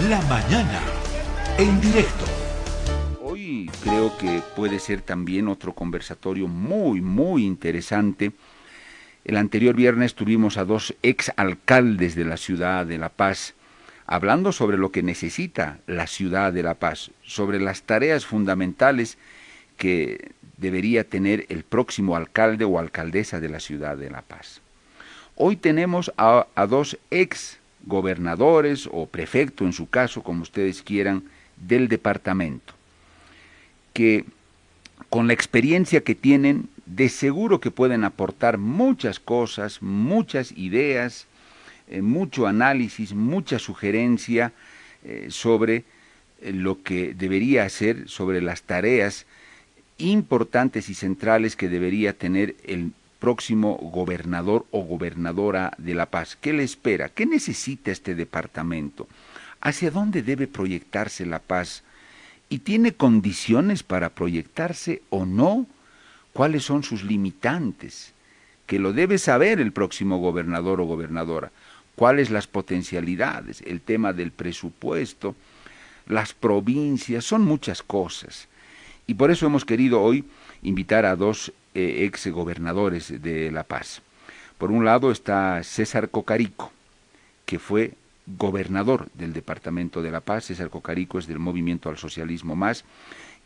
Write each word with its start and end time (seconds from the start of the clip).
La 0.00 0.20
mañana, 0.22 0.82
en 1.56 1.80
directo. 1.80 2.26
Hoy 3.22 3.70
creo 3.82 4.16
que 4.18 4.42
puede 4.54 4.78
ser 4.78 5.00
también 5.00 5.48
otro 5.48 5.72
conversatorio 5.72 6.48
muy, 6.48 7.00
muy 7.00 7.46
interesante. 7.46 8.32
El 9.24 9.38
anterior 9.38 9.74
viernes 9.74 10.14
tuvimos 10.14 10.58
a 10.58 10.66
dos 10.66 10.94
ex 11.02 11.32
alcaldes 11.36 12.14
de 12.14 12.26
la 12.26 12.36
ciudad 12.36 12.84
de 12.84 12.98
La 12.98 13.08
Paz 13.08 13.54
hablando 14.06 14.52
sobre 14.52 14.76
lo 14.76 14.92
que 14.92 15.02
necesita 15.02 15.78
la 15.86 16.06
ciudad 16.06 16.52
de 16.52 16.62
La 16.62 16.74
Paz, 16.74 17.10
sobre 17.22 17.58
las 17.58 17.82
tareas 17.82 18.26
fundamentales 18.26 19.16
que 19.78 20.32
debería 20.58 21.04
tener 21.04 21.46
el 21.48 21.64
próximo 21.64 22.16
alcalde 22.16 22.66
o 22.66 22.78
alcaldesa 22.78 23.40
de 23.40 23.48
la 23.48 23.60
ciudad 23.60 23.96
de 23.96 24.10
La 24.10 24.20
Paz. 24.20 24.60
Hoy 25.36 25.56
tenemos 25.56 26.12
a, 26.16 26.46
dos 26.68 26.98
ex 27.10 27.58
gobernadores 27.86 28.88
o 28.92 29.06
prefecto 29.06 29.64
en 29.64 29.72
su 29.72 29.88
caso, 29.88 30.22
como 30.22 30.42
ustedes 30.42 30.82
quieran, 30.82 31.22
del 31.56 31.88
departamento, 31.88 32.74
que 33.92 34.24
con 35.08 35.26
la 35.26 35.32
experiencia 35.32 36.02
que 36.02 36.14
tienen, 36.14 36.68
de 36.84 37.08
seguro 37.08 37.60
que 37.60 37.70
pueden 37.70 38.04
aportar 38.04 38.58
muchas 38.58 39.18
cosas, 39.18 39.80
muchas 39.80 40.52
ideas, 40.52 41.26
eh, 41.88 42.02
mucho 42.02 42.46
análisis, 42.46 43.14
mucha 43.14 43.58
sugerencia 43.58 44.52
eh, 45.04 45.28
sobre 45.30 45.84
eh, 46.40 46.52
lo 46.52 46.82
que 46.82 47.14
debería 47.14 47.64
hacer, 47.64 48.08
sobre 48.08 48.40
las 48.42 48.62
tareas 48.62 49.26
importantes 49.98 50.88
y 50.88 50.94
centrales 50.94 51.56
que 51.56 51.68
debería 51.68 52.12
tener 52.12 52.56
el 52.64 52.92
próximo 53.26 53.76
gobernador 53.82 54.66
o 54.70 54.82
gobernadora 54.82 55.72
de 55.78 55.96
La 55.96 56.06
Paz. 56.06 56.38
¿Qué 56.40 56.52
le 56.52 56.62
espera? 56.62 57.08
¿Qué 57.08 57.26
necesita 57.26 57.90
este 57.90 58.14
departamento? 58.14 59.08
¿Hacia 59.60 59.90
dónde 59.90 60.22
debe 60.22 60.46
proyectarse 60.46 61.26
La 61.26 61.40
Paz? 61.40 61.82
¿Y 62.48 62.58
tiene 62.60 62.92
condiciones 62.92 63.82
para 63.82 64.10
proyectarse 64.10 65.02
o 65.10 65.26
no? 65.26 65.66
¿Cuáles 66.32 66.62
son 66.62 66.84
sus 66.84 67.02
limitantes? 67.02 68.12
Que 68.64 68.78
lo 68.78 68.92
debe 68.92 69.18
saber 69.18 69.58
el 69.58 69.72
próximo 69.72 70.18
gobernador 70.18 70.80
o 70.80 70.84
gobernadora. 70.84 71.50
¿Cuáles 71.96 72.30
las 72.30 72.46
potencialidades? 72.46 73.60
El 73.62 73.80
tema 73.80 74.12
del 74.12 74.30
presupuesto, 74.30 75.34
las 76.06 76.32
provincias, 76.32 77.24
son 77.24 77.42
muchas 77.42 77.82
cosas. 77.82 78.46
Y 79.08 79.14
por 79.14 79.32
eso 79.32 79.46
hemos 79.46 79.64
querido 79.64 80.00
hoy 80.00 80.24
invitar 80.62 81.04
a 81.04 81.16
dos 81.16 81.52
eh, 81.76 82.06
ex 82.06 82.26
gobernadores 82.28 83.20
de 83.20 83.50
La 83.50 83.62
Paz. 83.62 84.00
Por 84.56 84.70
un 84.70 84.86
lado 84.86 85.10
está 85.10 85.62
César 85.62 86.08
Cocarico, 86.08 86.72
que 87.44 87.58
fue 87.58 87.92
gobernador 88.26 89.08
del 89.12 89.34
departamento 89.34 90.00
de 90.00 90.10
La 90.10 90.22
Paz. 90.22 90.46
César 90.46 90.70
Cocarico 90.70 91.18
es 91.18 91.26
del 91.26 91.38
movimiento 91.38 91.90
al 91.90 91.98
socialismo 91.98 92.56
más 92.56 92.86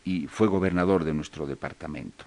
y 0.05 0.27
fue 0.27 0.47
gobernador 0.47 1.03
de 1.03 1.13
nuestro 1.13 1.45
departamento. 1.45 2.23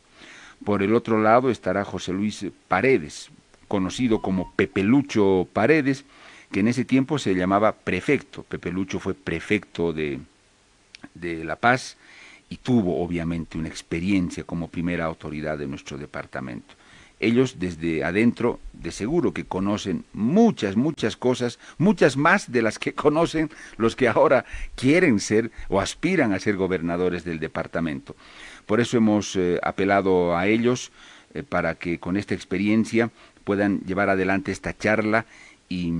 Por 0.63 0.83
el 0.83 0.95
otro 0.95 1.23
lado 1.23 1.49
estará 1.49 1.87
José 1.87 2.13
Luis 2.13 2.45
Paredes, 2.69 3.31
conocido 3.67 4.21
como 4.21 4.53
Pepelucho 4.57 5.49
Paredes, 5.55 6.05
que 6.53 6.61
en 6.61 6.69
ese 6.69 6.85
tiempo 6.85 7.19
se 7.19 7.35
llamaba 7.35 7.73
prefecto. 7.73 8.43
Pepelucho 8.43 9.01
fue 9.01 9.15
prefecto 9.15 9.95
de, 9.95 10.21
de 11.15 11.45
La 11.45 11.57
Paz 11.57 11.97
y 12.55 12.59
tuvo 12.59 13.03
obviamente 13.03 13.59
una 13.59 13.67
experiencia 13.67 14.45
como 14.45 14.69
primera 14.69 15.07
autoridad 15.07 15.59
de 15.59 15.67
nuestro 15.67 15.99
departamento. 15.99 16.77
Ellos 17.19 17.57
desde 17.59 18.05
adentro 18.05 18.61
de 18.73 18.93
seguro 18.93 19.35
que 19.35 19.45
conocen 19.45 20.05
muchas, 20.13 20.77
muchas 20.77 21.17
cosas, 21.17 21.59
muchas 21.79 22.17
más 22.17 22.53
de 22.53 22.63
las 22.63 22.79
que 22.79 22.93
conocen 23.05 23.51
los 23.77 23.97
que 23.97 24.07
ahora 24.07 24.45
quieren 24.77 25.19
ser 25.19 25.51
o 25.69 25.81
aspiran 25.81 26.33
a 26.33 26.39
ser 26.39 26.55
gobernadores 26.55 27.25
del 27.25 27.41
departamento. 27.41 28.15
Por 28.67 28.81
eso 28.81 28.97
hemos 28.99 29.35
eh, 29.35 29.59
apelado 29.61 30.37
a 30.37 30.47
ellos 30.47 30.93
eh, 31.35 31.43
para 31.43 31.75
que 31.75 31.99
con 31.99 32.17
esta 32.17 32.35
experiencia 32.35 33.11
puedan 33.43 33.81
llevar 33.81 34.11
adelante 34.11 34.53
esta 34.53 34.79
charla 34.79 35.27
y 35.69 35.93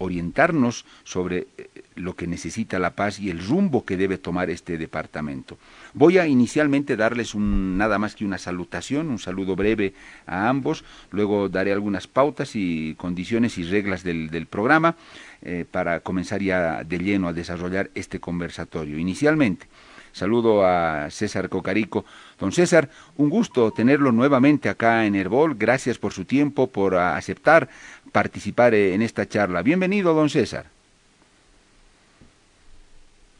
orientarnos 0.00 0.86
sobre 1.04 1.46
eh, 1.56 1.68
lo 1.94 2.16
que 2.16 2.26
necesita 2.26 2.78
la 2.78 2.96
paz 2.96 3.20
y 3.20 3.30
el 3.30 3.44
rumbo 3.44 3.84
que 3.84 3.96
debe 3.96 4.18
tomar 4.18 4.50
este 4.50 4.78
departamento. 4.78 5.58
Voy 5.94 6.18
a 6.18 6.26
inicialmente 6.26 6.96
darles 6.96 7.34
un, 7.34 7.76
nada 7.76 7.98
más 7.98 8.14
que 8.14 8.24
una 8.24 8.38
salutación, 8.38 9.10
un 9.10 9.18
saludo 9.18 9.56
breve 9.56 9.94
a 10.26 10.48
ambos, 10.48 10.84
luego 11.10 11.48
daré 11.48 11.72
algunas 11.72 12.06
pautas 12.06 12.56
y 12.56 12.94
condiciones 12.96 13.58
y 13.58 13.64
reglas 13.64 14.02
del, 14.02 14.46
programa 14.50 14.96
eh, 15.42 15.66
para 15.70 16.00
comenzar 16.00 16.42
ya 16.42 16.82
de 16.82 16.98
lleno 16.98 17.28
a 17.28 17.32
desarrollar 17.32 17.90
este 17.94 18.20
conversatorio. 18.20 18.98
Inicialmente, 18.98 19.66
Saludo 20.12 20.66
a 20.66 21.08
César 21.10 21.48
Cocarico. 21.48 22.04
Don 22.38 22.52
César, 22.52 22.90
un 23.16 23.30
gusto 23.30 23.70
tenerlo 23.70 24.12
nuevamente 24.12 24.68
acá 24.68 25.06
en 25.06 25.14
Herbol. 25.14 25.54
Gracias 25.54 25.98
por 25.98 26.12
su 26.12 26.24
tiempo, 26.24 26.66
por 26.66 26.96
aceptar 26.96 27.68
participar 28.12 28.74
en 28.74 29.02
esta 29.02 29.26
charla. 29.26 29.62
Bienvenido, 29.62 30.14
don 30.14 30.30
César. 30.30 30.66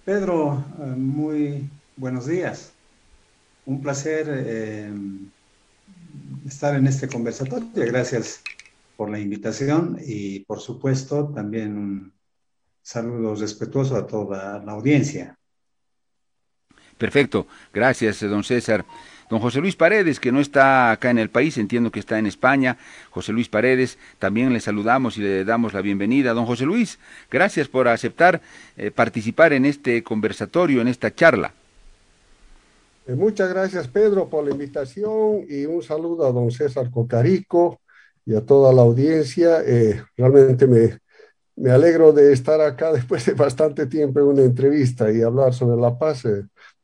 Pedro, 0.04 0.64
eh, 0.78 0.82
muy 0.96 1.68
buenos 1.96 2.26
días. 2.26 2.72
Un 3.66 3.82
placer 3.82 4.26
eh, 4.28 4.90
estar 6.46 6.74
en 6.74 6.86
este 6.86 7.08
conversatorio. 7.08 7.68
Gracias 7.74 8.42
por 8.96 9.10
la 9.10 9.18
invitación 9.18 9.98
y, 10.04 10.40
por 10.40 10.60
supuesto, 10.60 11.28
también 11.34 11.76
un 11.76 12.12
saludo 12.82 13.34
respetuoso 13.34 13.96
a 13.96 14.06
toda 14.06 14.58
la 14.64 14.72
audiencia. 14.72 15.36
Perfecto, 16.98 17.46
gracias, 17.72 18.20
don 18.20 18.44
César. 18.44 18.84
Don 19.30 19.38
José 19.38 19.60
Luis 19.60 19.76
Paredes, 19.76 20.18
que 20.18 20.32
no 20.32 20.40
está 20.40 20.90
acá 20.90 21.08
en 21.08 21.18
el 21.18 21.30
país, 21.30 21.56
entiendo 21.56 21.92
que 21.92 22.00
está 22.00 22.18
en 22.18 22.26
España. 22.26 22.78
José 23.10 23.32
Luis 23.32 23.48
Paredes, 23.48 23.96
también 24.18 24.52
le 24.52 24.58
saludamos 24.58 25.16
y 25.18 25.20
le 25.20 25.44
damos 25.44 25.72
la 25.72 25.82
bienvenida. 25.82 26.34
Don 26.34 26.46
José 26.46 26.66
Luis, 26.66 26.98
gracias 27.30 27.68
por 27.68 27.86
aceptar 27.86 28.40
eh, 28.76 28.90
participar 28.90 29.52
en 29.52 29.66
este 29.66 30.02
conversatorio, 30.02 30.80
en 30.80 30.88
esta 30.88 31.14
charla. 31.14 31.52
Eh, 33.06 33.14
muchas 33.14 33.48
gracias, 33.50 33.86
Pedro, 33.86 34.28
por 34.28 34.44
la 34.44 34.50
invitación 34.50 35.44
y 35.48 35.64
un 35.64 35.80
saludo 35.80 36.26
a 36.26 36.32
don 36.32 36.50
César 36.50 36.90
Cocarico 36.90 37.80
y 38.26 38.34
a 38.34 38.40
toda 38.40 38.72
la 38.72 38.82
audiencia. 38.82 39.62
Eh, 39.64 40.02
realmente 40.16 40.66
me, 40.66 40.98
me 41.54 41.70
alegro 41.70 42.12
de 42.12 42.32
estar 42.32 42.60
acá 42.60 42.92
después 42.92 43.24
de 43.26 43.34
bastante 43.34 43.86
tiempo 43.86 44.18
en 44.18 44.26
una 44.26 44.42
entrevista 44.42 45.12
y 45.12 45.22
hablar 45.22 45.54
sobre 45.54 45.80
la 45.80 45.96
paz 45.96 46.24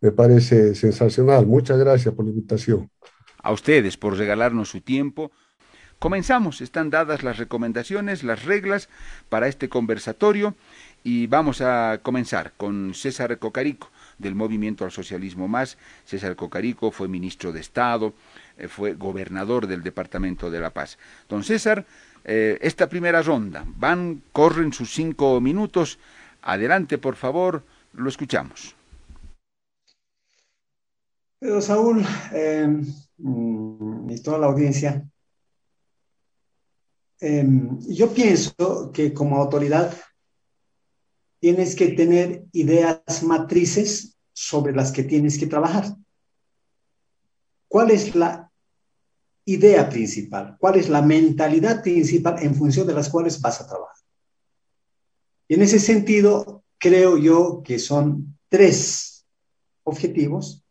me 0.01 0.13
parece 0.13 0.75
sensacional. 0.75 1.47
Muchas 1.47 1.79
gracias 1.79 2.15
por 2.15 2.25
la 2.25 2.31
invitación. 2.31 2.91
A 3.43 3.53
ustedes 3.53 3.97
por 3.97 4.17
regalarnos 4.17 4.71
su 4.71 4.81
tiempo. 4.81 5.31
Comenzamos, 5.99 6.61
están 6.61 6.91
dadas 6.91 7.23
las 7.23 7.39
recomendaciones, 7.39 8.23
las 8.23 8.45
reglas 8.45 8.91
para 9.31 9.49
este 9.49 9.71
conversatorio 9.71 10.55
y 11.03 11.27
vamos 11.27 11.63
a 11.63 12.01
comenzar 12.03 12.53
con 12.59 12.93
César 12.93 13.39
Cocarico 13.39 13.91
del 14.19 14.35
Movimiento 14.35 14.85
al 14.85 14.91
Socialismo 14.91 15.49
Más. 15.49 15.79
César 16.05 16.37
Cocarico 16.37 16.91
fue 16.91 17.09
ministro 17.09 17.51
de 17.51 17.61
Estado, 17.61 18.13
eh, 18.59 18.69
fue 18.69 18.93
gobernador 18.93 19.67
del 19.67 19.83
Departamento 19.83 20.51
de 20.51 20.61
La 20.61 20.71
Paz. 20.71 20.99
Don 21.31 21.43
César, 21.43 21.87
eh, 22.25 22.59
esta 22.61 22.91
primera 22.91 23.23
ronda, 23.23 23.65
van, 23.67 24.21
corren 24.33 24.75
sus 24.75 24.93
cinco 24.93 25.41
minutos. 25.41 25.99
Adelante, 26.43 26.99
por 26.99 27.17
favor, 27.17 27.65
lo 27.95 28.11
escuchamos. 28.11 28.76
Pero 31.39 31.61
Saúl 31.61 32.05
em, 32.33 32.87
mm, 33.19 34.11
y 34.11 34.21
toda 34.23 34.39
la 34.39 34.47
audiencia, 34.47 35.07
em, 37.21 37.79
yo 37.81 38.13
pienso 38.13 38.91
que 38.93 39.13
como 39.13 39.37
autoridad 39.37 39.95
tienes 41.39 41.77
que 41.77 41.89
tener 41.89 42.47
ideas 42.53 43.23
matrices 43.23 44.17
sobre 44.33 44.75
las 44.75 44.93
que 44.93 45.05
tienes 45.05 45.39
que 45.39 45.47
trabajar. 45.47 45.85
¿Cuál 47.69 47.91
es 47.91 48.15
la 48.15 48.51
idea 49.45 49.89
principal? 49.89 50.57
¿Cuál 50.59 50.77
es 50.77 50.89
la 50.89 51.03
mentalidad 51.03 51.83
principal 51.83 52.43
en 52.43 52.55
función 52.55 52.87
de 52.87 52.95
las 52.95 53.11
cuales 53.11 53.41
vas 53.41 53.61
a 53.61 53.67
trabajar? 53.67 53.97
Y 55.49 55.55
en 55.55 55.63
ese 55.63 55.79
sentido, 55.79 56.65
creo 56.79 57.19
yo 57.19 57.63
que 57.63 57.79
son 57.79 58.39
tres 58.49 59.27
objetivos 59.85 60.66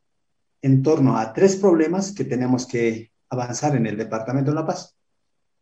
en 0.66 0.82
torno 0.82 1.16
a 1.16 1.32
tres 1.32 1.58
problemas 1.58 2.12
que 2.12 2.24
tenemos 2.24 2.66
que 2.66 3.12
avanzar 3.30 3.76
en 3.76 3.86
el 3.86 3.98
Departamento 3.98 4.50
de 4.50 4.56
La 4.56 4.66
Paz. 4.66 4.98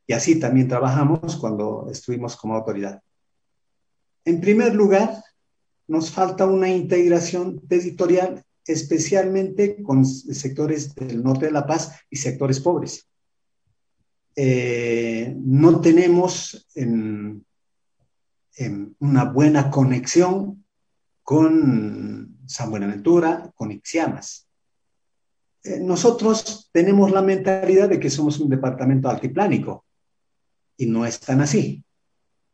Y 0.07 0.13
así 0.13 0.39
también 0.39 0.69
trabajamos 0.69 1.35
cuando 1.35 1.89
estuvimos 1.91 2.37
como 2.37 2.55
autoridad. 2.55 3.03
En 4.23 4.39
primer 4.39 4.73
lugar, 4.73 5.21
nos 5.87 6.09
falta 6.09 6.45
una 6.45 6.69
integración 6.69 7.59
territorial, 7.67 8.45
especialmente 8.65 9.83
con 9.83 10.05
sectores 10.05 10.95
del 10.95 11.21
norte 11.21 11.47
de 11.47 11.51
La 11.51 11.67
Paz 11.67 11.99
y 12.09 12.15
sectores 12.15 12.61
pobres. 12.61 13.05
Eh, 14.37 15.35
no 15.37 15.81
tenemos 15.81 16.65
una 18.99 19.25
buena 19.25 19.69
conexión 19.69 20.65
con 21.23 22.37
San 22.45 22.71
Buenaventura, 22.71 23.51
con 23.53 23.69
Ixiamas. 23.69 24.47
Eh, 25.63 25.79
nosotros 25.79 26.69
tenemos 26.71 27.11
la 27.11 27.21
mentalidad 27.21 27.89
de 27.89 27.99
que 27.99 28.09
somos 28.09 28.39
un 28.39 28.49
departamento 28.49 29.09
altiplánico 29.09 29.85
y 30.77 30.85
no 30.87 31.05
es 31.05 31.19
tan 31.19 31.41
así, 31.41 31.83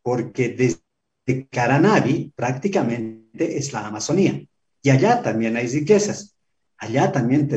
porque 0.01 0.49
desde 0.49 1.47
Caranavi 1.49 2.33
prácticamente 2.35 3.57
es 3.57 3.73
la 3.73 3.87
Amazonía 3.87 4.43
y 4.81 4.89
allá 4.89 5.21
también 5.21 5.57
hay 5.57 5.67
riquezas, 5.67 6.35
allá 6.77 7.11
también 7.11 7.49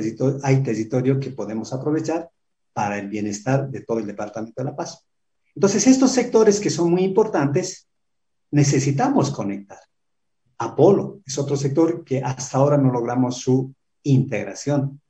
hay 0.42 0.62
territorio 0.62 1.20
que 1.20 1.30
podemos 1.30 1.72
aprovechar 1.72 2.30
para 2.72 2.98
el 2.98 3.08
bienestar 3.08 3.68
de 3.68 3.82
todo 3.82 3.98
el 3.98 4.06
departamento 4.06 4.54
de 4.56 4.64
La 4.64 4.76
Paz. 4.76 5.04
Entonces, 5.54 5.86
estos 5.86 6.12
sectores 6.12 6.58
que 6.60 6.70
son 6.70 6.90
muy 6.90 7.02
importantes, 7.04 7.86
necesitamos 8.50 9.30
conectar. 9.30 9.78
Apolo 10.58 11.20
es 11.26 11.36
otro 11.38 11.56
sector 11.56 12.04
que 12.04 12.22
hasta 12.22 12.58
ahora 12.58 12.78
no 12.78 12.90
logramos 12.90 13.36
su 13.38 13.74
integración. 14.02 15.01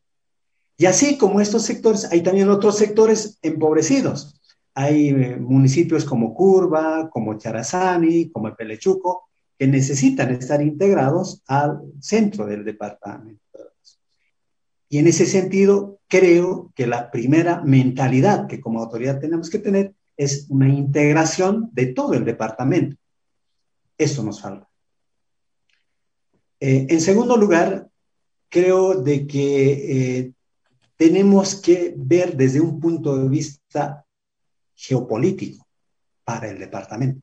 Y 0.76 0.86
así 0.86 1.18
como 1.18 1.40
estos 1.40 1.62
sectores, 1.62 2.10
hay 2.10 2.22
también 2.22 2.48
otros 2.48 2.76
sectores 2.78 3.38
empobrecidos. 3.42 4.40
Hay 4.74 5.08
eh, 5.08 5.36
municipios 5.36 6.04
como 6.04 6.34
Curva, 6.34 7.10
como 7.10 7.36
Charazani, 7.38 8.30
como 8.30 8.54
Pelechuco, 8.54 9.28
que 9.58 9.66
necesitan 9.66 10.30
estar 10.32 10.62
integrados 10.62 11.42
al 11.46 11.82
centro 12.00 12.46
del 12.46 12.64
departamento. 12.64 13.40
Y 14.88 14.98
en 14.98 15.06
ese 15.06 15.24
sentido, 15.24 16.00
creo 16.08 16.72
que 16.74 16.86
la 16.86 17.10
primera 17.10 17.62
mentalidad 17.62 18.46
que 18.46 18.60
como 18.60 18.80
autoridad 18.80 19.20
tenemos 19.20 19.48
que 19.48 19.58
tener 19.58 19.94
es 20.16 20.46
una 20.50 20.68
integración 20.68 21.70
de 21.72 21.86
todo 21.86 22.14
el 22.14 22.24
departamento. 22.24 22.96
Eso 23.96 24.22
nos 24.22 24.40
falta. 24.40 24.68
Eh, 26.60 26.86
en 26.90 27.00
segundo 27.00 27.36
lugar, 27.36 27.88
creo 28.48 29.00
de 29.00 29.26
que 29.26 30.18
eh, 30.18 30.32
tenemos 31.02 31.56
que 31.56 31.94
ver 31.96 32.36
desde 32.36 32.60
un 32.60 32.78
punto 32.78 33.16
de 33.16 33.28
vista 33.28 34.06
geopolítico 34.72 35.66
para 36.22 36.48
el 36.48 36.60
departamento. 36.60 37.20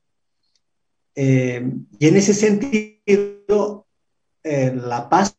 Eh, 1.14 1.66
y 1.98 2.06
en 2.06 2.16
ese 2.16 2.34
sentido, 2.34 3.86
la 4.44 5.08
paz 5.08 5.34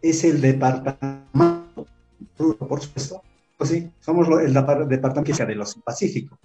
es 0.00 0.22
el 0.22 0.40
departamento, 0.40 1.88
por 2.36 2.80
supuesto, 2.80 3.20
pues 3.58 3.70
sí, 3.70 3.90
somos 3.98 4.28
el 4.28 4.54
departamento 4.54 5.44
de 5.44 5.54
los 5.56 5.74
Pacífico. 5.74 6.38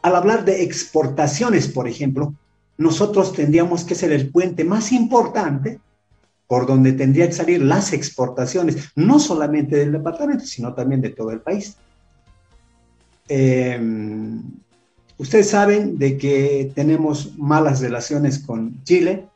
Al 0.00 0.16
hablar 0.16 0.46
de 0.46 0.62
exportaciones, 0.62 1.68
por 1.68 1.88
ejemplo, 1.88 2.34
nosotros 2.76 3.32
tendríamos 3.32 3.84
que 3.84 3.94
ser 3.94 4.12
el 4.12 4.30
puente 4.30 4.64
más 4.64 4.92
importante 4.92 5.80
por 6.46 6.66
donde 6.66 6.92
tendría 6.92 7.26
que 7.26 7.32
salir 7.32 7.62
las 7.62 7.92
exportaciones, 7.92 8.90
no 8.96 9.18
solamente 9.18 9.76
del 9.76 9.92
departamento, 9.92 10.44
sino 10.44 10.74
también 10.74 11.00
de 11.00 11.10
todo 11.10 11.30
el 11.30 11.40
país. 11.40 11.76
Em, 13.28 14.42
ustedes 15.16 15.48
saben 15.48 15.98
de 15.98 16.18
que 16.18 16.70
tenemos 16.74 17.38
malas 17.38 17.80
relaciones 17.80 18.40
con 18.40 18.82
Chile, 18.84 19.26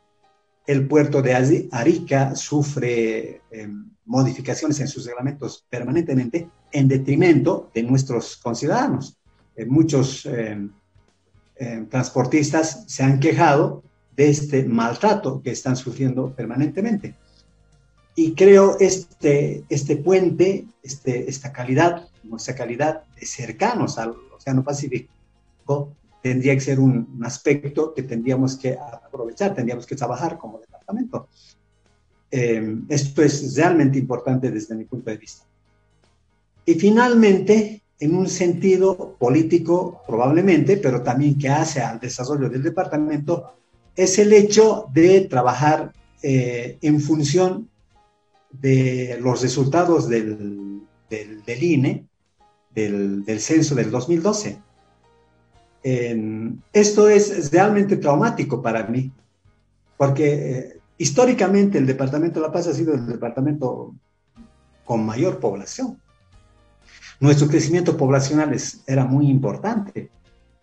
el 0.67 0.87
puerto 0.87 1.23
de 1.23 1.67
Arica 1.71 2.35
sufre 2.35 3.41
em, 3.49 3.89
modificaciones 4.05 4.79
en 4.79 4.87
sus 4.87 5.05
reglamentos 5.05 5.65
permanentemente 5.67 6.47
en 6.71 6.87
detrimento 6.87 7.71
de 7.73 7.83
nuestros 7.83 8.37
conciudadanos. 8.37 9.17
Eh, 9.55 9.65
muchos 9.65 10.27
em, 11.59 11.85
transportistas 11.87 12.83
se 12.87 13.03
han 13.03 13.19
quejado 13.19 13.83
de 14.15 14.29
este 14.29 14.63
maltrato 14.63 15.41
que 15.41 15.51
están 15.51 15.75
sufriendo 15.75 16.33
permanentemente. 16.33 17.15
Y 18.15 18.33
creo 18.33 18.77
este, 18.79 19.63
este 19.69 19.97
puente, 19.97 20.65
este, 20.83 21.29
esta 21.29 21.53
calidad, 21.53 22.07
nuestra 22.23 22.55
calidad 22.55 23.03
de 23.17 23.25
cercanos 23.25 23.97
al 23.97 24.15
Océano 24.35 24.63
Pacífico, 24.63 25.93
tendría 26.21 26.53
que 26.53 26.61
ser 26.61 26.79
un, 26.79 27.21
aspecto 27.23 27.93
que 27.93 28.03
tendríamos 28.03 28.57
que 28.57 28.77
aprovechar, 28.77 29.53
tendríamos 29.53 29.85
que 29.85 29.95
trabajar 29.95 30.37
como 30.37 30.59
departamento. 30.59 31.27
Eh, 32.31 32.77
esto 32.89 33.21
es 33.21 33.55
realmente 33.55 33.97
importante 33.97 34.51
desde 34.51 34.75
mi 34.75 34.85
punto 34.85 35.09
de 35.09 35.17
vista. 35.17 35.45
Y 36.65 36.75
finalmente, 36.75 37.81
en 37.99 38.15
un 38.15 38.29
sentido 38.29 39.15
político 39.19 40.01
probablemente, 40.07 40.77
pero 40.77 41.03
también 41.03 41.37
que 41.37 41.49
hace 41.49 41.81
al 41.81 41.99
desarrollo 41.99 42.49
del 42.49 42.63
departamento, 42.63 43.53
es 43.95 44.17
el 44.19 44.31
hecho 44.33 44.85
de 44.93 45.21
trabajar 45.21 45.91
eh, 46.23 46.77
en 46.81 47.01
función 47.01 47.69
de 48.51 49.17
los 49.21 49.41
resultados 49.41 50.07
del, 50.07 50.81
del, 51.09 51.63
INE, 51.63 52.05
del, 52.73 53.39
censo 53.39 53.75
del 53.75 53.91
2012 53.91 54.59
esto 55.83 57.09
es 57.09 57.51
realmente 57.51 57.97
traumático 57.97 58.61
para 58.61 58.83
mí, 58.87 59.11
porque 59.97 60.33
eh, 60.33 60.79
históricamente 60.97 61.77
el 61.77 61.85
Departamento 61.85 62.39
de 62.39 62.47
La 62.47 62.51
Paz 62.51 62.67
ha 62.67 62.73
sido 62.73 62.93
el 62.93 63.05
departamento 63.07 63.93
con 64.85 65.05
mayor 65.05 65.39
población. 65.39 66.01
Nuestro 67.19 67.47
crecimiento 67.47 67.97
poblacional 67.97 68.55
era 68.87 69.05
muy 69.05 69.29
importante. 69.29 70.09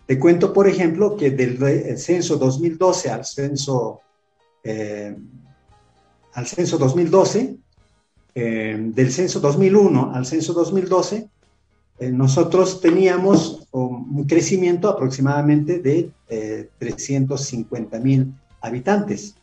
Te 0.07 0.19
cuento, 0.19 0.53
por 0.53 0.69
ejemplo, 0.69 1.17
que 1.17 1.31
del 1.31 1.99
censo 1.99 2.37
2012 2.37 3.11
al 3.11 3.25
censo, 3.25 4.01
eh, 4.63 5.17
al 6.33 6.47
censo 6.47 6.79
2012, 6.79 7.57
eh, 8.39 8.77
del 8.79 9.11
censo 9.11 9.41
2001 9.41 10.13
al 10.15 10.27
censo 10.27 10.53
2012, 10.53 11.27
eh, 11.99 12.11
nosotros 12.13 12.83
teníamos 12.83 13.67
un 13.71 14.27
crecimiento 14.27 14.91
aproximadamente 14.91 15.79
de 15.79 16.11
350 16.79 17.97
eh, 17.97 18.01
mil 18.01 18.35
habitantes. 18.61 19.37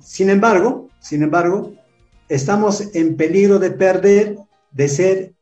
Sin 0.00 0.30
embargo, 0.30 0.88
sin 0.98 1.22
embargo, 1.22 1.74
estamos 2.28 2.92
en 2.92 3.16
peligro 3.16 3.60
de 3.60 3.70
perder, 3.70 4.36
de 4.72 4.88
ser 4.88 5.34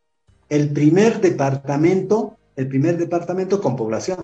el 0.49 0.71
primer 0.73 1.21
departamento, 1.21 2.37
el 2.57 2.69
primer 2.69 2.97
departamento 2.97 3.61
con 3.61 3.77
población. 3.77 4.19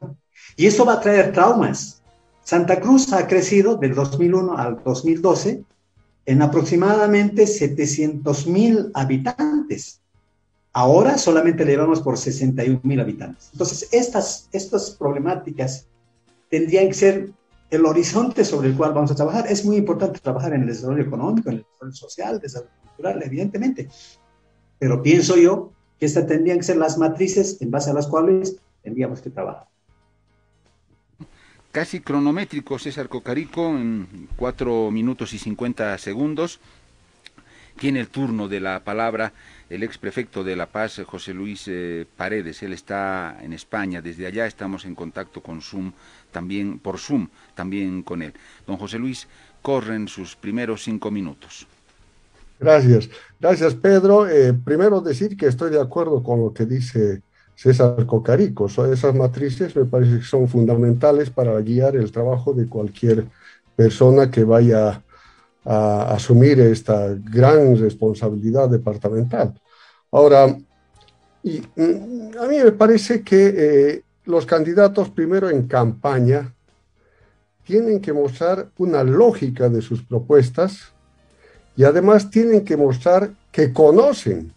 Y 0.56 0.66
eso 0.66 0.84
va 0.84 0.94
a 0.94 1.00
traer 1.00 1.32
traumas. 1.32 2.02
Santa 2.44 2.80
Cruz 2.80 3.12
ha 3.12 3.26
crecido 3.26 3.76
del 3.76 3.94
2001 3.94 4.56
al 4.56 4.82
2012 4.84 5.64
en 6.26 6.42
aproximadamente 6.42 7.46
700 7.46 8.46
mil 8.46 8.90
habitantes. 8.94 10.00
Ahora 10.72 11.18
solamente 11.18 11.64
le 11.64 11.72
llevamos 11.72 12.00
por 12.00 12.16
61 12.16 12.80
mil 12.84 13.00
habitantes. 13.00 13.50
Entonces, 13.52 13.88
estas, 13.90 14.48
estas 14.52 14.92
problemáticas 14.92 15.86
tendrían 16.48 16.88
que 16.88 16.94
ser 16.94 17.32
el 17.70 17.86
horizonte 17.86 18.44
sobre 18.44 18.68
el 18.68 18.76
cual 18.76 18.92
vamos 18.92 19.10
a 19.10 19.14
trabajar. 19.14 19.46
Es 19.48 19.64
muy 19.64 19.76
importante 19.76 20.20
trabajar 20.20 20.52
en 20.54 20.62
el 20.62 20.68
desarrollo 20.68 21.02
económico, 21.02 21.50
en 21.50 21.56
el 21.56 21.66
desarrollo 21.72 21.96
social, 21.96 22.34
el 22.34 22.40
desarrollo 22.40 22.70
cultural, 22.82 23.22
evidentemente. 23.24 23.88
Pero 24.80 25.02
pienso 25.02 25.36
yo 25.36 25.70
que 26.00 26.06
estas 26.06 26.26
tendrían 26.26 26.58
que 26.58 26.64
ser 26.64 26.78
las 26.78 26.98
matrices 26.98 27.58
en 27.60 27.70
base 27.70 27.90
a 27.90 27.94
las 27.94 28.08
cuales 28.08 28.56
tendríamos 28.82 29.20
que 29.20 29.30
trabajar. 29.30 29.68
Casi 31.70 32.00
cronométrico, 32.00 32.80
César 32.80 33.08
Cocarico, 33.08 33.68
en 33.68 34.28
4 34.36 34.90
minutos 34.90 35.32
y 35.34 35.38
50 35.38 35.96
segundos. 35.98 36.58
Tiene 37.78 38.00
el 38.00 38.08
turno 38.08 38.48
de 38.48 38.58
la 38.58 38.80
palabra 38.80 39.32
el 39.70 39.84
ex 39.84 39.98
prefecto 39.98 40.42
de 40.42 40.56
La 40.56 40.66
Paz, 40.66 41.00
José 41.06 41.32
Luis 41.32 41.64
eh, 41.68 42.04
Paredes. 42.16 42.62
Él 42.64 42.72
está 42.72 43.38
en 43.40 43.52
España, 43.52 44.02
desde 44.02 44.26
allá 44.26 44.46
estamos 44.46 44.84
en 44.84 44.96
contacto 44.96 45.42
con 45.42 45.62
Zoom, 45.62 45.92
también 46.32 46.80
por 46.80 46.98
Zoom, 46.98 47.28
también 47.54 48.02
con 48.02 48.20
él. 48.20 48.34
Don 48.66 48.76
José 48.76 48.98
Luis, 48.98 49.28
corren 49.62 50.08
sus 50.08 50.34
primeros 50.34 50.82
cinco 50.82 51.12
minutos. 51.12 51.68
Gracias, 52.60 53.08
gracias 53.40 53.74
Pedro. 53.74 54.28
Eh, 54.28 54.52
primero 54.52 55.00
decir 55.00 55.34
que 55.34 55.46
estoy 55.46 55.70
de 55.70 55.80
acuerdo 55.80 56.22
con 56.22 56.40
lo 56.40 56.52
que 56.52 56.66
dice 56.66 57.22
César 57.54 58.04
Cocarico. 58.04 58.66
esas 58.66 59.14
matrices 59.14 59.74
me 59.74 59.86
parece 59.86 60.18
que 60.18 60.24
son 60.24 60.46
fundamentales 60.46 61.30
para 61.30 61.58
guiar 61.62 61.96
el 61.96 62.12
trabajo 62.12 62.52
de 62.52 62.68
cualquier 62.68 63.26
persona 63.74 64.30
que 64.30 64.44
vaya 64.44 65.02
a 65.64 66.14
asumir 66.14 66.60
esta 66.60 67.14
gran 67.14 67.78
responsabilidad 67.78 68.68
departamental. 68.68 69.58
Ahora, 70.10 70.54
y, 71.42 71.62
mm, 71.76 72.38
a 72.42 72.46
mí 72.46 72.58
me 72.62 72.72
parece 72.72 73.22
que 73.22 73.54
eh, 73.56 74.02
los 74.26 74.44
candidatos 74.44 75.08
primero 75.08 75.48
en 75.48 75.66
campaña 75.66 76.54
tienen 77.64 78.00
que 78.00 78.12
mostrar 78.12 78.70
una 78.76 79.02
lógica 79.02 79.70
de 79.70 79.80
sus 79.80 80.02
propuestas 80.02 80.92
y 81.76 81.84
además 81.84 82.30
tienen 82.30 82.64
que 82.64 82.76
mostrar 82.76 83.30
que 83.52 83.72
conocen 83.72 84.52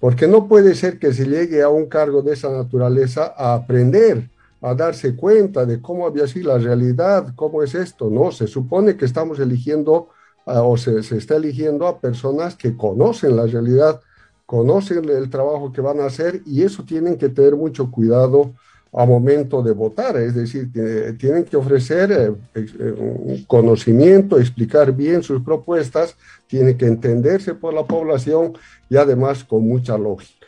porque 0.00 0.26
no 0.28 0.46
puede 0.46 0.74
ser 0.74 0.98
que 0.98 1.12
se 1.12 1.26
llegue 1.26 1.62
a 1.62 1.68
un 1.68 1.86
cargo 1.86 2.22
de 2.22 2.34
esa 2.34 2.50
naturaleza 2.50 3.34
a 3.36 3.54
aprender, 3.54 4.28
a 4.60 4.74
darse 4.74 5.16
cuenta 5.16 5.64
de 5.64 5.80
cómo 5.80 6.06
había 6.06 6.26
sido 6.26 6.52
la 6.52 6.62
realidad, 6.62 7.32
cómo 7.34 7.62
es 7.62 7.74
esto, 7.74 8.10
¿no? 8.10 8.30
Se 8.30 8.46
supone 8.46 8.96
que 8.96 9.04
estamos 9.04 9.38
eligiendo 9.38 10.08
o 10.44 10.76
se, 10.76 10.98
está 10.98 11.36
eligiendo 11.36 11.86
a 11.86 11.98
personas 11.98 12.54
que 12.54 12.76
conocen 12.76 13.36
la 13.36 13.46
realidad, 13.46 14.00
conocen 14.44 15.08
el 15.08 15.28
trabajo 15.28 15.72
que 15.72 15.80
van 15.80 16.00
a 16.00 16.06
hacer 16.06 16.42
y 16.46 16.62
eso 16.62 16.84
tienen 16.84 17.16
que 17.16 17.28
tener 17.28 17.56
mucho 17.56 17.90
cuidado 17.90 18.52
a 18.92 19.04
momento 19.04 19.62
de 19.62 19.72
votar, 19.72 20.16
es 20.16 20.34
decir, 20.34 20.70
tienen 21.18 21.44
que 21.44 21.56
ofrecer 21.56 22.12
eh, 22.12 22.32
eh, 22.54 22.94
un 22.98 23.44
conocimiento, 23.44 24.38
explicar 24.38 24.92
bien 24.92 25.22
sus 25.22 25.42
propuestas, 25.42 26.16
tiene 26.46 26.76
que 26.76 26.86
entenderse 26.86 27.54
por 27.54 27.74
la 27.74 27.84
población 27.84 28.54
y 28.88 28.96
además 28.96 29.44
con 29.44 29.66
mucha 29.66 29.98
lógica. 29.98 30.46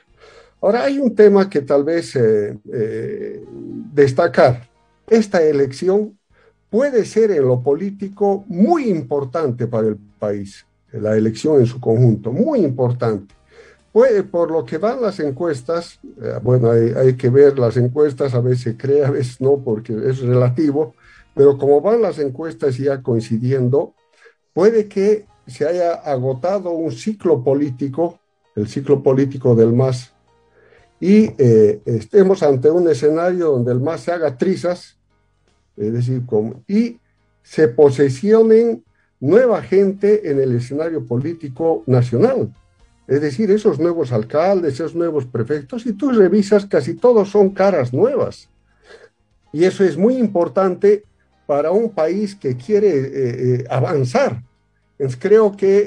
Ahora 0.60 0.84
hay 0.84 0.98
un 0.98 1.14
tema 1.14 1.48
que 1.48 1.60
tal 1.60 1.84
vez 1.84 2.16
eh, 2.16 3.44
destacar. 3.92 4.68
Esta 5.08 5.42
elección 5.42 6.18
puede 6.70 7.04
ser 7.04 7.30
en 7.30 7.46
lo 7.46 7.62
político 7.62 8.44
muy 8.48 8.88
importante 8.88 9.66
para 9.66 9.88
el 9.88 9.96
país, 10.18 10.66
la 10.92 11.16
elección 11.16 11.60
en 11.60 11.66
su 11.66 11.80
conjunto, 11.80 12.32
muy 12.32 12.60
importante. 12.60 13.37
Puede, 13.92 14.22
por 14.22 14.50
lo 14.50 14.64
que 14.64 14.78
van 14.78 15.00
las 15.00 15.18
encuestas, 15.18 15.98
eh, 16.22 16.38
bueno, 16.42 16.70
hay, 16.70 17.14
que 17.16 17.30
ver 17.30 17.58
las 17.58 17.76
encuestas, 17.76 18.34
a 18.34 18.40
veces 18.40 18.76
cree, 18.78 19.04
a 19.04 19.10
veces 19.10 19.40
no, 19.40 19.62
porque 19.64 19.92
es 19.92 20.20
relativo, 20.20 20.94
pero 21.34 21.56
como 21.56 21.80
van 21.80 22.02
las 22.02 22.18
encuestas 22.18 22.76
ya 22.76 23.02
coincidiendo, 23.02 23.94
puede 24.52 24.88
que 24.88 25.26
se 25.46 25.66
haya 25.66 25.94
agotado 25.94 26.70
un 26.72 26.92
ciclo 26.92 27.42
político, 27.42 28.20
el 28.54 28.68
ciclo 28.68 29.02
político 29.02 29.54
del 29.54 29.72
MAS, 29.72 30.12
y 31.00 31.30
eh, 31.38 31.80
estemos 31.86 32.42
ante 32.42 32.70
un 32.70 32.88
escenario 32.90 33.52
donde 33.52 33.72
el 33.72 33.80
MAS 33.80 34.02
se 34.02 34.12
haga 34.12 34.36
trizas, 34.36 34.98
es 35.76 35.92
decir, 35.92 36.22
y 36.66 36.98
se 37.42 37.68
posesionen 37.68 38.84
nueva 39.20 39.62
gente 39.62 40.30
en 40.30 40.40
el 40.40 40.56
escenario 40.56 41.06
político 41.06 41.84
nacional. 41.86 42.52
Es 43.08 43.22
decir, 43.22 43.50
esos 43.50 43.80
nuevos 43.80 44.12
alcaldes, 44.12 44.74
esos 44.74 44.94
nuevos 44.94 45.24
prefectos, 45.24 45.86
y 45.86 45.94
tú 45.94 46.10
revisas, 46.10 46.66
casi 46.66 46.92
todos 46.94 47.30
son 47.30 47.50
caras 47.50 47.94
nuevas. 47.94 48.50
Y 49.50 49.64
eso 49.64 49.82
es 49.82 49.96
muy 49.96 50.18
importante 50.18 51.04
para 51.46 51.70
un 51.70 51.88
país 51.88 52.34
que 52.34 52.54
quiere 52.58 52.90
eh, 52.90 53.10
eh, 53.14 53.64
avanzar. 53.70 54.42
creo 55.18 55.56
que, 55.56 55.84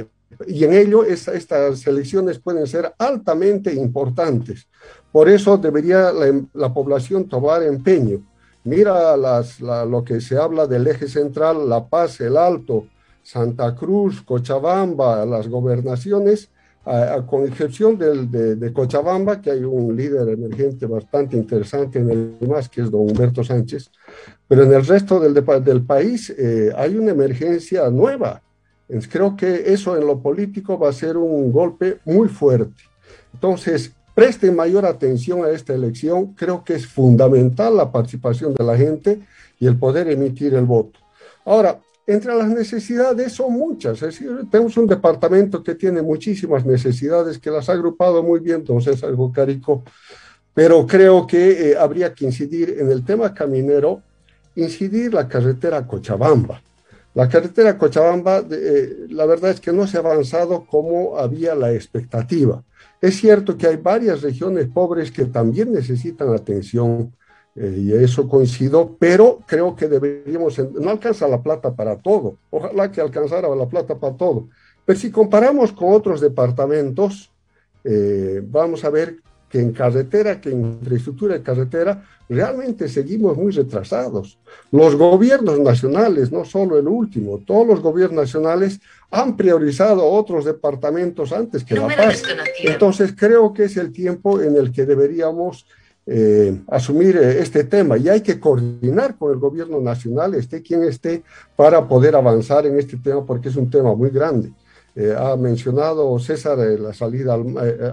eh, 0.00 0.06
y 0.48 0.64
en 0.64 0.72
ello 0.72 1.04
estas 1.04 1.86
elecciones 1.86 2.40
pueden 2.40 2.66
ser 2.66 2.92
altamente 2.98 3.72
importantes. 3.72 4.66
Por 5.12 5.28
eso 5.28 5.56
debería 5.56 6.10
la, 6.12 6.74
población 6.74 7.28
tomar 7.28 7.62
empeño. 7.62 8.26
Mira 8.64 9.16
lo 9.16 10.02
que 10.04 10.20
se 10.20 10.36
habla 10.36 10.66
del 10.66 10.88
eje 10.88 11.06
central, 11.06 11.68
La 11.68 11.86
Paz, 11.86 12.20
el 12.20 12.36
Alto, 12.36 12.86
Santa 13.22 13.74
Cruz, 13.74 14.22
Cochabamba, 14.22 15.24
las 15.24 15.48
gobernaciones, 15.48 16.50
con 17.26 17.46
excepción 17.46 17.98
de, 17.98 18.72
Cochabamba, 18.72 19.40
que 19.40 19.50
hay 19.50 19.62
un 19.64 19.94
líder 19.94 20.28
emergente 20.30 20.86
bastante 20.86 21.36
interesante 21.36 21.98
en 21.98 22.10
el 22.10 22.48
más, 22.48 22.68
que 22.68 22.80
es 22.80 22.90
don 22.90 23.02
Humberto 23.02 23.44
Sánchez, 23.44 23.90
pero 24.48 24.64
en 24.64 24.72
el 24.72 24.84
resto 24.84 25.20
del, 25.20 25.34
del 25.62 25.82
país 25.82 26.30
eh, 26.30 26.72
hay 26.76 26.96
una 26.96 27.12
emergencia 27.12 27.88
nueva. 27.90 28.42
creo 29.10 29.36
que 29.36 29.72
eso 29.72 29.96
en 29.96 30.06
lo 30.06 30.20
político 30.20 30.78
va 30.78 30.88
a 30.88 30.92
ser 30.92 31.16
un 31.16 31.52
golpe 31.52 31.98
muy 32.04 32.28
fuerte. 32.28 32.82
Entonces, 33.34 33.92
presten 34.14 34.56
mayor 34.56 34.84
atención 34.86 35.44
a 35.44 35.50
esta 35.50 35.74
elección. 35.74 36.34
Creo 36.34 36.64
que 36.64 36.74
es 36.74 36.86
fundamental 36.86 37.76
la 37.76 37.92
participación 37.92 38.54
de 38.54 38.64
la 38.64 38.76
gente 38.76 39.20
y 39.58 39.66
el 39.66 39.78
poder 39.78 40.08
emitir 40.08 40.54
el 40.54 40.64
voto. 40.64 40.98
Ahora, 41.44 41.78
entre 42.12 42.34
las 42.34 42.48
necesidades 42.48 43.32
son 43.32 43.52
muchas. 43.52 44.00
Tenemos 44.50 44.76
un 44.76 44.86
departamento 44.86 45.62
que 45.62 45.74
tiene 45.74 46.02
muchísimas 46.02 46.66
necesidades, 46.66 47.38
que 47.38 47.50
las 47.50 47.68
ha 47.68 47.72
agrupado 47.72 48.22
muy 48.22 48.40
bien 48.40 48.64
don 48.64 48.82
César 48.82 49.14
Carico, 49.32 49.84
pero 50.52 50.86
creo 50.86 51.26
que 51.26 51.70
eh, 51.70 51.76
habría 51.76 52.12
que 52.12 52.24
incidir 52.24 52.76
en 52.80 52.90
el 52.90 53.04
tema 53.04 53.32
caminero, 53.32 54.02
incidir 54.56 55.14
la 55.14 55.28
carretera 55.28 55.86
Cochabamba. 55.86 56.60
La 57.14 57.28
carretera 57.28 57.78
Cochabamba, 57.78 58.44
eh, 58.50 59.06
la 59.10 59.26
verdad 59.26 59.52
es 59.52 59.60
que 59.60 59.72
no 59.72 59.86
se 59.86 59.96
ha 59.96 60.00
avanzado 60.00 60.64
como 60.66 61.16
había 61.16 61.54
la 61.54 61.72
expectativa. 61.72 62.62
Es 63.00 63.16
cierto 63.16 63.56
que 63.56 63.66
hay 63.66 63.76
varias 63.76 64.22
regiones 64.22 64.66
pobres 64.66 65.10
que 65.10 65.26
también 65.26 65.72
necesitan 65.72 66.34
atención 66.34 67.12
eh, 67.62 67.74
y 67.76 67.92
eso 67.92 68.26
coincido, 68.26 68.96
pero 68.98 69.40
creo 69.46 69.76
que 69.76 69.86
deberíamos, 69.86 70.58
no 70.58 70.88
alcanza 70.88 71.28
la 71.28 71.42
plata 71.42 71.74
para 71.74 71.96
todo, 71.96 72.36
ojalá 72.48 72.90
que 72.90 73.02
alcanzara 73.02 73.54
la 73.54 73.68
plata 73.68 73.98
para 73.98 74.16
todo, 74.16 74.48
pero 74.86 74.98
si 74.98 75.10
comparamos 75.10 75.70
con 75.70 75.92
otros 75.92 76.22
departamentos, 76.22 77.30
eh, 77.84 78.40
vamos 78.42 78.82
a 78.82 78.88
ver 78.88 79.16
que 79.50 79.60
en 79.60 79.72
carretera, 79.72 80.40
que 80.40 80.48
en 80.48 80.78
infraestructura 80.80 81.34
de 81.34 81.42
carretera, 81.42 82.02
realmente 82.30 82.88
seguimos 82.88 83.36
muy 83.36 83.52
retrasados. 83.52 84.38
Los 84.70 84.94
gobiernos 84.96 85.58
nacionales, 85.58 86.32
no 86.32 86.46
solo 86.46 86.78
el 86.78 86.88
último, 86.88 87.42
todos 87.44 87.66
los 87.66 87.80
gobiernos 87.80 88.22
nacionales 88.22 88.80
han 89.10 89.36
priorizado 89.36 90.06
otros 90.06 90.46
departamentos 90.46 91.32
antes 91.32 91.62
que 91.62 91.74
la 91.74 91.88
paz. 91.88 92.22
Entonces 92.62 93.12
creo 93.14 93.52
que 93.52 93.64
es 93.64 93.76
el 93.76 93.92
tiempo 93.92 94.40
en 94.40 94.56
el 94.56 94.72
que 94.72 94.86
deberíamos 94.86 95.66
eh, 96.12 96.60
asumir 96.66 97.16
eh, 97.16 97.38
este 97.38 97.62
tema 97.62 97.96
y 97.96 98.08
hay 98.08 98.20
que 98.20 98.40
coordinar 98.40 99.16
con 99.16 99.30
el 99.30 99.38
gobierno 99.38 99.80
nacional, 99.80 100.34
esté 100.34 100.60
quien 100.60 100.82
esté, 100.82 101.22
para 101.54 101.86
poder 101.86 102.16
avanzar 102.16 102.66
en 102.66 102.76
este 102.80 102.96
tema 102.96 103.24
porque 103.24 103.48
es 103.48 103.54
un 103.54 103.70
tema 103.70 103.94
muy 103.94 104.10
grande. 104.10 104.52
Eh, 104.96 105.14
ha 105.16 105.36
mencionado 105.36 106.18
César 106.18 106.58
la 106.58 106.92
salida 106.92 107.38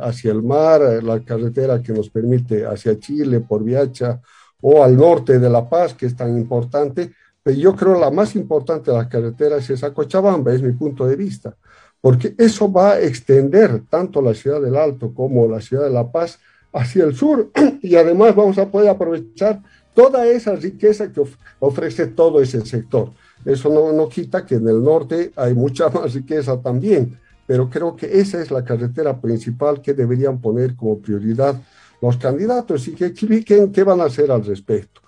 hacia 0.02 0.32
el 0.32 0.42
mar, 0.42 0.82
la 1.04 1.20
carretera 1.20 1.80
que 1.84 1.94
nos 1.94 2.10
permite 2.10 2.66
hacia 2.66 2.98
Chile 2.98 3.42
por 3.42 3.64
Viacha 3.64 4.20
o 4.62 4.84
al 4.84 4.98
norte 4.98 5.38
de 5.38 5.48
La 5.52 5.70
Paz, 5.70 5.94
que 5.94 6.08
es 6.08 6.16
tan 6.16 6.36
importante, 6.36 7.14
pero 7.44 7.56
yo 7.56 7.76
creo 7.76 8.00
la 8.00 8.10
más 8.10 8.36
importante 8.36 8.90
de 8.90 8.98
las 8.98 9.06
carreteras 9.06 9.70
es 9.70 9.84
a 9.84 9.94
Cochabamba, 9.94 10.52
es 10.52 10.64
mi 10.64 10.72
punto 10.72 11.06
de 11.06 11.16
vista, 11.16 11.56
porque 12.02 12.34
eso 12.36 12.72
va 12.72 12.94
a 12.94 13.00
extender 13.00 13.84
tanto 13.88 14.24
la 14.24 14.34
ciudad 14.34 14.60
del 14.60 14.76
Alto 14.76 15.14
como 15.14 15.48
la 15.48 15.62
ciudad 15.62 15.84
de 15.84 15.92
La 15.92 16.12
Paz 16.12 16.40
hacia 16.74 17.04
el 17.06 17.16
sur 17.16 17.52
y 17.82 17.96
además 17.96 18.36
vamos 18.36 18.58
a 18.58 18.70
poder 18.70 18.90
aprovechar 18.90 19.62
toda 19.94 20.28
esa 20.28 20.56
riqueza 20.56 21.12
que 21.12 21.22
ofrece 21.60 22.08
todo 22.08 22.42
ese 22.42 22.66
sector. 22.66 23.12
Eso 23.46 23.70
no, 23.70 23.92
no 23.94 24.08
quita 24.10 24.46
que 24.46 24.56
en 24.56 24.68
el 24.68 24.84
norte 24.84 25.32
hay 25.36 25.54
mucha 25.54 25.90
más 25.94 26.14
riqueza 26.14 26.62
también, 26.62 27.18
pero 27.46 27.70
creo 27.70 27.96
que 27.96 28.20
esa 28.20 28.42
es 28.42 28.52
la 28.52 28.64
carretera 28.64 29.20
principal 29.20 29.82
que 29.82 29.94
deberían 29.94 30.40
poner 30.40 30.76
como 30.76 31.00
prioridad 31.00 31.60
los 32.02 32.18
candidatos 32.18 32.88
y 32.88 32.94
que 32.94 33.06
expliquen 33.06 33.72
qué 33.72 33.84
van 33.84 34.02
a 34.02 34.06
hacer 34.06 34.30
al 34.32 34.46
respecto. 34.46 35.02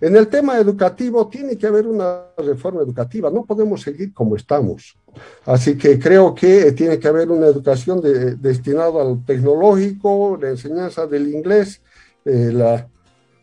En 0.00 0.16
el 0.16 0.28
tema 0.28 0.58
educativo 0.58 1.28
tiene 1.28 1.58
que 1.58 1.66
haber 1.66 1.86
una 1.86 2.22
reforma 2.38 2.80
educativa, 2.80 3.30
no 3.30 3.44
podemos 3.44 3.82
seguir 3.82 4.14
como 4.14 4.34
estamos. 4.34 4.96
Así 5.44 5.76
que 5.76 5.98
creo 5.98 6.34
que 6.34 6.72
tiene 6.72 6.98
que 6.98 7.08
haber 7.08 7.30
una 7.30 7.46
educación 7.46 8.00
destinada 8.40 9.02
al 9.02 9.24
tecnológico, 9.26 10.38
la 10.40 10.50
enseñanza 10.50 11.06
del 11.06 11.28
inglés, 11.28 11.82
eh, 12.24 12.50
la, 12.52 12.88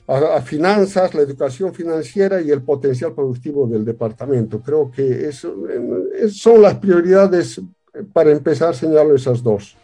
a, 0.08 0.42
finanzas, 0.42 1.14
la 1.14 1.22
educación 1.22 1.74
financiera 1.74 2.42
y 2.42 2.50
el 2.50 2.64
potencial 2.64 3.14
productivo 3.14 3.68
del 3.68 3.86
departamento. 3.86 4.62
Creo 4.62 4.90
que 4.90 5.28
eso, 5.28 5.54
son 6.32 6.62
las 6.62 6.76
prioridades 6.76 7.62
para 8.14 8.32
empezar, 8.32 8.76
señalo 8.76 9.16
esas 9.16 9.44
dos. 9.44 9.76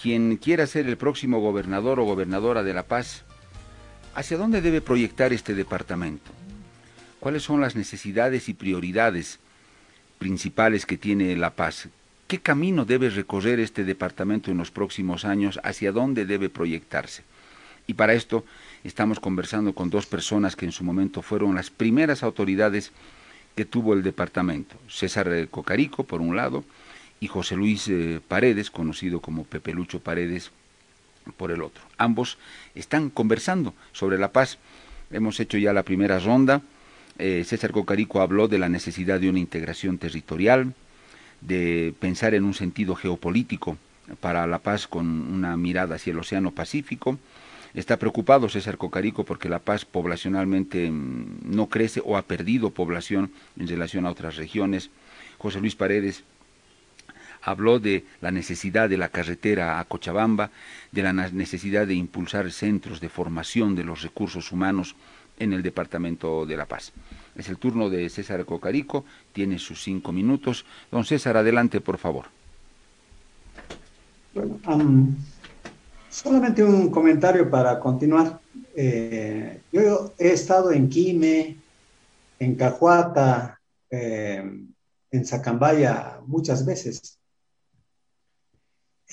Quien 0.00 0.36
quiera 0.38 0.66
ser 0.66 0.86
el 0.86 0.96
próximo 0.96 1.40
gobernador 1.40 2.00
o 2.00 2.04
gobernadora 2.04 2.62
de 2.62 2.74
La 2.74 2.82
Paz, 2.82 3.24
¿Hacia 4.16 4.38
dónde 4.38 4.62
debe 4.62 4.80
proyectar 4.80 5.34
este 5.34 5.54
departamento? 5.54 6.30
¿Cuáles 7.20 7.42
son 7.42 7.60
las 7.60 7.76
necesidades 7.76 8.48
y 8.48 8.54
prioridades 8.54 9.38
principales 10.18 10.86
que 10.86 10.96
tiene 10.96 11.36
La 11.36 11.50
Paz? 11.50 11.90
¿Qué 12.26 12.38
camino 12.38 12.86
debe 12.86 13.10
recorrer 13.10 13.60
este 13.60 13.84
departamento 13.84 14.50
en 14.50 14.56
los 14.56 14.70
próximos 14.70 15.26
años? 15.26 15.60
¿Hacia 15.62 15.92
dónde 15.92 16.24
debe 16.24 16.48
proyectarse? 16.48 17.24
Y 17.86 17.92
para 17.92 18.14
esto 18.14 18.46
estamos 18.84 19.20
conversando 19.20 19.74
con 19.74 19.90
dos 19.90 20.06
personas 20.06 20.56
que 20.56 20.64
en 20.64 20.72
su 20.72 20.82
momento 20.82 21.20
fueron 21.20 21.54
las 21.54 21.68
primeras 21.68 22.22
autoridades 22.22 22.92
que 23.54 23.66
tuvo 23.66 23.92
el 23.92 24.02
departamento. 24.02 24.76
César 24.88 25.46
Cocarico, 25.50 26.04
por 26.04 26.22
un 26.22 26.36
lado, 26.36 26.64
y 27.20 27.26
José 27.26 27.54
Luis 27.54 27.86
eh, 27.88 28.22
Paredes, 28.26 28.70
conocido 28.70 29.20
como 29.20 29.44
Pepe 29.44 29.74
Lucho 29.74 30.00
Paredes, 30.00 30.52
por 31.36 31.50
el 31.50 31.62
otro. 31.62 31.82
Ambos 31.98 32.38
están 32.74 33.10
conversando 33.10 33.74
sobre 33.92 34.18
la 34.18 34.32
paz. 34.32 34.58
Hemos 35.10 35.40
hecho 35.40 35.58
ya 35.58 35.72
la 35.72 35.82
primera 35.82 36.18
ronda. 36.18 36.62
Eh, 37.18 37.44
César 37.44 37.72
Cocarico 37.72 38.20
habló 38.20 38.48
de 38.48 38.58
la 38.58 38.68
necesidad 38.68 39.20
de 39.20 39.30
una 39.30 39.38
integración 39.38 39.98
territorial, 39.98 40.74
de 41.40 41.94
pensar 41.98 42.34
en 42.34 42.44
un 42.44 42.54
sentido 42.54 42.94
geopolítico 42.94 43.78
para 44.20 44.46
la 44.46 44.58
paz 44.58 44.86
con 44.86 45.06
una 45.06 45.56
mirada 45.56 45.96
hacia 45.96 46.12
el 46.12 46.18
Océano 46.18 46.50
Pacífico. 46.52 47.18
Está 47.74 47.98
preocupado 47.98 48.48
César 48.48 48.78
Cocarico 48.78 49.24
porque 49.24 49.50
La 49.50 49.58
Paz 49.58 49.84
poblacionalmente 49.84 50.90
mm, 50.90 51.40
no 51.44 51.68
crece 51.68 52.00
o 52.02 52.16
ha 52.16 52.22
perdido 52.22 52.70
población 52.70 53.30
en 53.58 53.68
relación 53.68 54.06
a 54.06 54.10
otras 54.10 54.36
regiones. 54.36 54.88
José 55.36 55.60
Luis 55.60 55.76
Paredes 55.76 56.24
habló 57.46 57.78
de 57.78 58.04
la 58.20 58.32
necesidad 58.32 58.90
de 58.90 58.98
la 58.98 59.08
carretera 59.08 59.78
a 59.78 59.84
Cochabamba, 59.84 60.50
de 60.90 61.02
la 61.02 61.12
necesidad 61.12 61.86
de 61.86 61.94
impulsar 61.94 62.50
centros 62.50 63.00
de 63.00 63.08
formación 63.08 63.76
de 63.76 63.84
los 63.84 64.02
recursos 64.02 64.50
humanos 64.50 64.96
en 65.38 65.52
el 65.52 65.62
Departamento 65.62 66.44
de 66.44 66.56
La 66.56 66.66
Paz. 66.66 66.92
Es 67.36 67.48
el 67.48 67.58
turno 67.58 67.88
de 67.88 68.08
César 68.08 68.44
Cocarico, 68.44 69.04
tiene 69.32 69.60
sus 69.60 69.80
cinco 69.80 70.10
minutos. 70.10 70.64
Don 70.90 71.04
César, 71.04 71.36
adelante, 71.36 71.80
por 71.80 71.98
favor. 71.98 72.26
Bueno, 74.34 74.58
solamente 76.10 76.64
un 76.64 76.90
comentario 76.90 77.48
para 77.48 77.78
continuar. 77.78 78.40
Eh, 78.74 79.60
yo 79.70 80.14
he 80.18 80.32
estado 80.32 80.72
en 80.72 80.88
Quime, 80.88 81.56
en 82.40 82.56
Cajuata, 82.56 83.60
eh, 83.88 84.42
en 85.12 85.24
Zacambaya 85.24 86.18
muchas 86.26 86.66
veces. 86.66 87.16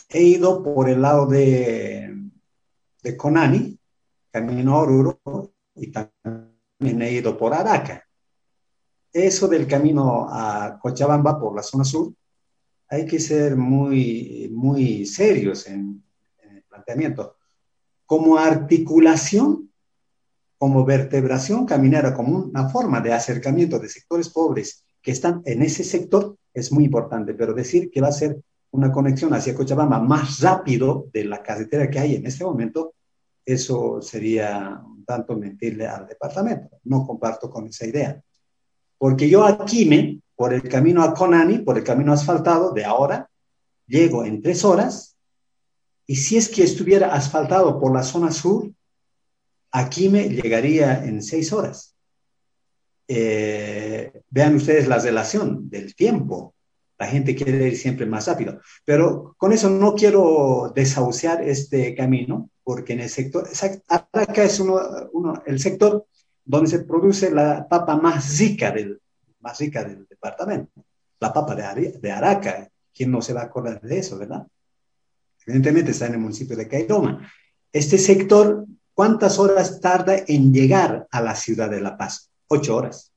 He 0.09 0.21
ido 0.21 0.63
por 0.63 0.89
el 0.89 1.01
lado 1.01 1.25
de, 1.25 2.15
de 3.01 3.17
Conani, 3.17 3.77
camino 4.31 4.75
a 4.75 4.81
Oruro, 4.81 5.53
y 5.75 5.91
también 5.91 7.01
he 7.01 7.11
ido 7.11 7.37
por 7.37 7.53
Araca. 7.53 8.03
Eso 9.11 9.47
del 9.47 9.67
camino 9.67 10.27
a 10.29 10.79
Cochabamba 10.81 11.39
por 11.39 11.55
la 11.55 11.61
zona 11.61 11.83
sur, 11.83 12.13
hay 12.89 13.05
que 13.05 13.19
ser 13.19 13.55
muy, 13.55 14.49
muy 14.53 15.05
serios 15.05 15.67
en, 15.67 16.03
el 16.41 16.63
planteamiento. 16.63 17.37
Como 18.05 18.37
articulación, 18.37 19.71
como 20.57 20.85
vertebración 20.85 21.65
caminera, 21.65 22.13
como 22.13 22.37
una 22.37 22.69
forma 22.69 23.01
de 23.01 23.13
acercamiento 23.13 23.79
de 23.79 23.89
sectores 23.89 24.29
pobres 24.29 24.85
que 25.01 25.11
están 25.11 25.41
en 25.45 25.63
ese 25.63 25.83
sector, 25.83 26.37
es 26.53 26.71
muy 26.71 26.85
importante, 26.85 27.33
pero 27.33 27.53
decir 27.53 27.89
que 27.89 28.01
va 28.01 28.09
a 28.09 28.13
ser 28.13 28.39
una 28.73 28.91
conexión 28.91 29.33
hacia 29.33 29.55
Cochabamba 29.55 29.99
más 29.99 30.39
rápido 30.39 31.07
de 31.13 31.25
la 31.25 31.41
carretera 31.43 31.89
que 31.89 31.99
hay 31.99 32.15
en 32.15 32.25
este 32.25 32.43
momento, 32.43 32.95
eso 33.45 34.01
sería 34.01 34.81
un 34.83 35.05
tanto 35.05 35.37
mentirle 35.37 35.87
al 35.87 36.07
departamento. 36.07 36.79
No 36.83 37.05
comparto 37.05 37.49
con 37.49 37.67
esa 37.67 37.85
idea. 37.85 38.21
Porque 38.97 39.29
yo 39.29 39.45
aquí 39.45 39.85
me, 39.85 40.19
por 40.35 40.53
el 40.53 40.63
camino 40.63 41.03
a 41.03 41.13
Conani, 41.13 41.59
por 41.59 41.77
el 41.77 41.83
camino 41.83 42.13
asfaltado 42.13 42.71
de 42.71 42.83
ahora, 42.83 43.29
llego 43.85 44.25
en 44.25 44.41
tres 44.41 44.65
horas 44.65 45.17
y 46.07 46.15
si 46.15 46.37
es 46.37 46.49
que 46.49 46.63
estuviera 46.63 47.13
asfaltado 47.13 47.79
por 47.79 47.93
la 47.93 48.03
zona 48.03 48.31
sur, 48.31 48.71
aquí 49.71 50.09
me 50.09 50.29
llegaría 50.29 51.05
en 51.05 51.21
seis 51.21 51.53
horas. 51.53 51.95
Eh, 53.07 54.23
vean 54.29 54.55
ustedes 54.55 54.87
la 54.87 54.97
relación 54.97 55.69
del 55.69 55.93
tiempo. 55.95 56.55
La 56.97 57.07
gente 57.07 57.35
quiere 57.35 57.67
ir 57.67 57.77
siempre 57.77 58.05
más 58.05 58.27
rápido. 58.27 58.59
Pero 58.85 59.35
con 59.37 59.51
eso 59.51 59.69
no 59.69 59.95
quiero 59.95 60.71
desahuciar 60.75 61.41
este 61.41 61.95
camino, 61.95 62.49
porque 62.63 62.93
en 62.93 63.01
el 63.01 63.09
sector, 63.09 63.47
acá 63.87 64.43
es 64.43 64.59
uno, 64.59 65.43
el 65.45 65.59
sector 65.59 66.05
donde 66.45 66.69
se 66.69 66.79
produce 66.79 67.31
la 67.31 67.67
papa 67.67 67.95
más 67.97 68.37
rica 68.37 68.71
del, 68.71 68.99
más 69.39 69.59
rica 69.59 69.83
del 69.83 70.05
departamento, 70.07 70.83
la 71.19 71.33
papa 71.33 71.55
de, 71.55 71.91
de 71.93 72.11
Araca. 72.11 72.69
¿Quién 72.93 73.09
no 73.09 73.21
se 73.21 73.33
va 73.33 73.41
a 73.41 73.45
acordar 73.45 73.81
de 73.81 73.97
eso, 73.97 74.19
verdad? 74.19 74.45
Evidentemente 75.47 75.91
está 75.91 76.05
en 76.05 76.13
el 76.13 76.19
municipio 76.19 76.55
de 76.55 76.67
Cairoma. 76.67 77.27
Este 77.71 77.97
sector, 77.97 78.65
¿cuántas 78.93 79.39
horas 79.39 79.81
tarda 79.81 80.15
en 80.27 80.53
llegar 80.53 81.07
a 81.09 81.21
la 81.21 81.35
ciudad 81.35 81.71
de 81.71 81.81
La 81.81 81.97
Paz? 81.97 82.29
Ocho 82.47 82.75
horas. 82.75 83.11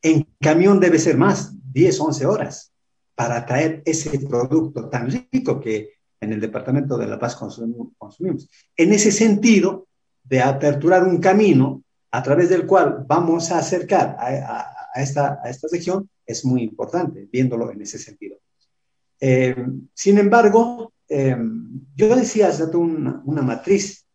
En 0.00 0.26
camión 0.40 0.80
debe 0.80 0.98
ser 0.98 1.18
más, 1.18 1.52
diez, 1.72 2.00
once 2.00 2.24
horas 2.24 2.72
para 3.18 3.44
traer 3.44 3.82
ese 3.84 4.16
producto 4.20 4.88
tan 4.88 5.10
rico 5.10 5.60
que 5.60 5.94
en 6.20 6.34
el 6.34 6.40
Departamento 6.40 6.96
de 6.96 7.08
La 7.08 7.18
Paz 7.18 7.34
consumimos. 7.34 8.48
En 8.76 8.92
ese 8.92 9.10
sentido, 9.10 9.88
de 10.22 10.40
aperturar 10.40 11.02
un 11.02 11.18
camino 11.18 11.82
a 12.12 12.22
través 12.22 12.48
del 12.48 12.64
cual 12.64 13.04
vamos 13.08 13.50
a 13.50 13.58
acercar 13.58 14.16
a, 14.20 15.02
esta, 15.02 15.40
a 15.42 15.50
esta 15.50 15.66
región, 15.72 16.08
es 16.24 16.44
muy 16.44 16.62
importante, 16.62 17.28
viéndolo 17.32 17.72
en 17.72 17.82
ese 17.82 17.98
sentido. 17.98 18.36
Eh, 19.18 19.66
sin 19.92 20.18
embargo, 20.18 20.92
eh, 21.08 21.36
yo 21.96 22.14
decía 22.14 22.46
hace 22.46 22.66
una, 22.76 23.20
una 23.24 23.42
matriz. 23.42 24.06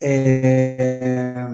Eh, 0.00 1.46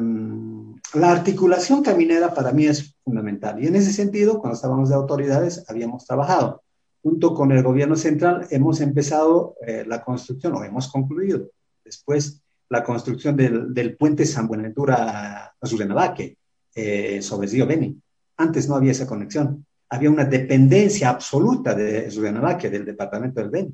la 0.95 1.13
articulación 1.13 1.83
caminera 1.83 2.33
para 2.33 2.51
mí 2.51 2.65
es 2.65 2.95
fundamental 3.11 3.63
y 3.63 3.67
en 3.67 3.77
ese 3.77 3.93
sentido, 3.93 4.39
cuando 4.39 4.55
estábamos 4.55 4.89
de 4.89 4.95
autoridades, 4.95 5.65
habíamos 5.69 6.07
trabajado. 6.07 6.63
Junto 7.03 7.35
con 7.35 7.51
el 7.51 7.63
gobierno 7.63 7.97
central 7.97 8.47
hemos 8.51 8.81
empezado 8.81 9.57
eh, 9.67 9.85
la 9.87 10.05
construcción, 10.05 10.55
o 10.55 10.65
hemos 10.65 10.89
concluido 10.89 11.51
después 11.85 12.41
la 12.69 12.85
construcción 12.85 13.37
del, 13.37 13.75
del 13.75 13.97
puente 13.97 14.25
San 14.25 14.47
Buenaventura 14.47 15.55
a 15.61 15.67
Zurenabaque 15.67 16.37
eh, 16.75 17.21
sobre 17.21 17.47
el 17.47 17.53
río 17.53 17.67
Beni. 17.67 18.01
Antes 18.37 18.69
no 18.69 18.77
había 18.77 18.93
esa 18.93 19.07
conexión. 19.07 19.67
Había 19.89 20.11
una 20.11 20.25
dependencia 20.25 21.09
absoluta 21.09 21.75
de 21.75 22.09
Zurenabaque, 22.11 22.71
del 22.71 22.85
departamento 22.85 23.41
del 23.41 23.51
Beni. 23.51 23.73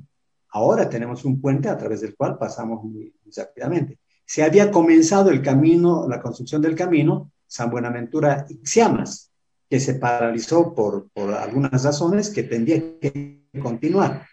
Ahora 0.49 0.89
tenemos 0.89 1.23
un 1.25 1.39
puente 1.39 1.69
a 1.69 1.77
través 1.77 2.01
del 2.01 2.15
cual 2.15 2.37
pasamos 2.39 2.83
muy 2.83 3.13
rápidamente 3.35 3.99
se 4.27 4.43
había 4.43 4.69
comenzado 4.69 5.31
el 5.31 5.41
camino, 5.41 6.05
la 6.07 6.21
construcción 6.21 6.61
del 6.61 6.75
camino 6.75 7.31
San 7.47 7.71
Buenaventura 7.71 8.45
Ixiamas, 8.49 9.31
que 9.69 9.79
se 9.79 9.95
paralizó 9.95 10.73
por, 10.73 11.09
algunas 11.37 11.83
razones 11.83 12.29
que 12.29 12.43
tendría 12.43 12.99
que 12.99 13.47
continuar. 13.61 14.25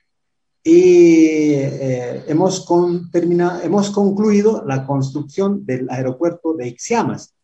Y 0.63 1.55
eh, 1.55 2.25
hemos, 2.27 2.65
con, 2.65 3.11
terminado, 3.11 3.63
hemos 3.63 3.91
concluido 3.91 4.65
la 4.67 4.87
construcción 4.87 5.67
del 5.67 5.91
aeropuerto 5.91 6.55
de 6.55 6.69
Ixiamas. 6.69 7.35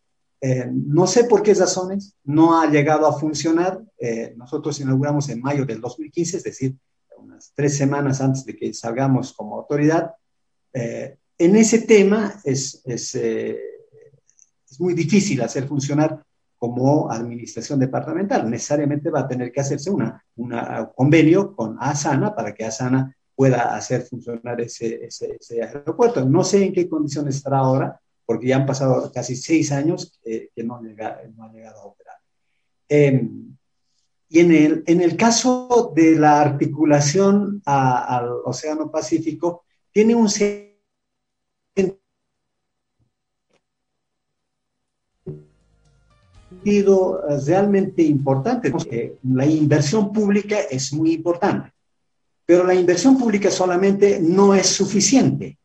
Eh, 0.41 0.71
no 0.73 1.07
sé 1.07 1.25
por 1.25 1.43
qué 1.43 1.53
razones 1.53 2.15
no 2.25 2.59
ha 2.59 2.71
llegado 2.71 3.07
a 3.07 3.19
funcionar. 3.19 3.83
Eh, 3.99 4.33
nosotros 4.37 4.81
inauguramos 4.81 5.29
en 5.29 5.41
mayo 5.41 5.67
del 5.67 5.81
2015, 5.81 6.39
es 6.39 6.45
decir, 6.45 6.77
unas 7.19 7.53
tres 7.55 7.77
semanas 7.77 8.23
antes 8.23 8.47
de 8.47 8.57
que 8.57 8.73
salgamos 8.73 9.35
como 9.35 9.57
autoridad 9.57 10.13
en 10.73 11.57
ese 11.57 11.81
tema 11.81 12.41
es, 12.45 12.81
es, 12.85 13.17
muy 14.81 14.95
difícil 14.95 15.43
hacer 15.43 15.69
funcionar 15.69 16.25
como 16.57 17.11
administración 17.11 17.79
departamental. 17.79 18.51
Necesariamente 18.51 19.11
va 19.11 19.21
a 19.21 19.29
tener 19.29 19.53
que 19.53 19.61
hacerse 19.61 19.91
un 19.91 20.13
convenio 20.95 21.55
con 21.55 21.77
ASANA 21.79 22.35
para 22.35 22.53
que 22.55 22.65
ASANA 22.65 23.17
pueda 23.35 23.75
hacer 23.75 24.03
funcionar 24.03 24.61
ese, 24.61 25.07
ese, 25.07 25.63
aeropuerto. 25.63 26.25
No 26.25 26.45
sé 26.45 26.65
en 26.65 26.73
qué 26.73 26.89
condiciones 26.89 27.37
estará 27.37 27.59
ahora, 27.59 28.01
porque 28.27 28.49
ya 28.49 28.57
han 28.57 28.67
pasado 28.67 29.11
casi 29.13 29.37
seis 29.37 29.73
años 29.73 30.19
que 30.23 30.51
no, 30.63 30.77
ha 30.77 30.81
llegado 31.53 31.81
a 31.81 31.85
operar. 31.87 32.17
Em, 32.89 33.57
y 34.29 34.41
en 34.41 34.53
el, 34.53 34.85
en 34.87 35.01
el 35.01 35.17
caso 35.17 35.93
de 35.95 36.17
la 36.17 36.41
articulación 36.41 37.63
al 37.65 38.29
Océano 38.45 38.91
Pacífico, 38.91 39.65
tiene 39.93 40.15
un 40.15 40.29
sentido 46.61 47.23
eh, 47.29 47.39
realmente 47.47 48.03
importante. 48.03 48.73
La 49.23 49.47
inversión 49.47 50.13
pública 50.13 50.59
es 50.71 50.93
muy 50.93 51.13
importante, 51.13 51.73
pero 52.45 52.65
la 52.65 52.75
inversión 52.75 53.19
pública 53.19 53.51
solamente 53.51 54.21
no 54.21 54.55
es 54.55 54.67
suficiente. 54.67 55.59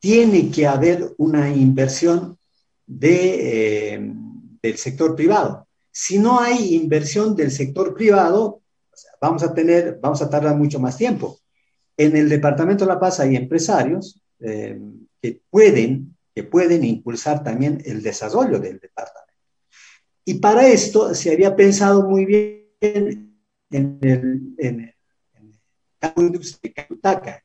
Tiene 0.00 0.50
que 0.50 0.66
haber 0.66 1.12
una 1.18 1.50
inversión 1.50 2.38
de, 2.86 3.94
eh, 3.94 4.12
del 4.62 4.76
sector 4.78 5.14
privado. 5.14 5.66
Si 5.90 6.18
no 6.18 6.40
hay 6.40 6.74
inversión 6.74 7.34
del 7.34 7.50
sector 7.50 7.94
privado, 7.94 8.62
vamos 9.20 9.42
a 9.42 9.52
tener, 9.52 9.98
vamos 10.00 10.22
a 10.22 10.30
tardar 10.30 10.56
mucho 10.56 10.78
más 10.78 10.96
tiempo. 10.96 11.38
En 11.96 12.16
el 12.16 12.28
Departamento 12.28 12.84
de 12.84 12.92
La 12.92 13.00
Paz 13.00 13.18
hay 13.18 13.34
empresarios 13.34 14.20
eh, 14.38 14.80
que 15.20 15.42
pueden, 15.50 16.16
que 16.32 16.44
pueden 16.44 16.84
impulsar 16.84 17.42
también 17.42 17.82
el 17.84 18.02
desarrollo 18.02 18.60
del 18.60 18.78
departamento. 18.78 19.17
Y 20.28 20.34
para 20.34 20.68
esto 20.68 21.14
se 21.14 21.32
había 21.32 21.56
pensado 21.56 22.06
muy 22.06 22.26
bien 22.26 23.34
en 23.70 23.98
el, 24.58 24.94
campo 25.98 26.20
industrial 26.20 26.74
de 26.74 26.82
Ayutaca. 26.82 27.42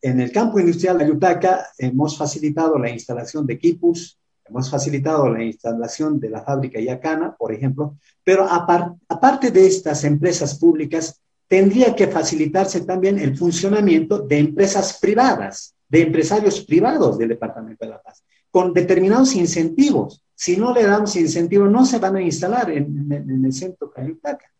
En 0.00 0.20
el 0.20 0.30
campo 0.30 0.60
industrial 0.60 0.98
de 0.98 1.04
Ayutaca 1.06 1.66
hemos 1.78 2.16
facilitado 2.16 2.78
la 2.78 2.90
instalación 2.90 3.44
de 3.44 3.54
equipos, 3.54 4.20
hemos 4.44 4.70
facilitado 4.70 5.28
la 5.30 5.42
instalación 5.42 6.20
de 6.20 6.30
la 6.30 6.44
fábrica 6.44 6.78
Yacana, 6.78 7.34
por 7.36 7.52
ejemplo, 7.52 7.96
pero 8.22 8.46
aparte 8.48 9.50
de 9.50 9.66
estas 9.66 10.04
empresas 10.04 10.56
públicas, 10.60 11.20
tendría 11.48 11.92
que 11.96 12.06
facilitarse 12.06 12.82
también 12.82 13.18
el 13.18 13.36
funcionamiento 13.36 14.20
de 14.20 14.38
empresas 14.38 15.00
privadas, 15.00 15.74
de 15.88 16.02
empresarios 16.02 16.60
privados 16.60 17.18
del 17.18 17.30
Departamento 17.30 17.84
de 17.84 17.90
La 17.90 18.00
Paz, 18.00 18.22
con 18.48 18.72
determinados 18.72 19.34
incentivos. 19.34 20.22
Si 20.34 20.56
no 20.56 20.74
le 20.74 20.84
damos 20.84 21.14
incentivos, 21.16 21.70
no 21.70 21.84
se 21.84 21.98
van 21.98 22.16
a 22.16 22.22
instalar 22.22 22.70
en, 22.70 23.44
el 23.44 23.52
centro 23.52 23.90
Cayutaca. 23.90 24.50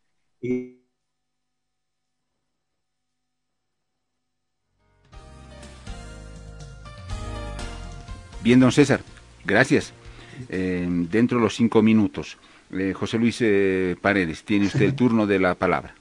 Bien, 8.42 8.58
don 8.58 8.72
César, 8.72 9.00
gracias. 9.44 9.92
Eh, 10.48 10.86
dentro 11.10 11.38
de 11.38 11.44
los 11.44 11.54
cinco 11.54 11.82
minutos, 11.82 12.38
eh, 12.72 12.92
José 12.92 13.18
Luis 13.18 13.38
eh, 13.40 13.96
Paredes, 14.00 14.42
tiene 14.44 14.66
usted 14.66 14.82
el 14.82 14.94
turno 14.96 15.26
de 15.26 15.38
la 15.38 15.54
palabra. 15.54 15.94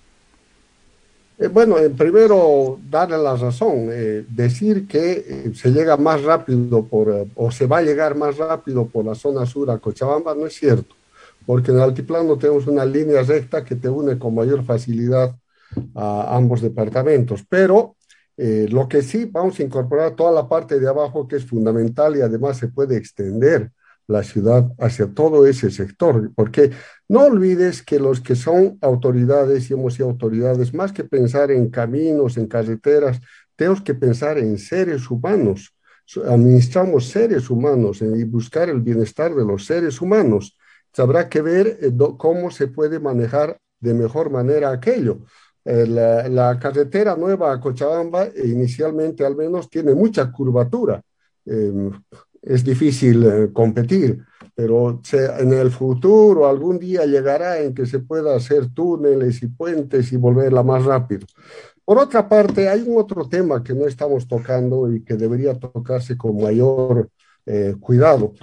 Bueno, 1.50 1.76
primero 1.98 2.80
darle 2.90 3.18
la 3.18 3.36
razón, 3.36 3.88
decir 4.30 4.88
que 4.88 5.52
se 5.56 5.72
llega 5.72 5.98
más 5.98 6.22
rápido 6.24 6.86
por, 6.86 7.28
o 7.36 7.52
se 7.52 7.66
va 7.66 7.80
a 7.80 7.82
llegar 7.82 8.16
más 8.16 8.38
rápido 8.38 8.86
por 8.86 9.06
la 9.06 9.16
zona 9.16 9.46
sur 9.46 9.72
a 9.72 9.78
Cochabamba 9.78 10.36
no 10.36 10.46
es 10.46 10.54
cierto, 10.54 10.96
porque 11.46 11.72
en 11.72 11.78
el 11.78 11.84
altiplano 11.84 12.38
tenemos 12.38 12.68
una 12.68 12.86
línea 12.86 13.24
recta 13.24 13.64
que 13.64 13.76
te 13.76 13.90
une 13.90 14.20
con 14.20 14.36
mayor 14.36 14.64
facilidad 14.64 15.36
a 15.96 16.36
ambos 16.36 16.62
departamentos, 16.62 17.44
pero 17.48 17.96
eh, 18.38 18.68
lo 18.70 18.88
que 18.88 19.02
sí, 19.02 19.26
vamos 19.26 19.60
a 19.60 19.64
incorporar 19.64 20.16
toda 20.16 20.32
la 20.32 20.48
parte 20.48 20.80
de 20.80 20.88
abajo 20.88 21.28
que 21.28 21.36
es 21.36 21.46
fundamental 21.46 22.16
y 22.16 22.22
además 22.22 22.58
se 22.58 22.70
puede 22.70 22.98
extender 22.98 23.72
la 24.08 24.24
ciudad 24.24 24.72
hacia 24.80 25.14
todo 25.14 25.46
ese 25.46 25.70
sector, 25.70 26.32
porque 26.36 26.72
no 27.12 27.26
olvides 27.26 27.84
que 27.84 28.00
los 28.00 28.22
que 28.22 28.38
son 28.38 28.78
autoridades 28.80 29.70
y 29.70 29.74
hemos 29.74 29.96
sido 29.96 30.08
autoridades, 30.08 30.74
más 30.74 30.94
que 30.94 31.04
pensar 31.04 31.52
en 31.52 31.70
caminos, 31.70 32.38
en 32.38 32.48
carreteras, 32.48 33.20
tenemos 33.58 33.82
que 33.82 33.94
pensar 33.94 34.38
en 34.38 34.58
seres 34.58 35.12
humanos. 35.12 35.76
Administramos 36.26 37.10
seres 37.10 37.50
humanos 37.50 38.02
y 38.02 38.24
buscar 38.24 38.70
el 38.70 38.80
bienestar 38.80 39.36
de 39.36 39.44
los 39.44 39.66
seres 39.66 40.00
humanos. 40.00 40.58
Habrá 40.98 41.28
que 41.28 41.42
ver 41.42 41.80
eh, 41.82 41.92
cómo 42.18 42.50
se 42.50 42.68
puede 42.68 42.98
manejar 42.98 43.58
de 43.82 43.94
mejor 43.94 44.30
manera 44.30 44.72
aquello. 44.72 45.20
Eh, 45.66 45.86
la, 45.86 46.58
carretera 46.60 47.18
nueva 47.18 47.52
a 47.52 47.60
Cochabamba, 47.60 48.28
eh, 48.28 48.44
inicialmente 48.46 49.26
al 49.26 49.36
menos, 49.36 49.70
tiene 49.70 49.94
mucha 49.94 50.32
curvatura. 50.32 51.02
Em, 51.46 51.92
es 52.42 52.64
difícil 52.64 53.52
competir, 53.52 54.24
pero 54.56 55.02
en 55.14 55.54
el 55.54 55.72
futuro 55.72 56.48
algún 56.48 56.78
día 56.78 57.06
llegará 57.06 57.60
en 57.60 57.74
que 57.74 57.86
se 57.86 58.00
pueda 58.00 58.36
hacer 58.36 58.74
túneles 58.74 59.42
y 59.44 59.48
puentes 59.48 60.12
y 60.12 60.18
volverla 60.18 60.64
más 60.64 60.86
rápido. 60.86 61.26
Por 61.84 61.98
otra 61.98 62.28
parte, 62.30 62.70
hay 62.70 62.82
un 62.82 62.98
otro 63.00 63.28
tema 63.28 63.64
que 63.64 63.74
no 63.74 63.88
estamos 63.88 64.28
tocando 64.28 64.92
y 64.92 65.04
que 65.04 65.16
debería 65.16 65.58
tocarse 65.58 66.18
con 66.18 66.42
mayor 66.42 67.10
cuidado. 67.80 68.34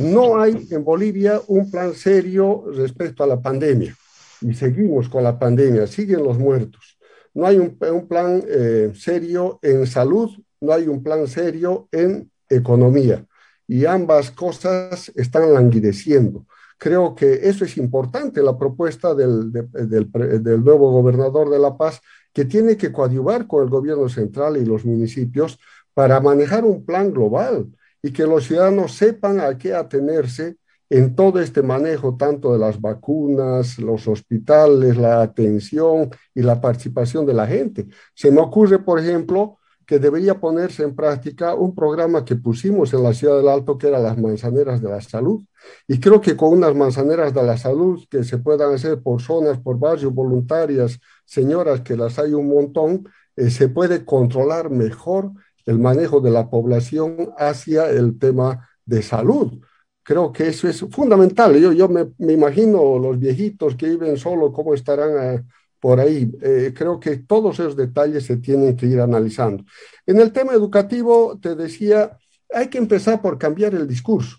no 0.00 0.40
hay 0.40 0.68
en 0.70 0.84
Bolivia 0.84 1.40
un 1.48 1.70
plan 1.70 1.92
serio 1.92 2.64
respecto 2.72 3.24
a 3.24 3.26
la 3.26 3.42
pandemia 3.42 3.94
y 4.40 4.54
seguimos 4.54 5.08
con 5.08 5.24
la 5.24 5.38
pandemia, 5.38 5.86
siguen 5.86 6.22
los 6.22 6.38
muertos. 6.38 6.98
No 7.32 7.46
hay 7.46 7.58
un, 7.58 7.76
plan 8.06 8.42
eh, 8.46 8.92
serio 8.94 9.58
en 9.62 9.86
salud, 9.86 10.30
no 10.60 10.72
hay 10.72 10.86
un 10.86 11.02
plan 11.02 11.26
serio 11.26 11.88
en 11.90 12.30
economía 12.48 13.26
y 13.66 13.86
ambas 13.86 14.30
cosas 14.30 15.10
están 15.14 15.52
languideciendo. 15.52 16.46
Creo 16.78 17.14
que 17.14 17.48
eso 17.48 17.64
es 17.64 17.76
importante, 17.76 18.42
la 18.42 18.58
propuesta 18.58 19.14
del, 19.14 19.52
del, 19.52 20.64
nuevo 20.64 20.90
gobernador 20.90 21.50
de 21.50 21.58
La 21.58 21.76
Paz, 21.76 22.00
que 22.32 22.44
tiene 22.44 22.76
que 22.76 22.92
coadyuvar 22.92 23.46
con 23.46 23.62
el 23.62 23.70
gobierno 23.70 24.08
central 24.08 24.56
y 24.56 24.64
los 24.64 24.84
municipios 24.84 25.58
para 25.94 26.20
manejar 26.20 26.64
un 26.64 26.84
plan 26.84 27.12
global 27.12 27.68
y 28.02 28.12
que 28.12 28.26
los 28.26 28.44
ciudadanos 28.44 28.92
sepan 28.92 29.40
a 29.40 29.56
qué 29.56 29.72
atenerse 29.72 30.56
en 30.90 31.14
todo 31.14 31.40
este 31.40 31.62
manejo 31.62 32.16
tanto 32.16 32.52
de 32.52 32.58
las 32.58 32.80
vacunas, 32.80 33.78
los 33.78 34.06
hospitales, 34.06 34.96
la 34.96 35.22
atención 35.22 36.10
y 36.34 36.42
la 36.42 36.60
participación 36.60 37.24
de 37.24 37.34
la 37.34 37.46
gente. 37.46 37.86
Se 38.14 38.30
me 38.30 38.40
ocurre, 38.40 38.78
por 38.78 39.00
ejemplo, 39.00 39.58
que 39.86 39.98
debería 39.98 40.40
ponerse 40.40 40.82
en 40.82 40.94
práctica 40.94 41.54
un 41.54 41.74
programa 41.74 42.24
que 42.24 42.36
pusimos 42.36 42.92
en 42.94 43.02
la 43.02 43.14
ciudad 43.14 43.36
del 43.36 43.48
Alto, 43.48 43.78
que 43.78 43.88
era 43.88 43.98
las 43.98 44.18
manzaneras 44.18 44.80
de 44.82 44.88
la 44.88 45.00
salud. 45.00 45.42
Y 45.88 46.00
creo 46.00 46.20
que 46.20 46.36
con 46.36 46.52
unas 46.52 46.74
manzaneras 46.74 47.34
de 47.34 47.42
la 47.42 47.56
salud 47.56 48.02
que 48.10 48.24
se 48.24 48.38
puedan 48.38 48.74
hacer 48.74 49.02
por 49.02 49.20
zonas, 49.22 49.58
por 49.58 49.78
barrios, 49.78 50.12
voluntarias, 50.14 51.00
señoras, 51.24 51.80
que 51.82 51.96
las 51.96 52.18
hay 52.18 52.32
un 52.32 52.48
montón, 52.48 53.08
eh, 53.36 53.50
se 53.50 53.68
puede 53.68 54.04
controlar 54.04 54.70
mejor 54.70 55.32
el 55.66 55.78
manejo 55.78 56.20
de 56.20 56.30
la 56.30 56.50
población 56.50 57.32
hacia 57.38 57.90
el 57.90 58.18
tema 58.18 58.68
de 58.84 59.02
salud 59.02 59.60
creo 60.04 60.32
que 60.32 60.48
eso 60.48 60.68
es 60.68 60.80
fundamental. 60.90 61.58
Yo, 61.58 61.72
yo 61.72 61.88
me, 61.88 62.12
me 62.18 62.34
imagino 62.34 62.98
los 62.98 63.18
viejitos 63.18 63.74
que 63.74 63.88
viven 63.88 64.16
solo, 64.18 64.52
cómo 64.52 64.74
estarán 64.74 65.36
eh, 65.36 65.44
por 65.84 66.00
ahí. 66.00 66.32
Eh, 66.40 66.72
creo 66.74 66.98
que 66.98 67.18
todos 67.18 67.60
esos 67.60 67.76
detalles 67.76 68.24
se 68.24 68.38
tienen 68.38 68.74
que 68.74 68.86
ir 68.86 69.00
analizando. 69.00 69.66
En 70.06 70.18
el 70.18 70.32
tema 70.32 70.54
educativo, 70.54 71.38
te 71.38 71.54
decía, 71.54 72.16
hay 72.50 72.68
que 72.68 72.78
empezar 72.78 73.20
por 73.20 73.36
cambiar 73.36 73.74
el 73.74 73.86
discurso, 73.86 74.38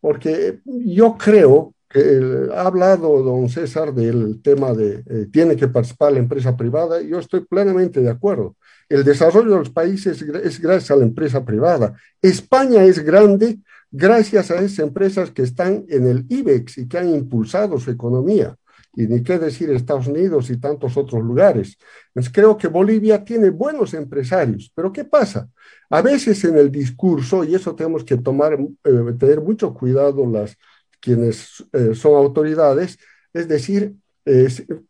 porque 0.00 0.60
yo 0.64 1.16
creo 1.18 1.74
que 1.88 2.48
ha 2.54 2.62
hablado 2.68 3.24
don 3.24 3.48
César 3.48 3.92
del 3.92 4.40
tema 4.40 4.72
de 4.72 5.02
eh, 5.10 5.26
tiene 5.32 5.56
que 5.56 5.66
participar 5.66 6.12
la 6.12 6.20
empresa 6.20 6.56
privada, 6.56 7.02
yo 7.02 7.18
estoy 7.18 7.40
plenamente 7.40 8.00
de 8.00 8.10
acuerdo. 8.10 8.54
El 8.88 9.02
desarrollo 9.02 9.50
de 9.50 9.58
los 9.58 9.70
países 9.70 10.22
es 10.22 10.60
gracias 10.60 10.92
a 10.92 10.96
la 10.96 11.06
empresa 11.06 11.44
privada. 11.44 11.92
España 12.22 12.84
es 12.84 13.00
grande 13.00 13.58
gracias 13.90 14.48
a 14.52 14.60
esas 14.60 14.78
empresas 14.78 15.32
que 15.32 15.42
están 15.42 15.86
en 15.88 16.06
el 16.06 16.24
IBEX 16.28 16.78
y 16.78 16.86
que 16.86 16.98
han 16.98 17.08
impulsado 17.08 17.80
su 17.80 17.90
economía. 17.90 18.56
Y 18.96 19.06
ni 19.06 19.22
qué 19.22 19.38
decir 19.38 19.70
Estados 19.70 20.06
Unidos 20.06 20.50
y 20.50 20.58
tantos 20.58 20.96
otros 20.96 21.22
lugares. 21.22 21.76
Pues 22.12 22.30
creo 22.30 22.56
que 22.56 22.68
Bolivia 22.68 23.24
tiene 23.24 23.50
buenos 23.50 23.92
empresarios, 23.94 24.70
pero 24.74 24.92
¿qué 24.92 25.04
pasa? 25.04 25.48
A 25.90 26.00
veces 26.00 26.44
en 26.44 26.56
el 26.58 26.70
discurso, 26.70 27.44
y 27.44 27.54
eso 27.54 27.74
tenemos 27.74 28.04
que 28.04 28.16
tomar, 28.16 28.54
eh, 28.54 29.14
tener 29.18 29.40
mucho 29.40 29.74
cuidado 29.74 30.26
las 30.26 30.56
quienes 31.00 31.64
eh, 31.72 31.94
son 31.94 32.14
autoridades, 32.14 32.98
es 33.32 33.48
decir, 33.48 33.94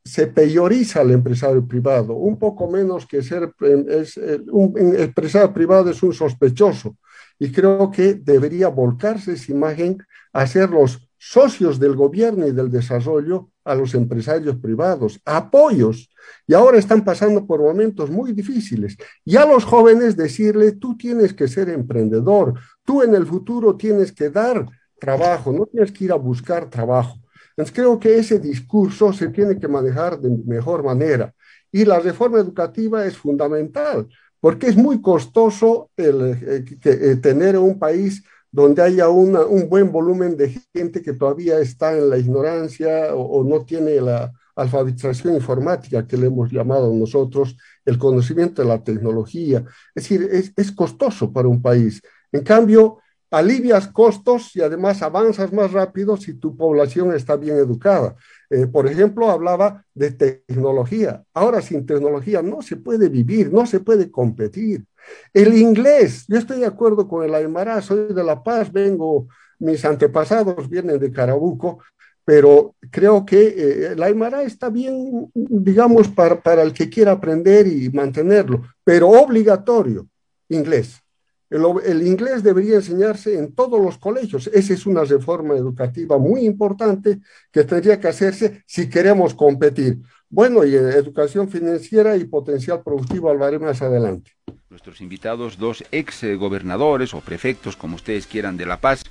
se 0.04 0.26
peyoriza 0.28 1.00
al 1.00 1.10
empresario 1.10 1.66
privado, 1.66 2.14
un 2.14 2.38
poco 2.38 2.70
menos 2.70 3.04
que 3.04 3.20
ser 3.20 3.52
es, 3.88 4.16
un 4.52 4.74
empresario 4.96 5.52
privado 5.52 5.90
es 5.90 6.00
un 6.04 6.12
sospechoso, 6.12 6.96
y 7.38 7.50
creo 7.50 7.90
que 7.90 8.14
debería 8.14 8.68
volcarse 8.68 9.32
esa 9.32 9.50
imagen 9.50 9.98
a 10.32 10.46
ser 10.46 10.70
los 10.70 11.08
socios 11.30 11.78
del 11.78 11.96
gobierno 11.96 12.46
y 12.46 12.52
del 12.52 12.70
desarrollo 12.70 13.50
a 13.64 13.74
los 13.74 13.94
empresarios 13.94 14.56
privados, 14.56 15.18
apoyos. 15.24 16.10
Y 16.46 16.52
ahora 16.52 16.78
están 16.78 17.02
pasando 17.02 17.46
por 17.46 17.60
momentos 17.60 18.10
muy 18.10 18.32
difíciles. 18.32 18.96
Y 19.24 19.36
a 19.36 19.46
los 19.46 19.64
jóvenes 19.64 20.16
decirle, 20.16 20.72
tú 20.72 20.96
tienes 20.96 21.32
que 21.32 21.48
ser 21.48 21.70
emprendedor, 21.70 22.60
tú 22.84 23.02
en 23.02 23.14
el 23.14 23.24
futuro 23.24 23.74
tienes 23.74 24.12
que 24.12 24.28
dar 24.28 24.66
trabajo, 25.00 25.50
no 25.50 25.64
tienes 25.64 25.92
que 25.92 26.04
ir 26.04 26.12
a 26.12 26.16
buscar 26.16 26.68
trabajo. 26.68 27.16
Entonces 27.50 27.74
creo 27.74 27.98
que 27.98 28.18
ese 28.18 28.38
discurso 28.38 29.12
se 29.12 29.28
tiene 29.28 29.58
que 29.58 29.68
manejar 29.68 30.20
de 30.20 30.28
mejor 30.44 30.84
manera. 30.84 31.32
Y 31.72 31.84
la 31.86 32.00
reforma 32.00 32.38
educativa 32.38 33.06
es 33.06 33.16
fundamental 33.16 34.08
porque 34.44 34.66
es 34.66 34.76
muy 34.76 35.00
costoso 35.00 35.90
el, 35.96 36.38
eh, 36.46 36.64
eh, 36.84 37.16
tener 37.16 37.56
un 37.56 37.78
país 37.78 38.22
donde 38.54 38.82
haya 38.82 39.08
un 39.08 39.68
buen 39.68 39.90
volumen 39.90 40.36
de 40.36 40.54
gente 40.72 41.02
que 41.02 41.14
todavía 41.14 41.58
está 41.58 41.98
en 41.98 42.08
la 42.08 42.18
ignorancia 42.18 43.12
o, 43.12 43.42
no 43.42 43.64
tiene 43.64 44.00
la 44.00 44.32
alfabetización 44.54 45.34
informática 45.34 46.06
que 46.06 46.16
le 46.16 46.28
hemos 46.28 46.52
llamado 46.52 46.94
nosotros, 46.94 47.56
el 47.84 47.98
conocimiento 47.98 48.62
de 48.62 48.68
la 48.68 48.84
tecnología. 48.84 49.64
Es 49.92 50.04
decir, 50.04 50.28
es, 50.30 50.52
es 50.54 50.70
costoso 50.70 51.32
para 51.32 51.48
un 51.48 51.60
país. 51.60 52.00
En 52.30 52.44
cambio, 52.44 52.98
alivias 53.28 53.88
costos 53.88 54.54
y 54.54 54.60
además 54.60 55.02
avanzas 55.02 55.52
más 55.52 55.72
rápido 55.72 56.16
si 56.16 56.34
tu 56.34 56.56
población 56.56 57.12
está 57.12 57.34
bien 57.34 57.56
educada. 57.56 58.14
Eh, 58.50 58.68
por 58.68 58.86
ejemplo, 58.86 59.32
hablaba 59.32 59.84
de 59.94 60.12
tecnología. 60.12 61.24
Ahora 61.34 61.60
sin 61.60 61.84
tecnología 61.86 62.40
no 62.40 62.62
se 62.62 62.76
puede 62.76 63.08
vivir, 63.08 63.52
no 63.52 63.66
se 63.66 63.80
puede 63.80 64.12
competir. 64.12 64.84
El 65.32 65.56
inglés, 65.56 66.24
yo 66.28 66.38
estoy 66.38 66.60
de 66.60 66.66
acuerdo 66.66 67.08
con 67.08 67.24
el 67.24 67.34
Aymara, 67.34 67.80
soy 67.82 68.12
de 68.12 68.24
La 68.24 68.42
Paz, 68.42 68.72
vengo, 68.72 69.28
mis 69.58 69.84
antepasados 69.84 70.68
vienen 70.68 70.98
de 70.98 71.10
Carabuco, 71.10 71.78
pero 72.24 72.74
creo 72.90 73.24
que 73.24 73.48
eh, 73.48 73.92
el 73.92 74.02
Aymara 74.02 74.42
está 74.42 74.70
bien, 74.70 75.30
digamos, 75.34 76.08
para, 76.08 76.40
para 76.40 76.62
el 76.62 76.72
que 76.72 76.88
quiera 76.88 77.12
aprender 77.12 77.66
y 77.66 77.90
mantenerlo, 77.90 78.62
pero 78.84 79.10
obligatorio, 79.10 80.08
inglés. 80.48 81.04
El, 81.50 82.02
inglés 82.06 82.42
debería 82.42 82.76
enseñarse 82.76 83.38
en 83.38 83.54
todos 83.54 83.80
los 83.80 83.96
colegios. 83.98 84.48
Esa 84.52 84.74
es 84.74 84.86
una 84.86 85.04
reforma 85.04 85.54
educativa 85.54 86.18
muy 86.18 86.44
importante 86.46 87.20
que 87.52 87.62
tendría 87.62 88.00
que 88.00 88.08
hacerse 88.08 88.64
si 88.66 88.88
queremos 88.88 89.34
competir. 89.34 90.00
Bueno, 90.34 90.64
y 90.64 90.74
educación 90.74 91.48
financiera 91.48 92.16
y 92.16 92.24
potencial 92.24 92.82
productivo 92.82 93.30
hablaré 93.30 93.60
más 93.60 93.80
adelante. 93.82 94.32
Nuestros 94.68 95.00
invitados, 95.00 95.58
dos 95.58 95.84
ex 95.92 96.24
gobernadores 96.36 97.14
o 97.14 97.20
prefectos, 97.20 97.76
como 97.76 97.94
ustedes 97.94 98.26
quieran, 98.26 98.56
de 98.56 98.66
La 98.66 98.80
Paz, 98.80 99.04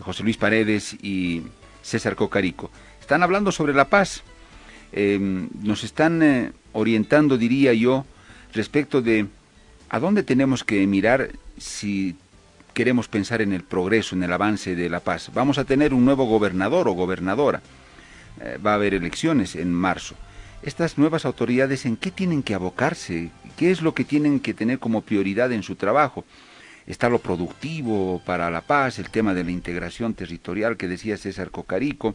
José 0.00 0.22
Luis 0.22 0.36
Paredes 0.36 0.98
y 1.02 1.44
César 1.80 2.14
Cocarico. 2.14 2.70
Están 3.00 3.22
hablando 3.22 3.52
sobre 3.52 3.72
la 3.72 3.86
paz. 3.86 4.22
Em, 4.92 5.48
nos 5.62 5.82
están 5.82 6.22
eh, 6.22 6.52
orientando, 6.74 7.38
diría 7.38 7.72
yo, 7.72 8.04
respecto 8.52 9.00
de 9.00 9.28
a 9.88 9.98
dónde 9.98 10.22
tenemos 10.24 10.62
que 10.62 10.86
mirar 10.86 11.30
si 11.56 12.16
queremos 12.74 13.08
pensar 13.08 13.40
en 13.40 13.54
el 13.54 13.62
progreso, 13.62 14.14
en 14.14 14.24
el 14.24 14.32
avance 14.34 14.76
de 14.76 14.90
la 14.90 15.00
paz. 15.00 15.30
Vamos 15.32 15.56
a 15.56 15.64
tener 15.64 15.94
un 15.94 16.04
nuevo 16.04 16.26
gobernador 16.26 16.86
o 16.86 16.92
gobernadora. 16.92 17.62
Eh, 18.42 18.58
va 18.58 18.72
a 18.72 18.74
haber 18.74 18.92
elecciones 18.92 19.56
en 19.56 19.72
marzo. 19.72 20.16
Estas 20.62 20.98
nuevas 20.98 21.24
autoridades, 21.24 21.86
¿en 21.86 21.96
qué 21.96 22.10
tienen 22.10 22.42
que 22.42 22.52
abocarse? 22.52 23.30
¿Qué 23.56 23.70
es 23.70 23.80
lo 23.80 23.94
que 23.94 24.04
tienen 24.04 24.40
que 24.40 24.52
tener 24.52 24.78
como 24.78 25.00
prioridad 25.00 25.52
en 25.52 25.62
su 25.62 25.74
trabajo? 25.74 26.26
Está 26.86 27.08
lo 27.08 27.18
productivo 27.18 28.20
para 28.26 28.50
la 28.50 28.60
paz, 28.60 28.98
el 28.98 29.08
tema 29.08 29.32
de 29.32 29.42
la 29.42 29.52
integración 29.52 30.12
territorial 30.12 30.76
que 30.76 30.86
decía 30.86 31.16
César 31.16 31.50
Cocarico. 31.50 32.14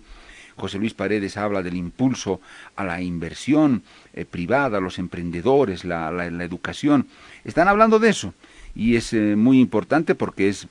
José 0.57 0.77
Luis 0.77 0.93
Paredes 0.93 1.37
habla 1.37 1.63
del 1.63 1.75
impulso 1.75 2.39
a 2.75 2.83
la 2.83 3.01
inversión 3.01 3.81
eh, 4.13 4.25
privada, 4.25 4.77
a 4.77 4.81
los 4.81 4.99
emprendedores, 4.99 5.83
la, 5.83 6.11
educación. 6.43 7.07
Están 7.45 7.67
hablando 7.67 7.97
de 7.97 8.09
eso 8.09 8.35
y 8.75 8.95
es 8.95 9.11
eh, 9.13 9.35
muy 9.35 9.59
importante 9.59 10.13
porque 10.13 10.49
es 10.49 10.67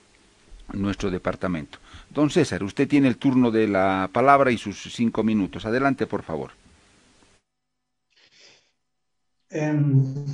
nuestro 0.73 1.11
departamento. 1.11 1.79
Don 2.11 2.31
César, 2.31 2.63
usted 2.63 2.87
tiene 2.87 3.09
el 3.09 3.17
turno 3.17 3.51
de 3.51 3.67
la 3.67 4.09
palabra 4.13 4.53
y 4.53 4.59
sus 4.59 4.81
cinco 4.95 5.25
minutos. 5.25 5.67
Adelante, 5.67 6.07
por 6.07 6.23
favor. 6.23 6.53
Em, 9.55 10.27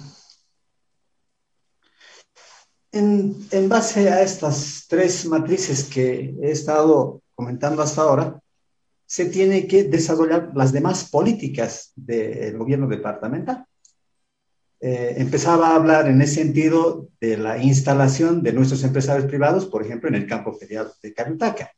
en, 2.93 3.69
base 3.69 4.09
a 4.09 4.23
estas 4.23 4.87
tres 4.89 5.27
matrices 5.27 5.85
que 5.85 6.35
he 6.43 6.51
estado 6.51 7.21
comentando 7.35 7.83
hasta 7.83 8.01
ahora, 8.01 8.41
se 9.05 9.27
tiene 9.27 9.67
que 9.67 9.85
desarrollar 9.85 10.53
las 10.55 10.73
demás 10.73 11.11
políticas 11.11 11.93
del 11.95 12.57
gobierno 12.57 12.89
departamental. 12.89 13.67
Eh, 14.81 15.17
empezaba 15.19 15.69
a 15.69 15.77
hablar 15.77 16.09
en 16.09 16.23
ese 16.23 16.37
sentido 16.37 17.11
de 17.21 17.37
la 17.37 17.59
instalación 17.59 18.43
de 18.43 18.55
nuestros 18.55 18.83
empresarios 18.85 19.27
privados, 19.27 19.67
por 19.67 19.85
ejemplo, 19.85 20.09
en 20.09 20.15
el 20.15 20.27
campo 20.27 20.55
ferial 20.55 20.91
de 21.03 21.13
Cayutaca. 21.13 21.71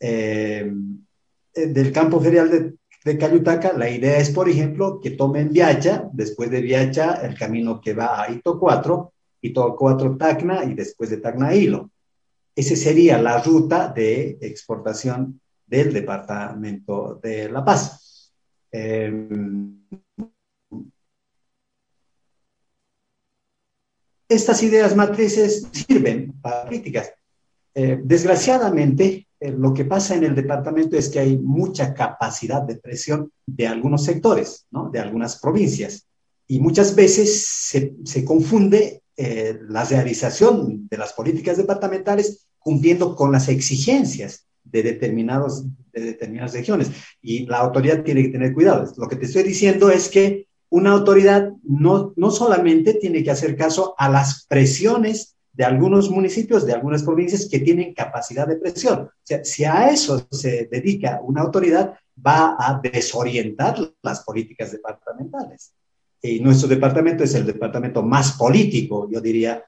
Eh, 0.00 0.72
eh, 1.54 1.66
del 1.66 1.92
campo 1.92 2.20
ferial 2.20 2.50
de 2.50 2.74
de 3.08 3.18
Cayutaca, 3.18 3.72
la 3.72 3.88
idea 3.88 4.18
es, 4.18 4.30
por 4.30 4.48
ejemplo, 4.48 5.00
que 5.00 5.12
tomen 5.12 5.50
Viacha, 5.50 6.08
después 6.12 6.50
de 6.50 6.60
Viacha 6.60 7.14
el 7.26 7.34
camino 7.36 7.80
que 7.80 7.94
va 7.94 8.22
a 8.22 8.30
Ito 8.30 8.58
4, 8.58 9.12
Ito 9.40 9.76
4 9.76 10.16
Tacna 10.18 10.64
y 10.64 10.74
después 10.74 11.08
de 11.08 11.16
Tacna 11.16 11.54
Hilo. 11.54 11.90
Esa 12.54 12.76
sería 12.76 13.16
la 13.20 13.42
ruta 13.42 13.88
de 13.88 14.36
exportación 14.42 15.40
del 15.66 15.92
departamento 15.92 17.18
de 17.22 17.48
La 17.48 17.64
Paz. 17.64 18.32
Em, 18.70 19.80
estas 24.28 24.62
ideas 24.62 24.94
matrices 24.94 25.66
sirven 25.72 26.34
para 26.42 26.68
críticas. 26.68 27.14
Eh, 27.74 27.98
desgraciadamente, 28.02 29.27
eh, 29.40 29.52
lo 29.52 29.72
que 29.72 29.84
pasa 29.84 30.16
en 30.16 30.24
el 30.24 30.34
departamento 30.34 30.96
es 30.96 31.08
que 31.08 31.20
hay 31.20 31.36
mucha 31.38 31.94
capacidad 31.94 32.62
de 32.62 32.76
presión 32.76 33.32
de 33.46 33.68
algunos 33.68 34.04
sectores, 34.04 34.66
de 34.92 34.98
algunas 34.98 35.38
provincias. 35.38 36.06
Y 36.46 36.60
muchas 36.60 36.94
veces 36.94 37.46
se, 37.46 37.94
se 38.04 38.24
confunde 38.24 39.02
eh, 39.16 39.58
la 39.68 39.84
realización 39.84 40.88
de 40.88 40.96
las 40.96 41.12
políticas 41.12 41.56
departamentales 41.56 42.46
cumpliendo 42.58 43.14
con 43.14 43.32
las 43.32 43.48
exigencias 43.48 44.46
de, 44.64 44.82
determinados, 44.82 45.64
de 45.92 46.02
determinadas 46.02 46.54
regiones. 46.54 46.90
Y 47.22 47.46
la 47.46 47.58
autoridad 47.58 48.02
tiene 48.02 48.22
que 48.22 48.28
tener 48.30 48.54
cuidado. 48.54 48.92
Lo 48.96 49.08
que 49.08 49.16
te 49.16 49.26
estoy 49.26 49.42
diciendo 49.42 49.90
es 49.90 50.08
que 50.08 50.46
una 50.70 50.92
autoridad 50.92 51.50
no, 51.62 52.12
no 52.16 52.30
solamente 52.30 52.94
tiene 52.94 53.22
que 53.22 53.30
hacer 53.30 53.56
caso 53.56 53.94
a 53.98 54.08
las 54.08 54.46
presiones 54.46 55.36
de 55.58 55.64
algunos 55.64 56.08
municipios, 56.08 56.64
de 56.64 56.72
algunas 56.72 57.02
provincias 57.02 57.48
que 57.50 57.58
tienen 57.58 57.92
capacidad 57.92 58.46
de 58.46 58.58
presión. 58.58 59.10
Si 59.42 59.64
a 59.64 59.90
eso 59.90 60.24
se 60.30 60.68
dedica 60.70 61.18
una 61.20 61.40
autoridad, 61.40 61.94
va 62.24 62.54
a 62.56 62.80
desorientar 62.80 63.76
las 64.00 64.22
políticas 64.22 64.70
departamentales. 64.70 65.72
Y 66.22 66.38
nuestro 66.38 66.68
departamento 66.68 67.24
es 67.24 67.34
el 67.34 67.44
departamento 67.44 68.04
más 68.04 68.34
político, 68.34 69.08
yo 69.10 69.20
diría, 69.20 69.64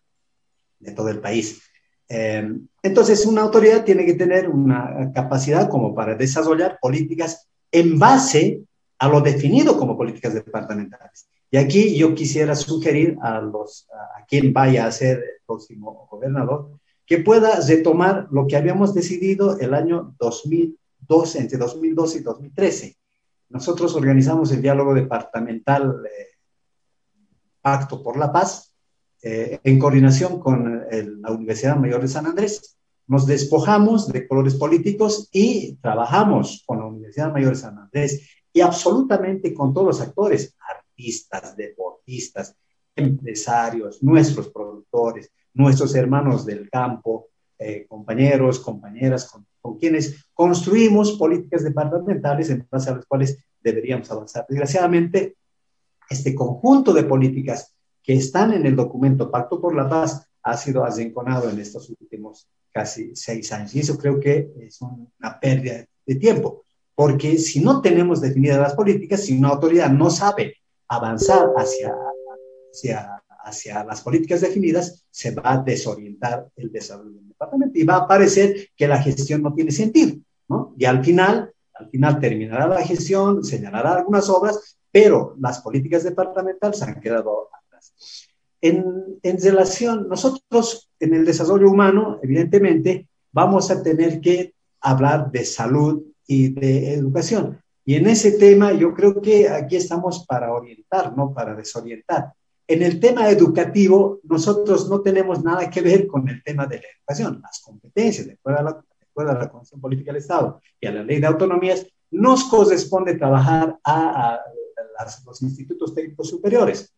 de 0.78 0.92
todo 0.92 1.08
el 1.08 1.18
país. 1.18 1.60
Eh, 2.08 2.48
entonces, 2.84 3.26
una 3.26 3.42
autoridad 3.42 3.84
tiene 3.84 4.06
que 4.06 4.14
tener 4.14 4.48
una 4.48 5.10
capacidad 5.12 5.68
como 5.68 5.92
para 5.92 6.14
desarrollar 6.14 6.78
políticas 6.80 7.48
en 7.72 7.98
base 7.98 8.62
a 8.96 9.08
lo 9.08 9.20
definido 9.22 9.76
como 9.76 9.98
políticas 9.98 10.34
departamentales. 10.34 11.26
Y 11.50 11.56
aquí 11.56 11.96
yo 11.96 12.14
quisiera 12.14 12.54
sugerir 12.54 13.18
a, 13.22 13.40
los, 13.40 13.88
a 14.18 14.24
quien 14.24 14.52
vaya 14.52 14.86
a 14.86 14.92
ser 14.92 15.18
el 15.18 15.42
próximo 15.46 16.06
gobernador 16.10 16.78
que 17.06 17.18
pueda 17.18 17.58
retomar 17.66 18.28
lo 18.30 18.46
que 18.46 18.56
habíamos 18.56 18.94
decidido 18.94 19.58
el 19.58 19.74
año 19.74 20.14
2012, 20.20 21.38
entre 21.40 21.58
2012 21.58 22.18
y 22.18 22.22
2013. 22.22 22.96
Nosotros 23.48 23.96
organizamos 23.96 24.52
el 24.52 24.62
diálogo 24.62 24.94
departamental 24.94 26.02
eh, 26.06 26.28
Pacto 27.60 28.00
por 28.00 28.16
la 28.16 28.32
Paz 28.32 28.72
eh, 29.22 29.58
en 29.64 29.78
coordinación 29.80 30.38
con 30.38 30.86
la 31.20 31.30
Universidad 31.32 31.76
Mayor 31.76 32.00
de 32.00 32.08
San 32.08 32.26
Andrés. 32.26 32.76
Nos 33.08 33.26
despojamos 33.26 34.06
de 34.06 34.28
colores 34.28 34.54
políticos 34.54 35.28
y 35.32 35.74
trabajamos 35.82 36.62
con 36.64 36.78
la 36.78 36.86
Universidad 36.86 37.32
Mayor 37.32 37.50
de 37.50 37.60
San 37.60 37.76
Andrés 37.76 38.30
y 38.52 38.60
absolutamente 38.60 39.52
con 39.52 39.74
todos 39.74 39.86
los 39.88 40.00
actores, 40.00 40.56
deportistas, 41.56 42.56
empresarios, 42.94 44.02
nuestros 44.02 44.48
productores, 44.48 45.30
nuestros 45.54 45.94
hermanos 45.94 46.44
del 46.44 46.68
campo, 46.70 47.28
eh, 47.58 47.86
compañeros, 47.88 48.60
compañeras, 48.60 49.28
con, 49.30 49.46
con, 49.60 49.78
quienes 49.78 50.24
construimos 50.32 51.12
políticas 51.12 51.62
departamentales 51.64 52.50
en 52.50 52.66
base 52.70 52.90
a 52.90 52.96
las 52.96 53.06
cuales 53.06 53.38
deberíamos 53.60 54.10
avanzar. 54.10 54.46
Desgraciadamente, 54.48 55.36
este 56.08 56.34
conjunto 56.34 56.92
de 56.92 57.04
políticas 57.04 57.74
que 58.02 58.14
están 58.14 58.52
en 58.52 58.66
el 58.66 58.76
documento 58.76 59.30
Pacto 59.30 59.60
por 59.60 59.74
la 59.74 59.88
Paz 59.88 60.26
ha 60.42 60.56
sido 60.56 60.84
arrinconado 60.84 61.50
en 61.50 61.58
estos 61.58 61.90
últimos 61.90 62.48
casi 62.72 63.14
seis 63.14 63.52
años. 63.52 63.74
Y 63.74 63.80
eso 63.80 63.98
creo 63.98 64.18
que 64.18 64.50
es 64.60 64.80
una 64.80 65.38
pérdida 65.40 65.84
de 66.06 66.14
tiempo, 66.14 66.64
porque 66.94 67.38
si 67.38 67.60
no 67.60 67.80
tenemos 67.80 68.20
definidas 68.20 68.58
las 68.58 68.74
políticas, 68.74 69.24
si 69.24 69.36
una 69.36 69.48
autoridad 69.48 69.90
no 69.90 70.10
sabe 70.10 70.54
avanzar 70.90 71.52
hacia, 71.56 71.94
hacia, 72.72 73.22
hacia 73.44 73.84
las 73.84 74.02
políticas 74.02 74.40
definidas, 74.40 75.06
se 75.08 75.30
va 75.30 75.52
a 75.52 75.58
desorientar 75.58 76.48
el 76.56 76.72
desarrollo 76.72 77.12
del 77.12 77.28
departamento 77.28 77.78
y 77.78 77.84
va 77.84 77.96
a 77.96 78.08
parecer 78.08 78.70
que 78.76 78.88
la 78.88 79.00
gestión 79.00 79.40
no 79.40 79.54
tiene 79.54 79.70
sentido, 79.70 80.16
¿no? 80.48 80.74
Y 80.76 80.84
al 80.84 81.04
final, 81.04 81.52
al 81.74 81.88
final 81.90 82.18
terminará 82.18 82.66
la 82.66 82.82
gestión, 82.82 83.44
señalará 83.44 83.94
algunas 83.94 84.28
obras, 84.28 84.78
pero 84.90 85.36
las 85.38 85.60
políticas 85.60 86.02
departamentales 86.02 86.82
han 86.82 87.00
quedado 87.00 87.48
atrás. 87.54 87.94
En, 88.60 89.18
en 89.22 89.40
relación, 89.40 90.08
nosotros 90.08 90.90
en 90.98 91.14
el 91.14 91.24
desarrollo 91.24 91.70
humano, 91.70 92.18
evidentemente, 92.20 93.06
vamos 93.30 93.70
a 93.70 93.80
tener 93.80 94.20
que 94.20 94.54
hablar 94.80 95.30
de 95.30 95.44
salud 95.44 96.02
y 96.26 96.48
de 96.48 96.94
educación. 96.94 97.62
Y 97.90 97.96
en 97.96 98.06
ese 98.06 98.38
tema 98.38 98.72
yo 98.72 98.94
creo 98.94 99.20
que 99.20 99.48
aquí 99.48 99.74
estamos 99.74 100.24
para 100.24 100.52
orientar, 100.52 101.16
no 101.16 101.34
para 101.34 101.56
desorientar. 101.56 102.32
En 102.68 102.82
el 102.82 103.00
tema 103.00 103.28
educativo, 103.28 104.20
nosotros 104.22 104.88
no 104.88 105.00
tenemos 105.00 105.42
nada 105.42 105.68
que 105.68 105.80
ver 105.82 106.06
con 106.06 106.28
el 106.28 106.40
tema 106.44 106.68
de 106.68 106.76
la 106.76 106.84
educación. 106.96 107.40
Las 107.42 107.60
competencias, 107.60 108.28
de 108.28 108.34
acuerdo 108.34 108.60
a 108.60 108.62
la, 108.62 109.32
de 109.32 109.40
la 109.40 109.50
Constitución 109.50 109.80
Política 109.80 110.12
del 110.12 110.22
Estado 110.22 110.60
y 110.80 110.86
a 110.86 110.92
la 110.92 111.02
Ley 111.02 111.18
de 111.18 111.26
Autonomías, 111.26 111.84
nos 112.12 112.44
corresponde 112.44 113.16
trabajar 113.16 113.76
a, 113.82 114.38
los 115.26 115.42
institutos 115.42 115.92
técnicos 115.92 116.28
superiores. 116.28 116.94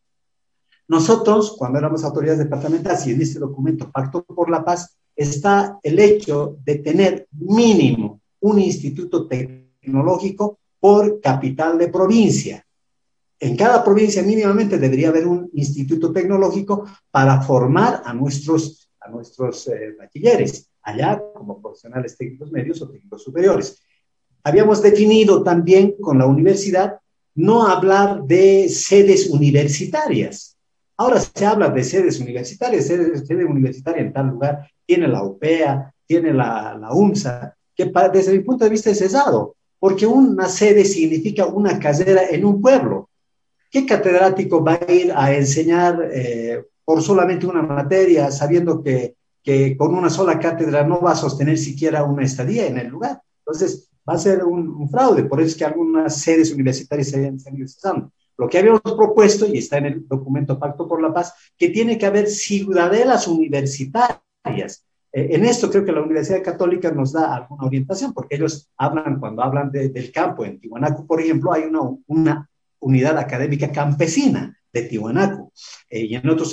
Nosotros, 0.88 1.56
cuando 1.56 1.78
éramos 1.78 2.04
autoridades 2.04 2.40
departamentales 2.40 3.06
y 3.06 3.12
en 3.12 3.22
este 3.22 3.38
documento 3.38 3.90
Pacto 3.90 4.22
por 4.24 4.50
la 4.50 4.62
Paz, 4.62 4.94
está 5.16 5.78
el 5.82 5.98
hecho 5.98 6.58
de 6.62 6.74
tener 6.80 7.28
mínimo 7.30 8.20
un 8.40 8.58
instituto 8.58 9.26
tecnológico 9.26 10.58
por 10.82 11.20
capital 11.20 11.78
de 11.78 11.86
provincia. 11.86 12.66
En 13.38 13.56
cada 13.56 13.84
provincia 13.84 14.20
mínimamente 14.20 14.78
debería 14.78 15.10
haber 15.10 15.28
un 15.28 15.48
instituto 15.52 16.12
tecnológico 16.12 16.84
para 17.08 17.40
formar 17.40 18.02
a 18.04 18.12
nuestros, 18.12 18.90
a 18.98 19.08
nuestros 19.08 19.68
eh, 19.68 19.94
bachilleres, 19.96 20.68
allá 20.82 21.22
como 21.34 21.62
profesionales 21.62 22.16
técnicos 22.16 22.50
medios 22.50 22.82
o 22.82 22.90
técnicos 22.90 23.22
superiores. 23.22 23.80
Habíamos 24.42 24.82
definido 24.82 25.44
también 25.44 25.94
con 26.00 26.18
la 26.18 26.26
universidad 26.26 26.98
no 27.36 27.68
hablar 27.68 28.24
de 28.24 28.68
sedes 28.68 29.30
universitarias. 29.30 30.58
Ahora 30.96 31.20
se 31.20 31.46
habla 31.46 31.70
de 31.70 31.84
sedes 31.84 32.18
universitarias, 32.18 32.88
sede, 32.88 33.24
sede 33.24 33.44
universitaria 33.44 34.02
en 34.02 34.12
tal 34.12 34.30
lugar, 34.30 34.68
tiene 34.84 35.06
la 35.06 35.22
UPEA, 35.22 35.94
tiene 36.04 36.34
la, 36.34 36.76
la 36.76 36.92
UNSA, 36.92 37.56
que 37.72 37.92
desde 38.12 38.32
mi 38.32 38.40
punto 38.40 38.64
de 38.64 38.70
vista 38.70 38.90
es 38.90 38.98
cesado, 38.98 39.54
porque 39.82 40.06
una 40.06 40.48
sede 40.48 40.84
significa 40.84 41.46
una 41.46 41.76
carrera 41.80 42.22
en 42.30 42.44
un 42.44 42.60
pueblo. 42.60 43.10
¿Qué 43.68 43.84
catedrático 43.84 44.62
va 44.62 44.74
a 44.74 44.92
ir 44.92 45.12
a 45.12 45.34
enseñar 45.34 46.08
eh, 46.12 46.62
por 46.84 47.02
solamente 47.02 47.48
una 47.48 47.62
materia, 47.62 48.30
sabiendo 48.30 48.80
que, 48.80 49.16
que, 49.42 49.76
con 49.76 49.92
una 49.92 50.08
sola 50.08 50.38
cátedra 50.38 50.86
no 50.86 51.00
va 51.00 51.10
a 51.10 51.16
sostener 51.16 51.58
siquiera 51.58 52.04
una 52.04 52.22
estadía 52.22 52.68
en 52.68 52.78
el 52.78 52.86
lugar? 52.86 53.22
Entonces, 53.38 53.90
va 54.08 54.14
a 54.14 54.18
ser 54.18 54.44
un, 54.44 54.88
fraude. 54.88 55.24
Por 55.24 55.40
eso 55.40 55.48
es 55.48 55.56
que 55.56 55.64
algunas 55.64 56.16
sedes 56.16 56.52
universitarias 56.52 57.08
se 57.08 57.26
han, 57.26 57.56
ido 57.56 57.66
cesando. 57.66 58.12
Lo 58.38 58.48
que 58.48 58.58
habíamos 58.58 58.82
propuesto, 58.82 59.46
y 59.46 59.58
está 59.58 59.78
en 59.78 59.86
el 59.86 60.06
documento 60.06 60.60
Pacto 60.60 60.86
por 60.86 61.02
la 61.02 61.12
Paz, 61.12 61.34
que 61.58 61.70
tiene 61.70 61.98
que 61.98 62.06
haber 62.06 62.28
ciudadelas 62.28 63.26
universitarias 63.26 64.84
eh, 65.12 65.28
en 65.32 65.44
esto 65.44 65.70
creo 65.70 65.84
que 65.84 65.92
la 65.92 66.02
Universidad 66.02 66.42
Católica 66.42 66.90
nos 66.90 67.12
da 67.12 67.34
alguna 67.34 67.66
orientación, 67.66 68.14
porque 68.14 68.36
ellos 68.36 68.70
hablan, 68.78 69.20
cuando 69.20 69.42
hablan 69.42 69.70
del 69.70 70.10
campo, 70.10 70.44
en 70.44 70.58
Tiwanaku, 70.58 71.06
por 71.06 71.20
ejemplo, 71.20 71.52
hay 71.52 71.64
una, 72.08 72.48
unidad 72.80 73.16
académica 73.16 73.70
campesina 73.70 74.58
de 74.72 74.82
Tiwanaku, 74.82 75.52
eh, 75.90 76.04
y 76.04 76.14
en 76.14 76.28
otros 76.28 76.50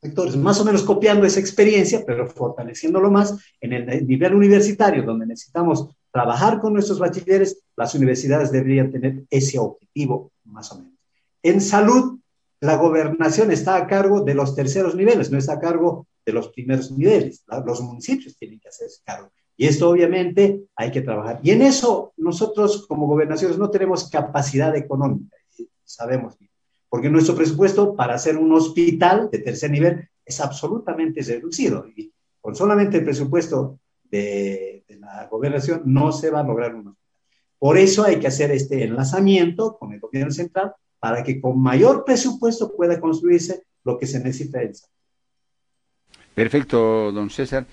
sectores, 0.00 0.36
más 0.36 0.58
o 0.60 0.64
menos 0.64 0.82
copiando 0.82 1.26
esa 1.26 1.38
experiencia, 1.38 2.02
pero 2.04 2.26
fortaleciéndolo 2.26 3.10
más 3.10 3.38
en 3.60 3.72
el 3.72 4.06
nivel 4.06 4.34
universitario, 4.34 5.04
donde 5.04 5.26
necesitamos 5.26 5.88
trabajar 6.10 6.60
con 6.60 6.72
nuestros 6.72 6.98
bachilleres, 6.98 7.62
las 7.76 7.94
universidades 7.94 8.50
deberían 8.50 8.90
tener 8.90 9.22
ese 9.30 9.58
objetivo, 9.58 10.32
más 10.44 10.72
o 10.72 10.78
menos. 10.78 10.92
En 11.42 11.60
salud, 11.60 12.18
la 12.60 12.76
gobernación 12.76 13.50
está 13.50 13.76
a 13.76 13.86
cargo 13.86 14.22
de 14.22 14.34
los 14.34 14.54
terceros 14.54 14.94
niveles, 14.94 15.30
no 15.30 15.38
está 15.38 15.54
a 15.54 15.60
cargo 15.60 16.06
de 16.24 16.32
los 16.32 16.48
primeros 16.48 16.90
niveles. 16.90 17.44
Los 17.64 17.80
municipios 17.80 18.36
tienen 18.36 18.60
que 18.60 18.68
hacerse 18.68 19.00
cargo. 19.04 19.30
Y 19.56 19.66
esto 19.66 19.90
obviamente 19.90 20.64
hay 20.74 20.90
que 20.90 21.02
trabajar. 21.02 21.40
Y 21.42 21.50
en 21.50 21.62
eso 21.62 22.12
nosotros 22.16 22.86
como 22.86 23.06
gobernaciones 23.06 23.58
no 23.58 23.70
tenemos 23.70 24.08
capacidad 24.08 24.74
económica, 24.76 25.36
sabemos 25.84 26.38
bien, 26.38 26.50
porque 26.88 27.10
nuestro 27.10 27.34
presupuesto 27.34 27.94
para 27.94 28.14
hacer 28.14 28.36
un 28.38 28.52
hospital 28.52 29.28
de 29.30 29.38
tercer 29.38 29.70
nivel 29.70 30.08
es 30.24 30.40
absolutamente 30.40 31.22
reducido. 31.22 31.86
Y 31.94 32.12
con 32.40 32.56
solamente 32.56 32.98
el 32.98 33.04
presupuesto 33.04 33.78
de, 34.04 34.84
de 34.88 34.96
la 34.96 35.28
gobernación 35.30 35.82
no 35.84 36.12
se 36.12 36.30
va 36.30 36.40
a 36.40 36.44
lograr 36.44 36.74
un 36.74 36.88
hospital. 36.88 37.02
Por 37.58 37.78
eso 37.78 38.04
hay 38.04 38.18
que 38.18 38.26
hacer 38.26 38.50
este 38.50 38.82
enlazamiento 38.82 39.76
con 39.78 39.92
el 39.92 40.00
gobierno 40.00 40.32
central 40.32 40.74
para 40.98 41.22
que 41.22 41.40
con 41.40 41.60
mayor 41.60 42.04
presupuesto 42.04 42.74
pueda 42.74 43.00
construirse 43.00 43.64
lo 43.84 43.98
que 43.98 44.06
se 44.06 44.18
necesita 44.18 44.62
en 44.62 44.74
salud. 44.74 44.92
Perfecto, 46.34 47.12
don 47.12 47.28
César. 47.28 47.66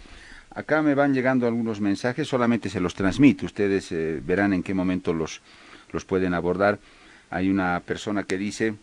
Acá 0.52 0.82
me 0.82 0.94
van 0.94 1.14
llegando 1.14 1.48
algunos 1.48 1.80
mensajes, 1.80 2.28
solamente 2.28 2.70
se 2.70 2.82
los 2.82 2.94
transmito, 2.94 3.46
ustedes 3.46 3.92
eh, 3.92 4.20
verán 4.26 4.52
en 4.52 4.64
qué 4.64 4.74
momento 4.74 5.14
los, 5.14 5.42
los 5.92 6.04
pueden 6.04 6.34
abordar. 6.34 6.80
Hay 7.30 7.50
una 7.50 7.80
persona 7.86 8.24
que 8.24 8.38
dice, 8.38 8.74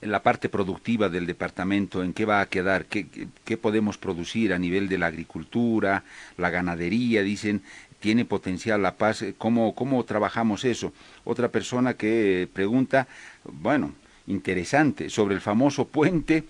en 0.00 0.10
la 0.10 0.22
parte 0.22 0.48
productiva 0.48 1.10
del 1.10 1.26
departamento, 1.26 2.02
en 2.02 2.14
qué 2.14 2.24
va 2.24 2.40
a 2.40 2.46
quedar, 2.46 2.86
qué, 2.86 3.06
qué, 3.44 3.56
podemos 3.58 3.98
producir 3.98 4.54
a 4.54 4.58
nivel 4.58 4.88
de 4.88 4.98
la 4.98 5.06
agricultura, 5.06 6.04
la 6.38 6.48
ganadería, 6.48 7.22
dicen, 7.22 7.60
tiene 8.00 8.24
potencial 8.24 8.80
la 8.80 8.94
paz, 8.94 9.22
¿cómo, 9.36 9.74
cómo 9.74 10.02
trabajamos 10.04 10.64
eso? 10.64 10.94
Otra 11.24 11.48
persona 11.48 11.94
que 11.94 12.48
pregunta, 12.50 13.06
bueno, 13.44 13.92
interesante, 14.26 15.10
sobre 15.10 15.34
el 15.34 15.42
famoso 15.42 15.88
puente 15.88 16.44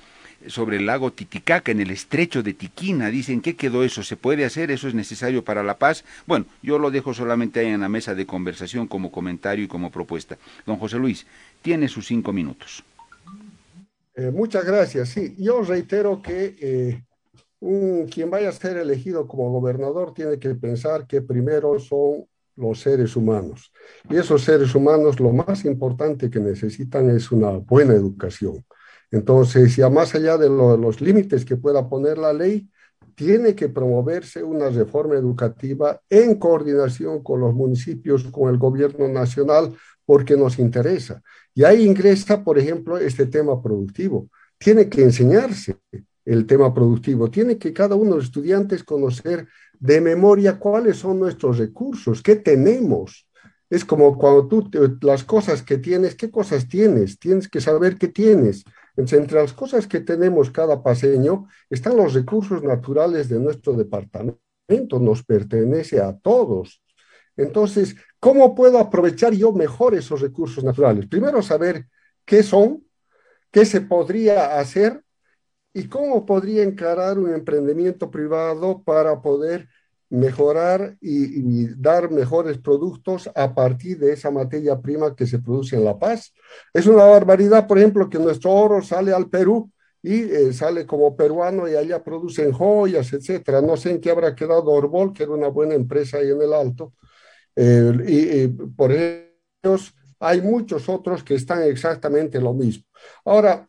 sobre 0.48 0.76
el 0.76 0.87
lago 0.87 1.12
Titicaca, 1.12 1.72
en 1.72 1.80
el 1.80 1.90
estrecho 1.90 2.42
de 2.42 2.54
Tiquina. 2.54 3.09
Dicen, 3.09 3.40
¿qué 3.40 3.57
quedó 3.57 3.85
eso? 3.85 4.02
¿Se 4.02 4.16
puede 4.16 4.44
hacer? 4.44 4.70
¿Eso 4.70 4.88
es 4.88 4.94
necesario 4.94 5.44
para 5.44 5.62
la 5.62 5.78
paz? 5.78 6.04
Bueno, 6.26 6.46
yo 6.62 6.78
lo 6.78 6.90
dejo 6.90 7.14
solamente 7.14 7.61
ahí 7.61 7.66
en 7.68 7.80
la 7.80 7.88
mesa 7.88 8.14
de 8.14 8.26
conversación 8.26 8.87
como 8.87 9.11
comentario 9.11 9.64
y 9.64 9.68
como 9.68 9.90
propuesta. 9.90 10.38
Don 10.66 10.76
José 10.76 10.98
Luis, 10.98 11.26
tiene 11.62 11.88
sus 11.88 12.07
cinco 12.07 12.33
minutos. 12.33 12.85
Eh, 14.14 14.30
muchas 14.30 14.64
gracias. 14.64 15.09
Sí, 15.09 15.35
yo 15.38 15.62
reitero 15.62 16.22
que 16.22 16.57
eh, 16.61 17.02
quien 18.11 18.30
vaya 18.30 18.50
a 18.50 18.52
ser 18.52 18.76
elegido 18.76 19.26
como 19.26 19.50
gobernador 19.50 20.14
tiene 20.14 20.38
que 20.38 20.54
pensar 20.54 21.07
que 21.07 21.22
primero 21.22 21.78
son 21.78 22.26
los 22.57 22.80
seres 22.80 23.16
humanos. 23.16 23.72
Y 24.09 24.16
esos 24.16 24.42
seres 24.42 24.74
humanos 24.74 25.18
lo 25.18 25.33
más 25.33 25.64
importante 25.64 26.30
que 26.30 26.38
necesitan 26.38 27.11
es 27.11 27.33
una 27.33 27.50
buena 27.50 27.94
educación 27.94 28.64
entonces, 29.14 29.77
ya 29.77 29.88
más 29.88 30.12
allá 30.16 30.37
de 30.37 30.48
los 30.48 31.00
límites 31.00 31.44
que 31.44 31.57
pueda 31.57 31.88
poner 31.88 32.18
la 32.18 32.33
ley, 32.33 32.68
tiene 33.14 33.55
que 33.55 33.68
promoverse 33.68 34.42
una 34.42 34.68
reforma 34.70 35.14
educativa 35.14 36.00
en 36.11 36.35
coordinación 36.35 37.22
con 37.22 37.40
los 37.40 37.55
municipios, 37.55 38.24
con 38.24 38.50
el 38.50 38.59
gobierno 38.59 39.07
nacional, 39.07 39.72
porque 40.05 40.37
nos 40.37 40.59
interesa. 40.59 41.22
Y 41.55 41.62
ahí 41.62 41.87
ingresa, 41.87 42.42
por 42.42 42.59
ejemplo, 42.59 42.98
este 42.98 43.27
tema 43.27 43.62
productivo. 43.62 44.29
Tiene 44.59 44.88
que 44.88 45.03
enseñarse 45.03 45.77
el 46.24 46.44
tema 46.44 46.74
productivo. 46.74 47.31
Tiene 47.31 47.57
que 47.57 47.72
cada 47.72 47.94
uno 47.94 48.11
de 48.11 48.16
los 48.16 48.24
estudiantes 48.24 48.83
conocer 48.83 49.46
de 49.79 50.00
memoria 50.00 50.59
cuáles 50.59 50.96
son 50.96 51.20
nuestros 51.20 51.59
recursos, 51.59 52.20
qué 52.20 52.35
tenemos. 52.35 53.29
Es 53.70 53.85
como 53.85 54.18
cuando 54.18 54.48
tú, 54.48 54.68
las 55.03 55.22
cosas 55.22 55.62
que 55.62 55.79
tienes, 55.79 56.16
¿qué 56.16 56.33
cosas 56.33 56.66
tienes? 56.68 57.16
Tienes 57.20 57.48
que 57.48 57.61
saber 57.61 57.96
qué 57.96 58.09
tienes 58.09 58.64
entre 58.96 59.40
las 59.40 59.52
cosas 59.52 59.87
que 59.87 60.00
tenemos 60.00 60.50
cada 60.50 60.83
paseño 60.83 61.48
están 61.68 61.96
los 61.96 62.14
recursos 62.14 62.62
naturales 62.62 63.28
de 63.28 63.40
nuestro 63.40 63.72
departamento, 63.74 64.98
nos 65.00 65.22
pertenece 65.24 66.00
a 66.00 66.16
todos. 66.16 66.83
Entonces, 67.37 67.96
¿cómo 68.20 68.54
puedo 68.54 68.78
aprovechar 68.78 69.33
yo 69.33 69.52
mejor 69.52 69.94
esos 69.94 70.20
recursos 70.20 70.62
naturales? 70.62 71.07
Primero, 71.09 71.42
saber 71.42 71.87
qué 72.24 72.42
son, 72.42 72.85
qué 73.50 73.66
se 73.66 73.80
podría 73.80 74.59
hacer 74.59 75.02
y 75.72 75.88
cómo 75.88 76.24
podría 76.24 76.62
encarar 76.62 77.18
un 77.18 77.35
emprendimiento 77.35 78.11
privado 78.11 78.83
para 78.85 79.20
poder 79.20 79.68
mejorar 80.10 80.96
y, 81.00 81.66
dar 81.80 82.10
mejores 82.10 82.58
productos 82.58 83.30
a 83.34 83.54
partir 83.54 83.98
de 83.98 84.12
esa 84.12 84.30
materia 84.30 84.80
prima 84.80 85.14
que 85.14 85.26
se 85.26 85.38
produce 85.38 85.76
en 85.76 85.84
La 85.84 85.98
Paz. 85.98 86.32
Es 86.72 86.86
una 86.86 87.04
barbaridad, 87.04 87.66
por 87.66 87.78
ejemplo, 87.78 88.08
que 88.08 88.18
nuestro 88.18 88.50
oro 88.50 88.82
sale 88.82 89.12
al 89.12 89.28
Perú 89.28 89.70
y 90.02 90.22
eh, 90.22 90.52
sale 90.52 90.86
como 90.86 91.16
peruano 91.16 91.68
y 91.68 91.74
allá 91.74 92.02
producen 92.04 92.52
joyas, 92.52 93.12
etcétera. 93.12 93.60
No 93.62 93.76
sé 93.76 93.90
en 93.90 94.00
qué 94.00 94.10
habrá 94.10 94.34
quedado 94.34 94.66
Orbol, 94.66 95.12
que 95.12 95.22
era 95.22 95.32
una 95.32 95.48
buena 95.48 95.74
empresa 95.74 96.18
ahí 96.18 96.30
en 96.30 96.42
el 96.42 96.52
Alto. 96.52 96.92
Eh, 97.56 97.92
y, 98.06 98.48
por 98.48 98.92
ellos 98.92 99.94
hay 100.20 100.40
muchos 100.40 100.88
otros 100.88 101.22
que 101.24 101.34
están 101.34 101.62
exactamente 101.62 102.40
lo 102.40 102.52
mismo. 102.52 102.84
Ahora, 103.24 103.68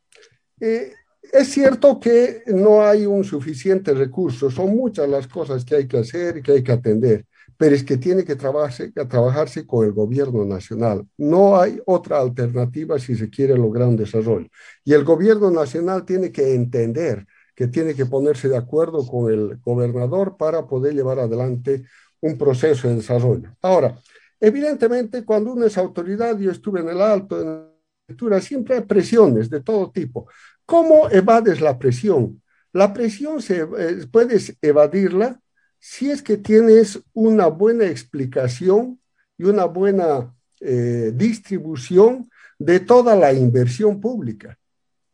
eh, 0.59 0.93
es 1.33 1.49
cierto 1.49 1.99
que 1.99 2.43
no 2.47 2.83
hay 2.83 3.05
un 3.05 3.23
suficiente 3.23 3.93
recurso, 3.93 4.49
son 4.49 4.75
muchas 4.75 5.09
las 5.09 5.27
cosas 5.27 5.65
que 5.65 5.75
hay 5.75 5.87
que 5.87 5.97
hacer 5.97 6.37
y 6.37 6.41
que 6.41 6.53
hay 6.53 6.63
que 6.63 6.71
atender, 6.71 7.25
pero 7.57 7.75
es 7.75 7.83
que 7.83 7.97
tiene 7.97 8.23
que 8.23 8.35
trabajarse, 8.35 8.91
trabajarse 8.91 9.65
con 9.65 9.85
el 9.85 9.93
gobierno 9.93 10.45
nacional. 10.45 11.07
No 11.17 11.59
hay 11.59 11.79
otra 11.85 12.19
alternativa 12.19 12.99
si 12.99 13.15
se 13.15 13.29
quiere 13.29 13.55
lograr 13.55 13.87
un 13.87 13.95
desarrollo. 13.95 14.47
Y 14.83 14.93
el 14.93 15.03
gobierno 15.03 15.51
nacional 15.51 16.05
tiene 16.05 16.31
que 16.31 16.53
entender 16.53 17.25
que 17.55 17.67
tiene 17.67 17.95
que 17.95 18.05
ponerse 18.05 18.49
de 18.49 18.57
acuerdo 18.57 19.05
con 19.07 19.31
el 19.31 19.57
gobernador 19.57 20.35
para 20.37 20.67
poder 20.67 20.93
llevar 20.93 21.19
adelante 21.19 21.85
un 22.19 22.37
proceso 22.37 22.87
de 22.89 22.95
desarrollo. 22.95 23.55
Ahora, 23.61 23.97
evidentemente, 24.39 25.23
cuando 25.23 25.53
uno 25.53 25.65
es 25.65 25.77
autoridad, 25.77 26.37
yo 26.37 26.51
estuve 26.51 26.81
en 26.81 26.89
el 26.89 27.01
alto, 27.01 27.41
en 27.41 27.47
la 27.47 27.69
lectura, 28.07 28.41
siempre 28.41 28.75
hay 28.75 28.81
presiones 28.81 29.49
de 29.49 29.61
todo 29.61 29.89
tipo. 29.91 30.27
¿Cómo 30.65 31.09
evades 31.09 31.61
la 31.61 31.77
presión? 31.77 32.41
La 32.73 32.93
presión 32.93 33.41
se, 33.41 33.61
eh, 33.61 34.07
puedes 34.11 34.57
evadirla 34.61 35.39
si 35.79 36.09
es 36.09 36.21
que 36.21 36.37
tienes 36.37 36.99
una 37.13 37.47
buena 37.47 37.85
explicación 37.85 38.99
y 39.37 39.43
una 39.43 39.65
buena 39.65 40.33
eh, 40.59 41.11
distribución 41.13 42.29
de 42.57 42.79
toda 42.79 43.15
la 43.15 43.33
inversión 43.33 44.01
pública. 44.01 44.57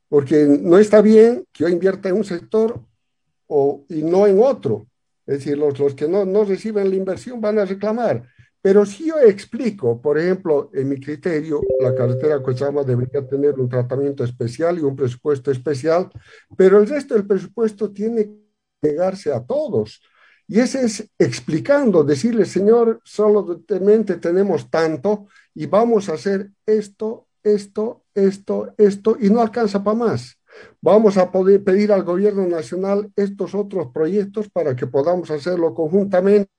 Porque 0.08 0.45
no 0.62 0.78
está 0.78 1.02
bien 1.02 1.45
que 1.52 1.64
yo 1.64 1.70
invierta 1.70 2.10
en 2.10 2.16
un 2.16 2.24
sector 2.24 2.82
y 3.89 4.04
no 4.04 4.28
en 4.28 4.39
otro. 4.39 4.88
Es 5.26 5.39
decir, 5.39 5.58
los, 5.58 5.78
los 5.78 5.93
que 5.93 6.08
no, 6.08 6.26
no 6.26 6.45
reciben 6.45 6.89
la 6.89 6.95
inversión 6.95 7.41
van 7.41 7.60
a 7.60 7.66
reclamar. 7.66 8.28
Pero 8.62 8.86
si 8.86 9.07
yo 9.07 9.20
explico, 9.20 9.99
por 9.99 10.20
ejemplo, 10.20 10.70
en 10.74 10.89
mi 10.89 10.99
criterio, 10.99 11.62
la 11.80 11.95
carretera 11.95 12.43
Cochabamba 12.43 12.84
debería 12.84 13.28
tener 13.28 13.59
un 13.59 13.68
tratamiento 13.68 14.24
especial 14.24 14.78
y 14.78 14.82
un 14.82 14.95
presupuesto 14.95 15.49
especial, 15.49 16.09
pero 16.55 16.80
el 16.80 16.88
resto 16.88 17.16
del 17.16 17.26
presupuesto 17.26 17.91
tiene 17.91 18.26
que 18.26 18.89
llegarse 18.89 19.34
a 19.34 19.43
todos. 19.43 20.01
Y 20.47 20.59
ese 20.59 20.86
es 20.86 21.09
explicando, 21.18 22.03
decirle, 22.03 22.45
Señor, 22.45 23.01
solamente 23.03 24.18
tenemos 24.18 24.70
tanto 24.70 25.28
y 25.55 25.66
vamos 25.66 26.09
a 26.09 26.14
hacer 26.14 26.51
esto, 26.66 27.28
esto, 27.41 28.03
esto, 28.14 28.74
esto, 28.78 29.18
y 29.20 29.30
no 29.30 29.41
alcanza 29.41 29.84
para 29.84 29.97
más. 29.97 30.38
Vamos 30.82 31.18
a 31.18 31.32
poder 31.32 31.64
pedir 31.64 31.91
al 31.91 32.03
gobierno 32.03 32.45
nacional 32.47 33.12
estos 33.16 33.55
otros 33.55 33.88
proyectos 33.93 34.49
para 34.49 34.76
que 34.76 34.88
podamos 34.88 35.32
hacerlo 35.32 35.74
conjuntamente 35.74 36.49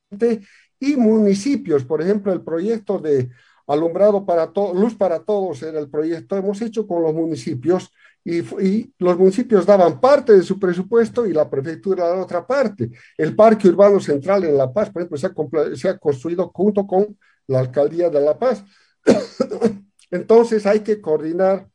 y 0.83 0.97
municipios, 0.97 1.85
por 1.85 2.03
ejemplo, 2.03 2.33
el 2.33 2.41
proyecto 2.41 2.99
de 2.99 3.31
alumbrado 3.69 4.27
para 4.27 4.49
todos, 4.49 4.77
luz 4.77 4.97
para 4.97 5.21
todos 5.21 5.63
era 5.63 5.79
el 5.79 5.89
proyecto, 5.89 6.37
hemos 6.37 6.61
hecho 6.61 6.89
con 6.89 7.05
los 7.05 7.15
municipios 7.15 7.93
y, 8.25 8.43
los 8.99 9.17
municipios 9.17 9.65
daban 9.65 10.01
parte 10.01 10.33
de 10.33 10.43
su 10.43 10.59
presupuesto 10.59 11.25
y 11.25 11.33
la 11.33 11.49
prefectura 11.49 12.09
la 12.09 12.23
otra 12.23 12.45
parte. 12.45 12.91
El 13.17 13.37
Parque 13.37 13.69
Urbano 13.69 14.01
Central 14.01 14.43
en 14.43 14.57
La 14.57 14.73
Paz, 14.73 14.91
por 14.91 15.03
ejemplo, 15.03 15.77
se 15.77 15.89
ha, 15.89 15.99
construido 15.99 16.51
junto 16.53 16.85
con 16.85 17.17
la 17.47 17.61
Alcaldía 17.61 18.11
de 18.11 18.21
La 18.21 18.37
Paz. 18.37 18.65
Entonces 20.11 20.67
hay 20.67 20.81
que 20.81 21.01
coordinar 21.01 21.69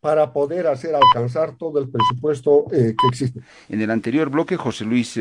para 0.00 0.30
poder 0.30 0.66
hacer 0.66 0.94
alcanzar 0.94 1.56
todo 1.56 1.78
el 1.78 1.88
presupuesto 1.88 2.66
eh, 2.70 2.94
que 3.00 3.08
existe. 3.08 3.40
En 3.70 3.80
el 3.80 3.90
anterior 3.90 4.28
bloque, 4.28 4.58
José 4.58 4.84
Luis 4.84 5.18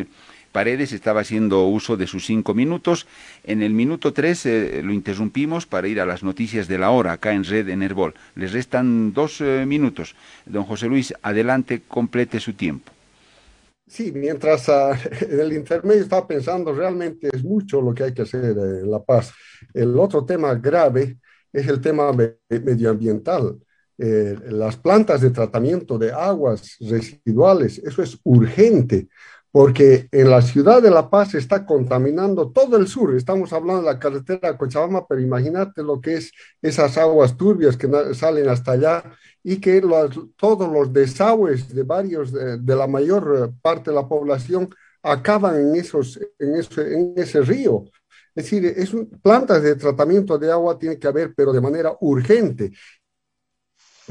Paredes 0.53 0.93
estaba 0.93 1.21
haciendo 1.21 1.65
uso 1.65 1.97
de 1.97 2.07
sus 2.07 2.25
cinco 2.25 2.53
minutos. 2.53 3.07
En 3.43 3.63
el 3.63 3.73
minuto 3.73 4.13
tres 4.13 4.45
eh, 4.45 4.81
lo 4.83 4.93
interrumpimos 4.93 5.65
para 5.65 5.87
ir 5.87 5.99
a 5.99 6.05
las 6.05 6.23
noticias 6.23 6.67
de 6.67 6.77
la 6.77 6.91
hora 6.91 7.13
acá 7.13 7.33
en 7.33 7.43
Red 7.43 7.69
Enervol. 7.69 8.13
Les 8.35 8.53
restan 8.53 9.13
dos 9.13 9.41
eh, 9.41 9.65
minutos. 9.67 10.15
Don 10.45 10.63
José 10.63 10.87
Luis, 10.87 11.13
adelante, 11.23 11.81
complete 11.87 12.39
su 12.39 12.53
tiempo. 12.53 12.91
Sí, 13.87 14.11
mientras 14.11 14.69
uh, 14.69 14.93
en 15.21 15.39
el 15.39 15.53
intermedio 15.53 16.03
estaba 16.03 16.27
pensando, 16.27 16.71
realmente 16.71 17.29
es 17.33 17.43
mucho 17.43 17.81
lo 17.81 17.93
que 17.93 18.03
hay 18.03 18.13
que 18.13 18.21
hacer 18.21 18.45
en 18.45 18.89
La 18.89 19.03
Paz. 19.03 19.33
El 19.73 19.97
otro 19.99 20.23
tema 20.23 20.53
grave 20.53 21.17
es 21.51 21.67
el 21.67 21.81
tema 21.81 22.11
medioambiental. 22.49 23.57
Eh, 23.97 24.35
las 24.49 24.77
plantas 24.77 25.21
de 25.21 25.29
tratamiento 25.29 25.97
de 25.97 26.11
aguas 26.11 26.77
residuales, 26.79 27.77
eso 27.79 28.01
es 28.01 28.19
urgente, 28.23 29.07
porque 29.53 30.09
en 30.11 30.31
la 30.31 30.41
ciudad 30.41 30.81
de 30.81 30.89
La 30.89 31.11
Paz 31.11 31.29
se 31.29 31.37
está 31.37 31.63
contaminando 31.63 32.49
todo 32.51 32.75
el 32.75 32.87
sur. 32.87 33.15
Estamos 33.15 33.53
hablando 33.53 33.83
de 33.83 33.93
la 33.93 33.99
carretera 33.99 34.57
Cochabamba, 34.57 35.05
pero 35.07 35.21
imagínate 35.21 35.83
lo 35.83 36.01
que 36.01 36.15
es 36.15 36.31
esas 36.59 36.97
aguas 36.97 37.37
turbias 37.37 37.77
que 37.77 37.87
salen 38.15 38.49
hasta 38.49 38.71
allá 38.71 39.03
y 39.43 39.57
que 39.57 39.79
todos 40.37 40.73
los 40.73 40.91
desagües 40.91 41.69
de 41.71 41.83
varios, 41.83 42.33
de, 42.33 42.75
la 42.75 42.87
mayor 42.87 43.53
parte 43.61 43.91
de 43.91 43.95
la 43.95 44.07
población 44.07 44.73
acaban 45.03 45.59
en, 45.59 45.75
esos, 45.75 46.19
en, 46.39 46.55
ese, 46.55 46.95
en 46.95 47.13
ese 47.15 47.41
río. 47.41 47.83
Es 48.33 48.45
decir, 48.45 48.65
es 48.65 48.89
plantas 49.21 49.61
de 49.61 49.75
tratamiento 49.75 50.39
de 50.39 50.51
agua 50.51 50.79
tiene 50.79 50.97
que 50.97 51.07
haber, 51.07 51.31
pero 51.35 51.53
de 51.53 51.61
manera 51.61 51.95
urgente 52.01 52.71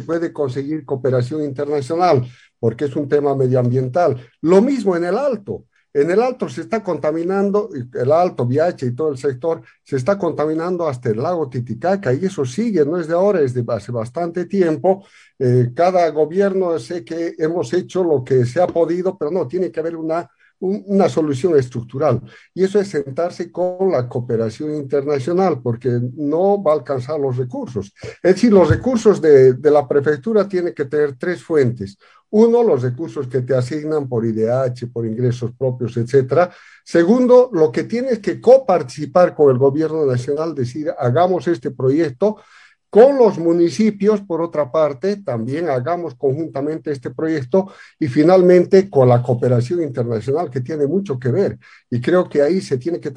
puede 0.07 0.33
conseguir 0.33 0.85
cooperación 0.85 1.43
internacional, 1.43 2.25
porque 2.63 2.85
es 2.85 2.95
un 2.95 3.09
tema 3.09 3.35
medioambiental. 3.35 4.25
Lo 4.41 4.63
mismo 4.63 4.95
en 4.95 5.03
el 5.03 5.19
Alto. 5.19 5.65
En 5.93 6.13
el 6.13 6.23
Alto 6.23 6.49
se 6.49 6.61
está 6.61 6.81
contaminando, 6.81 7.69
el 7.93 8.13
Alto, 8.13 8.47
Viache 8.47 8.87
y 8.87 8.95
todo 8.95 9.11
el 9.11 9.19
sector, 9.19 9.63
se 9.83 9.97
está 9.97 10.17
contaminando 10.17 10.87
hasta 10.87 11.11
el 11.11 11.21
lago 11.21 11.51
Titicaca 11.51 12.15
y 12.15 12.25
eso 12.25 12.45
sigue, 12.45 12.85
no 12.85 13.01
es 13.01 13.09
de 13.09 13.15
ahora, 13.15 13.41
es 13.41 13.53
de 13.53 13.65
hace 13.67 13.91
bastante 13.91 14.45
tiempo. 14.45 15.05
Eh, 15.41 15.73
cada 15.75 16.09
gobierno 16.11 16.79
sé 16.79 17.05
que 17.05 17.35
hemos 17.37 17.73
hecho 17.73 18.05
lo 18.05 18.23
que 18.23 18.47
se 18.47 18.63
ha 18.63 18.69
podido, 18.69 19.19
pero 19.19 19.33
no, 19.33 19.49
tiene 19.49 19.73
que 19.73 19.81
haber 19.81 19.97
una 19.97 20.31
una 20.63 21.09
solución 21.09 21.59
estructural. 21.59 22.23
Y 22.55 22.65
eso 22.65 22.81
es 22.81 22.89
sentarse 22.89 23.51
con 23.51 23.91
la 23.91 24.09
cooperación 24.09 24.75
internacional, 24.75 25.61
porque 25.61 26.01
no 26.15 26.63
va 26.63 26.73
a 26.73 26.77
alcanzar 26.77 27.19
los 27.19 27.37
recursos. 27.37 27.93
Es 28.23 28.35
decir, 28.35 28.53
los 28.53 28.69
recursos 28.69 29.21
de, 29.21 29.55
de 29.55 29.71
la 29.71 29.89
prefectura 29.89 30.49
tienen 30.49 30.73
que 30.73 30.85
tener 30.85 31.17
tres 31.19 31.43
fuentes. 31.43 31.99
Uno, 32.33 32.63
los 32.63 32.83
recursos 32.83 33.29
que 33.29 33.43
te 33.43 33.55
asignan 33.55 34.09
por 34.09 34.25
IDH, 34.25 34.91
por 34.91 35.07
ingresos 35.07 35.53
propios, 35.53 35.97
etcétera. 35.99 36.51
Segundo, 36.83 37.51
lo 37.53 37.71
que 37.71 37.85
tienes 37.85 38.21
que 38.21 38.41
coparticipar 38.41 39.35
con 39.35 39.51
el 39.51 39.59
gobierno 39.59 40.07
nacional, 40.07 40.55
decir, 40.55 40.91
hagamos 40.99 41.47
este 41.49 41.71
proyecto 41.71 42.39
con 42.89 43.17
los 43.17 43.39
municipios, 43.39 44.21
por 44.23 44.43
otra 44.43 44.71
parte, 44.71 45.17
también 45.17 45.69
hagamos 45.69 46.15
conjuntamente 46.15 46.91
este 46.91 47.11
proyecto 47.11 47.73
y 47.99 48.09
finalmente 48.09 48.91
con 48.91 49.09
la 49.09 49.23
cooperación 49.23 49.83
internacional 49.83 50.51
que 50.51 50.61
tiene 50.61 50.87
mucho 50.87 51.19
que 51.19 51.31
ver. 51.31 51.59
Y 51.91 52.01
creo 52.01 52.29
que 52.29 52.43
ahí 52.43 52.61
se 52.61 52.79
tiene 52.79 53.01
que 53.01 53.13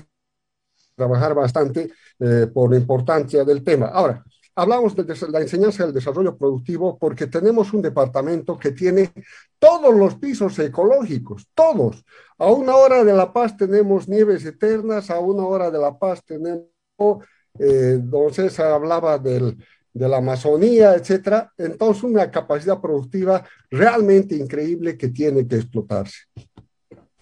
trabajar 0.96 1.34
bastante 1.34 1.92
eh, 2.20 2.48
por 2.54 2.72
la 2.72 2.78
importancia 2.78 3.44
del 3.44 3.64
tema. 3.64 3.88
Ahora, 3.88 4.24
hablamos 4.56 4.96
de 4.96 5.06
la 5.30 5.42
enseñanza 5.42 5.84
del 5.84 5.94
desarrollo 5.94 6.38
productivo 6.38 6.98
porque 6.98 7.28
tenemos 7.28 7.74
un 7.74 7.82
departamento 7.82 8.58
que 8.58 8.72
tiene 8.72 9.12
todos 9.60 9.94
los 9.94 10.16
pisos 10.16 10.58
ecológicos, 10.60 11.48
todos. 11.54 12.04
A 12.38 12.52
una 12.52 12.76
hora 12.76 13.04
de 13.04 13.14
La 13.14 13.34
Paz 13.34 13.58
tenemos 13.58 14.08
nieves 14.08 14.46
eternas, 14.46 15.10
a 15.10 15.20
una 15.20 15.46
hora 15.46 15.70
de 15.70 15.80
La 15.80 15.98
Paz 15.98 16.24
tenemos 16.24 16.66
eh, 17.60 18.00
don 18.02 18.34
César 18.34 18.72
hablaba 18.72 19.18
del, 19.18 19.58
de 19.94 20.10
la 20.10 20.18
Amazonía, 20.18 20.94
etcétera. 20.94 21.52
Entonces, 21.58 22.04
una 22.04 22.30
capacidad 22.32 22.80
productiva 22.80 23.44
realmente 23.70 24.36
increíble 24.36 24.98
que 24.98 25.10
tiene 25.10 25.48
que 25.48 25.56
explotarse. 25.56 26.24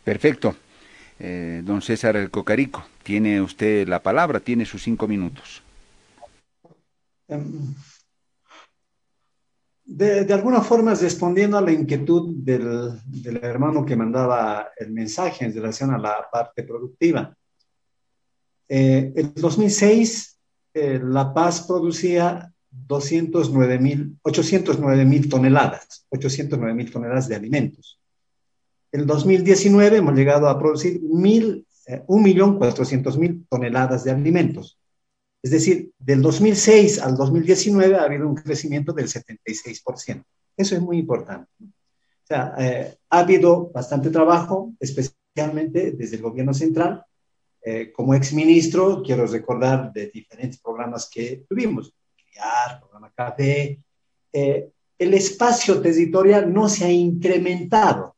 Perfecto. 0.03 0.55
Eh, 1.19 1.61
don 1.63 1.81
César 1.81 2.15
El 2.15 2.29
Cocarico, 2.29 2.83
tiene 3.03 3.41
usted 3.41 3.87
la 3.87 4.01
palabra, 4.01 4.39
tiene 4.39 4.65
sus 4.65 4.83
cinco 4.83 5.07
minutos. 5.07 5.62
Em, 7.27 7.73
de, 9.85 10.33
alguna 10.33 10.61
forma, 10.61 10.93
respondiendo 10.93 11.57
a 11.57 11.61
la 11.61 11.71
inquietud 11.71 12.35
del, 12.37 12.99
del, 13.05 13.37
hermano 13.43 13.85
que 13.85 13.95
mandaba 13.95 14.69
el 14.77 14.91
mensaje 14.91 15.45
en 15.45 15.53
relación 15.53 15.91
a 15.91 15.97
la 15.97 16.27
parte 16.31 16.63
productiva. 16.63 17.35
Eh, 18.67 19.11
en 19.15 19.33
2006, 19.35 20.39
eh, 20.73 20.99
La 21.03 21.33
Paz 21.33 21.65
producía 21.67 22.51
209 22.71 23.79
mil, 23.79 24.17
809 24.23 25.05
mil 25.05 25.29
toneladas, 25.29 26.05
809 26.09 26.73
mil 26.73 26.91
toneladas 26.91 27.27
de 27.27 27.35
alimentos. 27.35 27.99
En 28.91 29.05
2019 29.05 29.97
hemos 29.97 30.15
llegado 30.15 30.47
a 30.47 30.57
producir 30.57 31.01
mil, 31.01 31.67
eh, 31.87 32.03
1.400.000 32.07 33.47
toneladas 33.49 34.03
de 34.03 34.11
alimentos. 34.11 34.79
Es 35.43 35.51
decir, 35.51 35.91
del 35.99 36.21
2006 36.21 36.99
al 36.99 37.17
2019 37.17 37.95
ha 37.97 38.03
habido 38.03 38.29
un 38.29 38.35
crecimiento 38.35 38.93
del 38.93 39.09
76%. 39.09 40.23
Eso 40.55 40.75
es 40.75 40.81
muy 40.81 40.99
importante. 40.99 41.51
O 41.61 42.25
sea, 42.25 42.55
eh, 42.57 42.95
ha 43.09 43.19
habido 43.19 43.69
bastante 43.69 44.09
trabajo, 44.09 44.73
especialmente 44.79 45.91
desde 45.91 46.15
el 46.15 46.21
gobierno 46.21 46.53
central, 46.53 47.03
eh, 47.61 47.91
como 47.91 48.13
exministro, 48.13 49.03
quiero 49.03 49.27
recordar 49.27 49.91
de 49.91 50.07
diferentes 50.07 50.59
programas 50.59 51.09
que 51.13 51.43
tuvimos, 51.47 51.93
CRIAR, 52.15 52.79
programa 52.79 53.11
Café. 53.13 53.79
Eh, 54.31 54.69
el 54.97 55.13
espacio 55.13 55.81
territorial 55.81 56.53
no 56.53 56.69
se 56.69 56.85
ha 56.85 56.91
incrementado, 56.91 58.15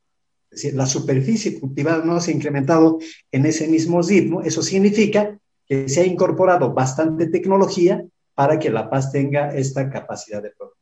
es 0.51 0.61
decir, 0.61 0.75
la 0.75 0.85
superficie 0.85 1.59
cultivada 1.59 2.05
no 2.05 2.19
se 2.19 2.31
ha 2.31 2.35
incrementado 2.35 2.99
en 3.31 3.45
ese 3.47 3.67
mismo 3.67 4.01
ritmo. 4.01 4.41
Eso 4.41 4.61
significa 4.61 5.39
que 5.67 5.89
se 5.89 6.01
ha 6.01 6.05
incorporado 6.05 6.73
bastante 6.73 7.27
tecnología 7.27 8.05
para 8.33 8.59
que 8.59 8.69
La 8.69 8.89
Paz 8.89 9.11
tenga 9.11 9.55
esta 9.55 9.89
capacidad 9.89 10.41
de 10.43 10.51
producción. 10.51 10.75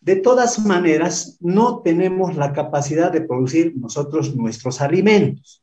De 0.00 0.16
todas 0.16 0.58
maneras, 0.58 1.38
no 1.40 1.80
tenemos 1.80 2.36
la 2.36 2.52
capacidad 2.52 3.10
de 3.10 3.22
producir 3.22 3.74
nosotros 3.76 4.36
nuestros 4.36 4.80
alimentos. 4.80 5.62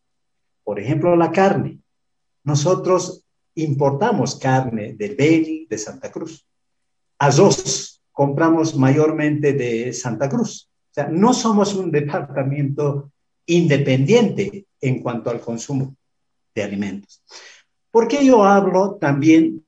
Por 0.64 0.80
ejemplo, 0.80 1.16
la 1.16 1.32
carne. 1.32 1.80
Nosotros 2.44 3.24
importamos 3.56 4.36
carne 4.36 4.94
de 4.94 5.10
Beli, 5.10 5.68
de 5.70 5.78
Santa 5.78 6.12
Cruz. 6.12 6.46
Arroz 7.20 8.02
compramos 8.12 8.76
mayormente 8.76 9.54
de 9.54 9.94
Santa 9.94 10.28
Cruz. 10.28 10.70
O 10.92 10.94
sea, 10.94 11.08
no 11.08 11.34
somos 11.34 11.76
un 11.76 11.92
departamento 11.92 13.12
independiente 13.46 14.66
en 14.80 15.02
cuanto 15.02 15.30
al 15.30 15.40
consumo 15.40 15.96
de 16.54 16.64
alimentos. 16.64 17.24
¿Por 17.92 18.08
qué 18.08 18.26
yo 18.26 18.46
hablo 18.46 18.96
también 18.96 19.66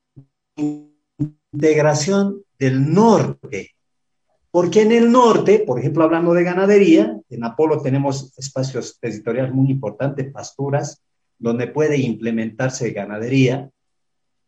de 0.56 0.90
integración 1.52 2.42
del 2.58 2.94
norte? 2.94 3.72
Porque 4.50 4.84
en 4.84 4.94
el 4.94 5.12
norte, 5.12 5.60
por 5.60 5.80
ejemplo, 5.80 6.04
hablando 6.06 6.34
de 6.34 6.44
ganadería, 6.44 7.20
en 7.30 7.44
Apolo 7.44 7.82
tenemos 7.82 8.32
espacios 8.38 8.98
territoriales 9.00 9.54
muy 9.54 9.70
importantes, 9.70 10.32
pasturas, 10.32 11.02
donde 11.38 11.68
puede 11.68 11.98
implementarse 11.98 12.92
ganadería. 12.92 13.70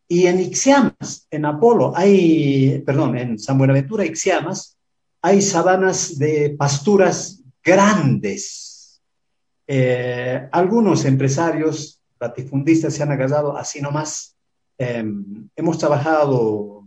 Y 0.07 0.27
en 0.27 0.39
Ixiamas, 0.39 1.27
en 1.29 1.45
Apolo, 1.45 1.91
hay, 1.95 2.81
perdón, 2.85 3.17
en 3.17 3.39
San 3.39 3.57
Buenaventura, 3.57 4.05
Ixiamas, 4.05 4.77
hay 5.21 5.41
sabanas 5.41 6.17
de 6.17 6.55
pasturas 6.57 7.41
grandes. 7.63 9.01
Eh, 9.67 10.47
algunos 10.51 11.03
empresarios 11.03 11.94
latifundistas 12.19 12.93
se 12.93 13.03
han 13.03 13.11
agarrado 13.11 13.57
así 13.57 13.81
nomás. 13.81 14.35
Em, 14.77 15.49
hemos 15.55 15.77
trabajado 15.77 16.85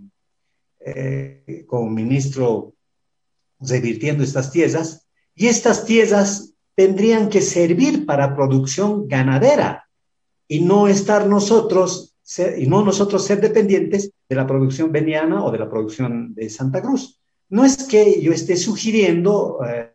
eh, 0.81 1.65
con 1.67 1.95
ministro 1.95 2.75
revirtiendo 3.61 4.23
estas 4.23 4.51
tierras 4.51 5.07
y 5.35 5.47
estas 5.47 5.85
tierras 5.85 6.55
tendrían 6.75 7.29
que 7.29 7.41
servir 7.41 8.07
para 8.07 8.37
producción 8.37 9.09
ganadera 9.09 9.89
y 10.47 10.61
no 10.61 10.89
estar 10.89 11.27
nosotros 11.27 12.17
y 12.59 12.67
no 12.67 12.85
nosotros 12.85 13.25
ser 13.25 13.41
dependientes 13.41 14.13
de 14.29 14.37
la 14.37 14.47
producción 14.47 14.93
veniana 14.93 15.45
o 15.45 15.51
de 15.51 15.59
la 15.59 15.69
producción 15.69 16.35
de 16.35 16.51
Santa 16.51 16.83
Cruz. 16.83 17.21
No 17.49 17.65
es 17.65 17.85
que 17.85 18.21
yo 18.21 18.33
esté 18.33 18.57
sugiriendo 18.57 19.61
eh, 19.67 19.95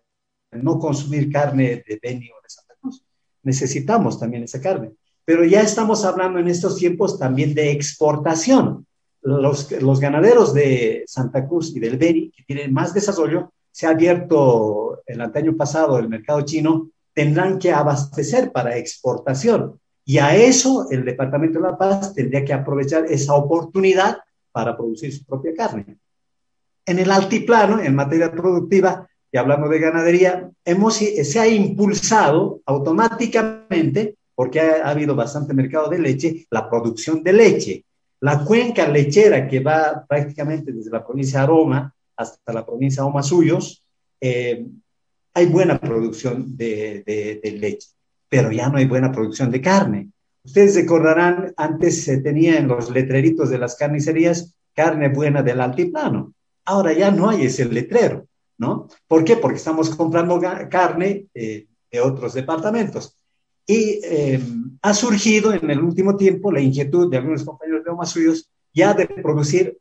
no 0.51 0.79
consumir 0.79 1.31
carne 1.31 1.83
de 1.87 1.99
Beni 2.01 2.29
o 2.31 2.41
de 2.41 2.49
Santa 2.49 2.73
Cruz. 2.81 3.05
Necesitamos 3.43 4.19
también 4.19 4.43
esa 4.43 4.59
carne. 4.59 4.93
Pero 5.25 5.45
ya 5.45 5.61
estamos 5.61 6.03
hablando 6.05 6.39
en 6.39 6.47
estos 6.47 6.75
tiempos 6.75 7.17
también 7.17 7.53
de 7.53 7.71
exportación. 7.71 8.85
Los, 9.21 9.71
los 9.71 9.99
ganaderos 9.99 10.53
de 10.53 11.03
Santa 11.07 11.47
Cruz 11.47 11.73
y 11.75 11.79
del 11.79 11.97
Beni, 11.97 12.31
que 12.31 12.43
tienen 12.43 12.73
más 12.73 12.93
desarrollo, 12.93 13.53
se 13.71 13.87
ha 13.87 13.91
abierto 13.91 15.01
el 15.07 15.21
año 15.21 15.55
pasado 15.55 15.97
el 15.97 16.09
mercado 16.09 16.41
chino, 16.41 16.89
tendrán 17.13 17.57
que 17.57 17.71
abastecer 17.71 18.51
para 18.51 18.77
exportación. 18.77 19.79
Y 20.05 20.17
a 20.17 20.35
eso 20.35 20.87
el 20.91 21.05
Departamento 21.05 21.59
de 21.59 21.69
La 21.69 21.77
Paz 21.77 22.13
tendría 22.13 22.43
que 22.43 22.53
aprovechar 22.53 23.05
esa 23.05 23.33
oportunidad 23.33 24.17
para 24.51 24.75
producir 24.75 25.13
su 25.13 25.25
propia 25.25 25.53
carne. 25.55 25.97
En 26.85 26.99
el 26.99 27.09
altiplano, 27.11 27.81
en 27.81 27.95
materia 27.95 28.31
productiva, 28.31 29.07
y 29.31 29.37
hablando 29.37 29.67
de 29.69 29.79
ganadería, 29.79 30.49
hemos, 30.65 30.95
se 30.95 31.39
ha 31.39 31.47
impulsado 31.47 32.59
automáticamente, 32.65 34.17
porque 34.35 34.59
ha, 34.59 34.89
habido 34.89 35.15
bastante 35.15 35.53
mercado 35.53 35.89
de 35.89 35.99
leche, 35.99 36.47
la 36.49 36.69
producción 36.69 37.23
de 37.23 37.33
leche. 37.33 37.85
La 38.19 38.43
cuenca 38.43 38.87
lechera 38.87 39.47
que 39.47 39.59
va 39.59 40.05
prácticamente 40.07 40.71
desde 40.71 40.91
la 40.91 41.05
provincia 41.05 41.39
de 41.39 41.43
Aroma 41.43 41.93
hasta 42.15 42.53
la 42.53 42.65
provincia 42.65 43.03
de 43.03 43.09
Omasuyos, 43.09 43.83
eh, 44.21 44.65
hay 45.33 45.45
buena 45.47 45.79
producción 45.79 46.55
de, 46.55 47.03
de 47.43 47.51
leche 47.51 47.89
pero 48.33 48.51
ya 48.51 48.67
no 48.67 48.79
hay 48.79 48.85
buena 48.85 49.11
producción 49.11 49.51
de 49.51 49.61
carne. 49.61 50.09
Ustedes 50.43 50.73
recordarán, 50.73 51.53
antes 51.55 52.03
se 52.03 52.17
tenía 52.17 52.57
en 52.57 52.67
los 52.67 52.89
letreritos 52.89 53.51
de 53.51 53.59
las 53.59 53.75
carnicerías 53.75 54.55
carne 54.73 55.09
buena 55.09 55.43
del 55.43 55.61
altiplano. 55.61 56.33
Ahora 56.65 56.93
ya 56.93 57.11
no 57.11 57.29
hay 57.29 57.45
ese 57.45 57.65
letrero, 57.65 58.25
¿no? 58.57 58.87
¿Por 59.07 59.23
qué? 59.23 59.37
Porque 59.37 59.57
estamos 59.57 59.95
comprando 59.95 60.41
carne 60.67 61.27
eh, 61.35 61.67
de 61.91 62.01
otros 62.01 62.33
departamentos. 62.33 63.15
Y 63.65 63.99
eh, 64.03 64.41
ha 64.81 64.93
surgido 64.93 65.53
en 65.53 65.69
el 65.69 65.79
último 65.79 66.15
tiempo 66.17 66.51
la 66.51 66.61
inquietud 66.61 67.09
de 67.09 67.17
algunos 67.17 67.43
compañeros 67.43 67.83
de 67.83 67.91
Oma 67.91 68.05
suyos 68.05 68.49
ya 68.73 68.93
de 68.93 69.07
producir 69.07 69.77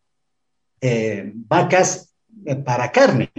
eh, 0.80 1.32
vacas 1.34 2.14
para 2.64 2.90
carne, 2.90 3.30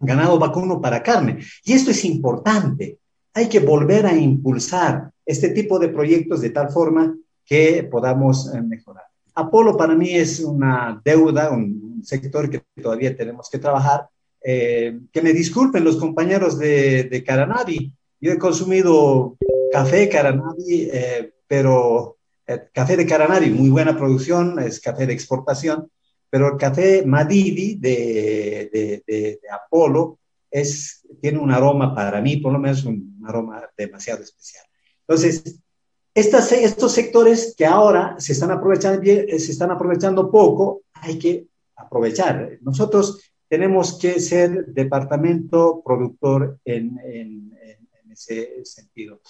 ganado 0.00 0.38
vacuno 0.38 0.80
para 0.80 1.02
carne. 1.02 1.38
Y 1.64 1.72
esto 1.72 1.90
es 1.90 2.04
importante 2.04 2.98
hay 3.36 3.50
que 3.50 3.60
volver 3.60 4.06
a 4.06 4.16
impulsar 4.16 5.10
este 5.26 5.50
tipo 5.50 5.78
de 5.78 5.90
proyectos 5.90 6.40
de 6.40 6.48
tal 6.48 6.70
forma 6.70 7.14
que 7.44 7.86
podamos 7.90 8.50
eh, 8.54 8.62
mejorar. 8.62 9.04
Apolo 9.34 9.76
para 9.76 9.94
mí 9.94 10.14
es 10.14 10.40
una 10.40 10.98
deuda, 11.04 11.50
un 11.50 12.00
sector 12.02 12.48
que 12.48 12.62
todavía 12.82 13.14
tenemos 13.14 13.50
que 13.50 13.58
trabajar. 13.58 14.08
Eh, 14.42 15.00
que 15.12 15.20
me 15.20 15.34
disculpen 15.34 15.84
los 15.84 15.98
compañeros 15.98 16.58
de, 16.58 17.04
de 17.04 17.22
Caranavi. 17.22 17.92
Yo 18.20 18.32
he 18.32 18.38
consumido 18.38 19.36
café 19.72 20.08
Caranavi, 20.08 20.88
eh, 20.92 21.32
pero 21.46 22.16
café 22.72 22.96
de 22.96 23.06
Caranavi, 23.06 23.50
muy 23.50 23.70
buena 23.70 23.96
producción, 23.96 24.58
es 24.58 24.80
café 24.80 25.06
de 25.06 25.12
exportación, 25.12 25.90
pero 26.30 26.52
el 26.52 26.58
café 26.58 27.04
Madidi 27.04 27.76
de, 27.76 29.02
de, 29.06 29.40
Apolo 29.50 30.18
es, 30.50 31.06
tiene 31.20 31.38
un 31.38 31.50
aroma 31.50 31.94
para 31.94 32.20
mí, 32.20 32.38
por 32.38 32.52
lo 32.52 32.58
menos 32.58 32.84
un, 32.84 33.22
aroma 33.26 33.62
demasiado 33.76 34.22
especial. 34.22 34.64
Entonces, 35.00 35.60
estos 36.14 36.92
sectores 36.92 37.54
que 37.56 37.66
ahora 37.66 38.16
se 38.18 38.32
están, 38.32 38.50
aprovechando, 38.50 39.02
se 39.02 39.36
están 39.36 39.70
aprovechando 39.70 40.30
poco, 40.30 40.82
hay 40.94 41.18
que 41.18 41.46
aprovechar. 41.76 42.58
Nosotros 42.62 43.20
tenemos 43.48 43.98
que 43.98 44.20
ser 44.20 44.66
departamento 44.66 45.82
productor 45.84 46.58
en, 46.64 47.52
ese 48.16 48.64
sentido. 48.64 49.20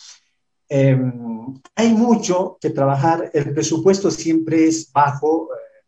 Em, 0.69 1.55
hay 1.75 1.93
mucho 1.93 2.59
que 2.61 2.71
trabajar, 2.71 3.31
el 3.35 3.53
presupuesto 3.55 4.11
siempre 4.11 4.67
es 4.67 4.91
bajo, 4.93 5.51
eh, 5.55 5.85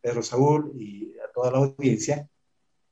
Pedro 0.00 0.22
Saúl 0.22 0.72
y 0.74 1.14
a 1.18 1.32
toda 1.32 1.50
la 1.50 1.58
audiencia. 1.58 2.28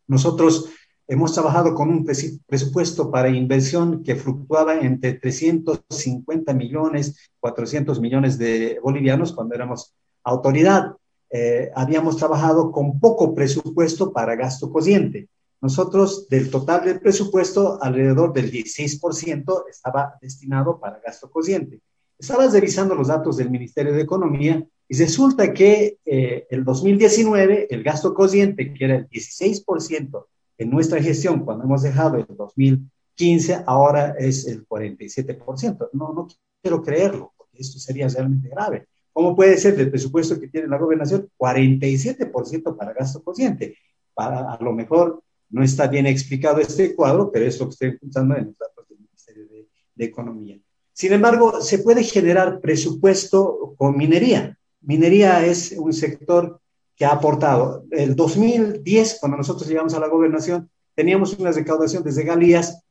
Nosotros 0.06 0.70
Hemos 1.12 1.34
trabajado 1.34 1.74
con 1.74 1.90
un 1.90 2.06
presupuesto 2.06 3.10
para 3.10 3.28
inversión 3.28 4.02
que 4.02 4.16
fluctuaba 4.16 4.80
entre 4.80 5.12
350 5.12 6.54
millones, 6.54 7.30
400 7.38 8.00
millones 8.00 8.38
de 8.38 8.78
bolivianos 8.82 9.32
cuando 9.32 9.54
éramos 9.54 9.94
autoridad. 10.24 10.92
Eh, 11.28 11.70
habíamos 11.74 12.16
trabajado 12.16 12.72
con 12.72 12.98
poco 12.98 13.34
presupuesto 13.34 14.10
para 14.10 14.36
gasto 14.36 14.72
corriente. 14.72 15.28
Nosotros, 15.62 16.28
del 16.28 16.50
total 16.50 16.84
del 16.84 16.98
presupuesto, 16.98 17.78
alrededor 17.80 18.32
del 18.32 18.50
16% 18.50 19.64
estaba 19.70 20.18
destinado 20.20 20.80
para 20.80 20.98
gasto 20.98 21.30
corriente. 21.30 21.80
Estaba 22.18 22.48
revisando 22.48 22.96
los 22.96 23.06
datos 23.06 23.36
del 23.36 23.48
Ministerio 23.48 23.92
de 23.92 24.02
Economía 24.02 24.66
y 24.88 24.98
resulta 24.98 25.54
que 25.54 25.98
eh, 26.04 26.48
el 26.50 26.64
2019, 26.64 27.68
el 27.70 27.84
gasto 27.84 28.12
corriente, 28.12 28.74
que 28.74 28.84
era 28.84 28.96
el 28.96 29.08
16% 29.08 30.26
en 30.58 30.70
nuestra 30.70 31.00
gestión, 31.00 31.44
cuando 31.44 31.62
hemos 31.62 31.82
dejado 31.82 32.16
el 32.16 32.26
2015, 32.28 33.62
ahora 33.64 34.16
es 34.18 34.48
el 34.48 34.66
47%. 34.66 35.90
No, 35.92 36.12
no 36.12 36.26
quiero 36.60 36.82
creerlo, 36.82 37.32
porque 37.36 37.58
esto 37.58 37.78
sería 37.78 38.08
realmente 38.08 38.48
grave. 38.48 38.88
¿Cómo 39.12 39.36
puede 39.36 39.56
ser 39.58 39.76
del 39.76 39.90
presupuesto 39.90 40.40
que 40.40 40.48
tiene 40.48 40.66
la 40.66 40.78
gobernación 40.78 41.28
47% 41.38 42.76
para 42.76 42.92
gasto 42.92 43.22
consciente? 43.22 43.76
Para, 44.12 44.52
a 44.52 44.60
lo 44.60 44.72
mejor 44.72 45.22
no 45.52 45.62
está 45.62 45.86
bien 45.86 46.06
explicado 46.06 46.58
este 46.58 46.94
cuadro, 46.94 47.30
pero 47.30 47.46
es 47.46 47.60
lo 47.60 47.66
que 47.66 47.72
estoy 47.72 47.88
escuchando 47.90 48.36
en 48.36 48.46
los 48.46 48.58
datos 48.58 48.88
del 48.88 48.98
Ministerio 48.98 49.46
de, 49.48 50.04
Economía. 50.04 50.58
Sin 50.92 51.12
embargo, 51.12 51.60
se 51.60 51.78
puede 51.78 52.02
generar 52.02 52.60
presupuesto 52.60 53.74
con 53.76 53.96
minería. 53.96 54.58
Minería 54.80 55.46
es 55.46 55.72
un 55.78 55.92
sector 55.92 56.60
que 56.96 57.04
ha 57.04 57.10
aportado. 57.10 57.84
El 57.92 58.16
2010, 58.16 59.18
cuando 59.20 59.36
nosotros 59.36 59.68
llegamos 59.68 59.94
a 59.94 60.00
la 60.00 60.08
gobernación, 60.08 60.68
teníamos 60.96 61.38
una 61.38 61.52
recaudación 61.52 62.02
desde 62.02 62.24
Galías 62.24 62.82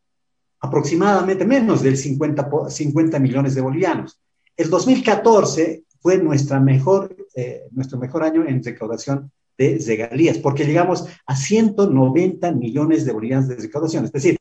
aproximadamente 0.61 1.43
menos 1.43 1.81
del 1.81 1.97
50, 1.97 2.69
50 2.69 3.19
millones 3.19 3.55
de 3.55 3.61
bolivianos. 3.61 4.21
El 4.55 4.69
2014 4.69 5.83
fue 5.99 6.17
nuestra 6.17 6.59
mejor, 6.59 7.15
eh, 7.35 7.63
nuestro 7.71 7.99
mejor 7.99 8.23
año 8.23 8.45
en 8.47 8.63
recaudación 8.63 9.31
de 9.61 9.83
regalías, 9.85 10.37
porque 10.39 10.65
llegamos 10.65 11.05
a 11.25 11.35
190 11.35 12.51
millones 12.53 13.05
de 13.05 13.11
bolivianos 13.11 13.47
de 13.47 13.55
recaudación. 13.55 14.05
Es 14.05 14.11
decir, 14.11 14.37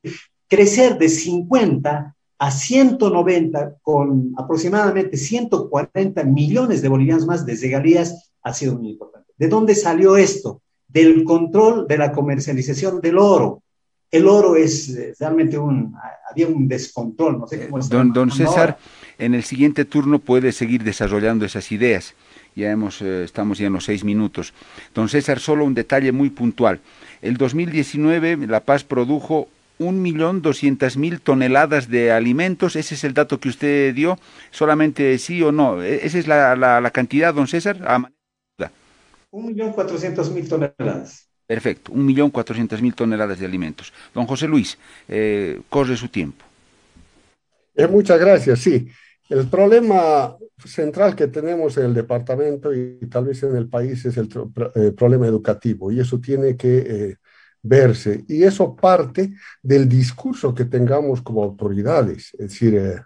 crecer 0.48 0.98
de 0.98 1.08
50 1.08 2.14
a 2.38 2.50
190 2.50 3.76
con 3.82 4.32
aproximadamente 4.38 5.16
140 5.16 6.24
millones 6.24 6.80
de 6.80 6.88
bolivianos 6.88 7.26
más 7.26 7.44
de 7.44 7.54
regalías 7.54 8.32
ha 8.42 8.54
sido 8.54 8.78
muy 8.78 8.90
importante. 8.90 9.30
¿De 9.36 9.48
dónde 9.48 9.74
salió 9.74 10.16
esto? 10.16 10.62
Del 10.88 11.22
control 11.24 11.86
de 11.86 11.98
la 11.98 12.12
comercialización 12.12 13.00
del 13.00 13.18
oro. 13.18 13.62
El 14.10 14.26
oro 14.26 14.56
es 14.56 14.88
eh, 14.88 15.14
realmente 15.20 15.56
un, 15.56 15.94
había 16.28 16.48
un 16.48 16.66
descontrol, 16.66 17.38
no 17.38 17.46
sé 17.46 17.68
cómo 17.68 17.78
eh, 17.78 17.86
Don, 17.88 18.12
don 18.12 18.30
César, 18.30 18.78
en 19.18 19.34
el 19.34 19.44
siguiente 19.44 19.84
turno 19.84 20.18
puede 20.18 20.50
seguir 20.50 20.82
desarrollando 20.82 21.44
esas 21.44 21.70
ideas. 21.70 22.14
Ya 22.56 22.70
hemos, 22.70 23.00
eh, 23.02 23.24
estamos 23.24 23.58
ya 23.58 23.66
en 23.66 23.72
los 23.72 23.84
seis 23.84 24.04
minutos. 24.04 24.52
Don 24.94 25.08
César, 25.08 25.40
solo 25.40 25.64
un 25.64 25.74
detalle 25.74 26.12
muy 26.12 26.30
puntual. 26.30 26.80
El 27.22 27.36
2019 27.36 28.46
La 28.46 28.60
Paz 28.60 28.84
produjo 28.84 29.48
un 29.78 30.02
millón 30.02 30.42
doscientas 30.42 30.96
mil 30.96 31.20
toneladas 31.20 31.88
de 31.88 32.12
alimentos. 32.12 32.76
Ese 32.76 32.94
es 32.94 33.04
el 33.04 33.14
dato 33.14 33.40
que 33.40 33.48
usted 33.48 33.94
dio. 33.94 34.18
Solamente 34.50 35.18
sí 35.18 35.42
o 35.42 35.52
no. 35.52 35.82
E, 35.82 36.06
esa 36.06 36.18
es 36.18 36.26
la, 36.26 36.54
la, 36.54 36.90
cantidad, 36.90 37.34
don 37.34 37.48
César. 37.48 37.78
Un 39.30 39.46
millón 39.46 39.72
cuatrocientos 39.72 40.30
mil 40.30 40.48
toneladas. 40.48 41.28
Perfecto, 41.46 41.92
un 41.92 42.04
millón 42.06 42.30
cuatrocientos 42.30 42.80
mil 42.82 42.94
toneladas 42.94 43.38
de 43.38 43.46
alimentos. 43.46 43.92
Don 44.14 44.26
José 44.26 44.46
Luis, 44.46 44.78
eh, 45.08 45.60
corre 45.68 45.96
su 45.96 46.08
tiempo. 46.08 46.44
Eh, 47.74 47.86
muchas 47.88 48.20
gracias, 48.20 48.60
sí. 48.60 48.88
El 49.30 49.48
problema 49.48 50.36
central 50.64 51.16
que 51.16 51.28
tenemos 51.28 51.78
en 51.78 51.86
el 51.86 51.94
departamento 51.94 52.74
y 52.74 52.98
tal 53.08 53.24
vez 53.24 53.42
en 53.44 53.56
el 53.56 53.68
país 53.68 54.04
es 54.04 54.16
el, 54.18 54.28
problema 54.28 55.26
educativo 55.26 55.90
y 55.90 56.00
eso 56.00 56.20
tiene 56.20 56.56
que 56.56 57.16
verse. 57.62 58.24
Y 58.28 58.42
eso 58.42 58.74
parte 58.74 59.34
del 59.62 59.88
discurso 59.88 60.54
que 60.54 60.64
tengamos 60.64 61.22
como 61.22 61.42
autoridades. 61.42 62.34
Es 62.34 62.50
decir, 62.50 62.74
eh, 62.76 63.00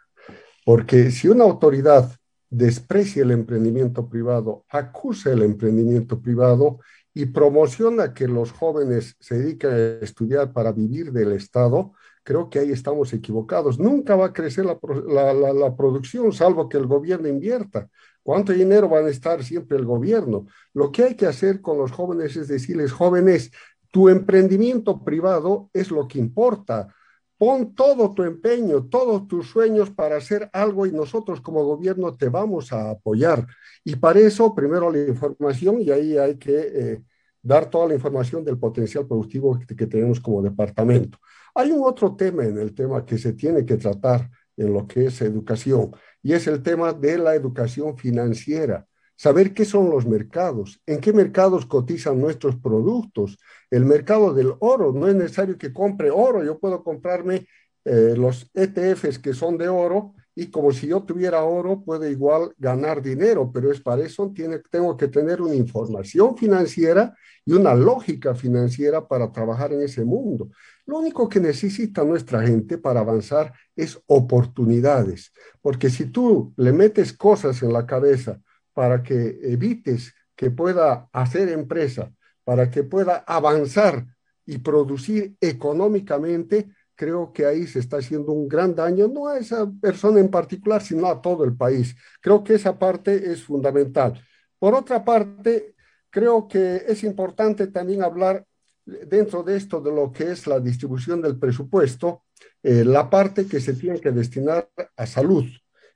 porque 0.65 1.11
si 1.11 1.29
una 1.29 1.45
autoridad 1.45 2.11
desprecia 2.51 3.23
el 3.23 3.33
emprendimiento 3.33 4.09
privado, 4.09 4.65
acusa 4.69 5.33
el 5.33 5.43
emprendimiento 5.43 6.21
privado 6.21 6.79
y 7.13 7.27
promociona 7.27 8.15
que 8.15 8.29
los 8.29 8.53
jóvenes 8.53 9.17
se 9.21 9.39
dediquen 9.39 9.71
a 9.71 10.05
estudiar 10.05 10.53
para 10.53 10.73
vivir 10.73 11.13
del 11.13 11.33
Estado, 11.33 11.93
creo 12.25 12.51
que 12.51 12.59
ahí 12.59 12.73
estamos 12.73 13.13
equivocados. 13.13 13.79
Nunca 13.79 14.17
va 14.17 14.27
a 14.27 14.33
crecer 14.33 14.65
la, 14.65 15.77
producción, 15.77 16.33
salvo 16.33 16.69
que 16.69 16.79
el 16.79 16.87
gobierno 16.87 17.29
invierta. 17.29 17.89
¿Cuánto 18.23 18.53
dinero 18.53 18.89
va 18.89 19.01
a 19.01 19.11
estar 19.11 19.45
siempre 19.45 19.77
el 19.77 19.85
gobierno? 19.85 20.47
Lo 20.73 20.91
que 20.91 21.05
hay 21.05 21.15
que 21.15 21.27
hacer 21.27 21.61
con 21.61 21.79
los 21.79 21.93
jóvenes 21.93 22.35
es 22.37 22.49
decirles, 22.49 22.91
jóvenes, 22.91 23.53
tu 23.91 24.09
emprendimiento 24.09 25.05
privado 25.05 25.71
es 25.75 25.91
lo 25.91 26.09
que 26.09 26.19
importa. 26.19 26.93
Pon 27.37 27.75
todo 27.75 28.15
tu 28.15 28.23
empeño, 28.23 28.87
todos 28.87 29.29
tus 29.29 29.51
sueños 29.51 29.91
para 29.91 30.17
hacer 30.17 30.49
algo 30.55 30.87
y 30.87 30.93
nosotros 30.93 31.43
como 31.43 31.65
gobierno 31.65 32.17
te 32.17 32.31
vamos 32.31 32.73
a 32.73 32.91
apoyar. 32.91 33.47
Y 33.85 33.97
para 33.97 34.21
eso, 34.21 34.55
primero 34.55 34.91
la 34.91 35.07
información 35.07 35.83
y 35.83 35.91
ahí 35.91 36.17
hay 36.17 36.39
que 36.39 36.57
eh, 36.57 37.03
dar 37.43 37.69
toda 37.69 37.89
la 37.89 37.95
información 37.95 38.43
del 38.43 38.59
potencial 38.59 39.07
productivo 39.07 39.59
que 39.77 39.87
tenemos 39.87 40.19
como 40.21 40.41
departamento. 40.41 41.19
Hay 41.55 41.71
un 41.71 41.85
otro 41.85 42.17
tema 42.17 42.45
en 42.45 42.59
el 42.59 42.75
tema 42.75 43.05
que 43.07 43.19
se 43.19 43.33
tiene 43.33 43.65
que 43.65 43.77
tratar 43.77 44.31
en 44.57 44.73
lo 44.73 44.87
que 44.87 45.07
es 45.07 45.21
educación 45.21 45.93
y 46.23 46.33
es 46.33 46.47
el 46.47 46.63
tema 46.63 46.93
de 46.93 47.19
la 47.19 47.35
educación 47.35 47.97
financiera 47.97 48.87
saber 49.17 49.55
qué 49.55 49.65
son 49.65 49.91
los 49.91 50.07
mercados, 50.07 50.81
en 50.87 51.01
qué 51.01 51.13
mercados 51.13 51.67
cotizan 51.67 52.21
nuestros 52.21 52.57
productos. 52.57 53.39
El 53.71 53.85
mercado 53.85 54.35
del 54.35 54.55
oro, 54.61 54.93
no 54.93 55.09
es 55.09 55.15
necesario 55.15 55.57
que 55.57 55.73
compre 55.73 56.11
oro, 56.11 56.45
yo 56.45 56.59
puedo 56.59 56.83
comprarme 56.83 57.47
eh, 57.85 58.15
los 58.17 58.51
ETFs 58.55 59.19
que 59.19 59.35
son 59.35 59.59
de 59.59 59.69
oro 59.69 60.15
y 60.35 60.51
como 60.51 60.73
si 60.73 60.89
yo 60.89 61.03
tuviera 61.03 61.45
oro 61.45 61.85
puedo 61.85 62.09
igual 62.09 62.53
ganar 62.59 63.01
dinero, 63.01 63.51
pero 63.53 63.71
es 63.71 63.81
para 63.81 64.03
eso 64.03 64.33
tiene, 64.35 64.59
tengo 64.71 64.97
que 64.97 65.07
tener 65.07 65.41
una 65.41 65.55
información 65.55 66.37
financiera 66.37 67.15
y 67.45 67.53
una 67.53 67.75
lógica 67.75 68.35
financiera 68.35 69.07
para 69.07 69.31
trabajar 69.31 69.73
en 69.73 69.83
ese 69.83 70.05
mundo. 70.05 70.51
Lo 70.87 70.99
único 70.99 71.29
que 71.29 71.41
necesita 71.41 72.05
nuestra 72.05 72.43
gente 72.43 72.79
para 72.79 73.01
avanzar 73.01 73.53
es 73.75 73.99
oportunidades, 74.07 75.33
porque 75.63 75.89
si 75.89 76.07
tú 76.07 76.53
le 76.57 76.73
metes 76.73 77.13
cosas 77.13 77.63
en 77.63 77.73
la 77.73 77.87
cabeza, 77.87 78.41
para 78.75 79.03
que 79.03 79.39
evites 79.43 80.15
que 80.37 80.51
pueda 80.51 81.09
hacer 81.13 81.49
empresa, 81.49 82.13
para 82.43 82.71
que 82.71 82.83
pueda 82.83 83.25
avanzar 83.27 84.05
y 84.45 84.59
producir 84.59 85.37
económicamente, 85.41 86.69
creo 86.95 87.33
que 87.33 87.47
ahí 87.47 87.67
se 87.67 87.79
está 87.79 87.99
haciendo 87.99 88.33
un 88.33 88.49
gran 88.49 88.75
daño, 88.75 89.09
no 89.09 89.29
a 89.29 89.39
esa 89.39 89.71
persona 89.81 90.21
en 90.21 90.29
particular, 90.29 90.83
sino 90.83 91.07
a 91.07 91.23
todo 91.23 91.45
el 91.45 91.57
país. 91.57 91.95
Creo 92.21 92.45
que 92.45 92.55
esa 92.55 92.79
parte 92.79 93.33
es 93.33 93.43
fundamental. 93.43 94.21
Por 94.59 94.75
otra 94.75 95.05
parte, 95.05 95.75
creo 96.11 96.47
que 96.47 96.83
es 96.87 97.05
importante 97.05 97.69
también 97.69 98.03
hablar 98.03 98.45
dentro 98.85 99.43
de 99.43 99.57
esto 99.57 99.81
de 99.81 99.93
lo 99.93 100.13
que 100.13 100.33
es 100.33 100.47
la 100.47 100.61
distribución 100.61 101.23
del 101.23 101.39
presupuesto, 101.39 102.25
eh, 102.63 102.85
la 102.85 103.09
parte 103.09 103.47
que 103.47 103.61
se 103.61 103.75
tiene 103.75 104.01
que 104.01 104.11
destinar 104.11 104.69
a 104.97 105.07
salud. 105.07 105.45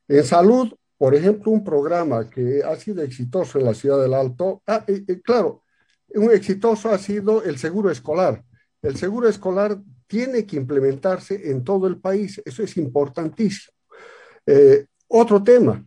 En 0.06 0.24
salud 0.24 0.72
por 0.98 1.14
ejemplo, 1.14 1.52
un 1.52 1.62
programa 1.62 2.28
que 2.28 2.60
ha 2.64 2.74
sido 2.74 3.02
exitoso 3.02 3.58
en 3.58 3.64
la 3.64 3.74
ciudad 3.74 4.02
del 4.02 4.14
Alto, 4.14 4.62
ah, 4.66 4.84
claro, 5.22 5.62
un 6.08 6.32
exitoso 6.32 6.90
ha 6.90 6.98
sido 6.98 7.44
el 7.44 7.56
seguro 7.56 7.88
escolar. 7.88 8.44
El 8.82 8.96
seguro 8.96 9.28
escolar 9.28 9.80
tiene 10.08 10.44
que 10.44 10.56
implementarse 10.56 11.50
en 11.50 11.62
todo 11.62 11.86
el 11.86 12.00
país, 12.00 12.42
eso 12.44 12.64
es 12.64 12.76
importantísimo. 12.76 13.72
Eh, 14.44 14.86
otro 15.06 15.42
tema, 15.42 15.86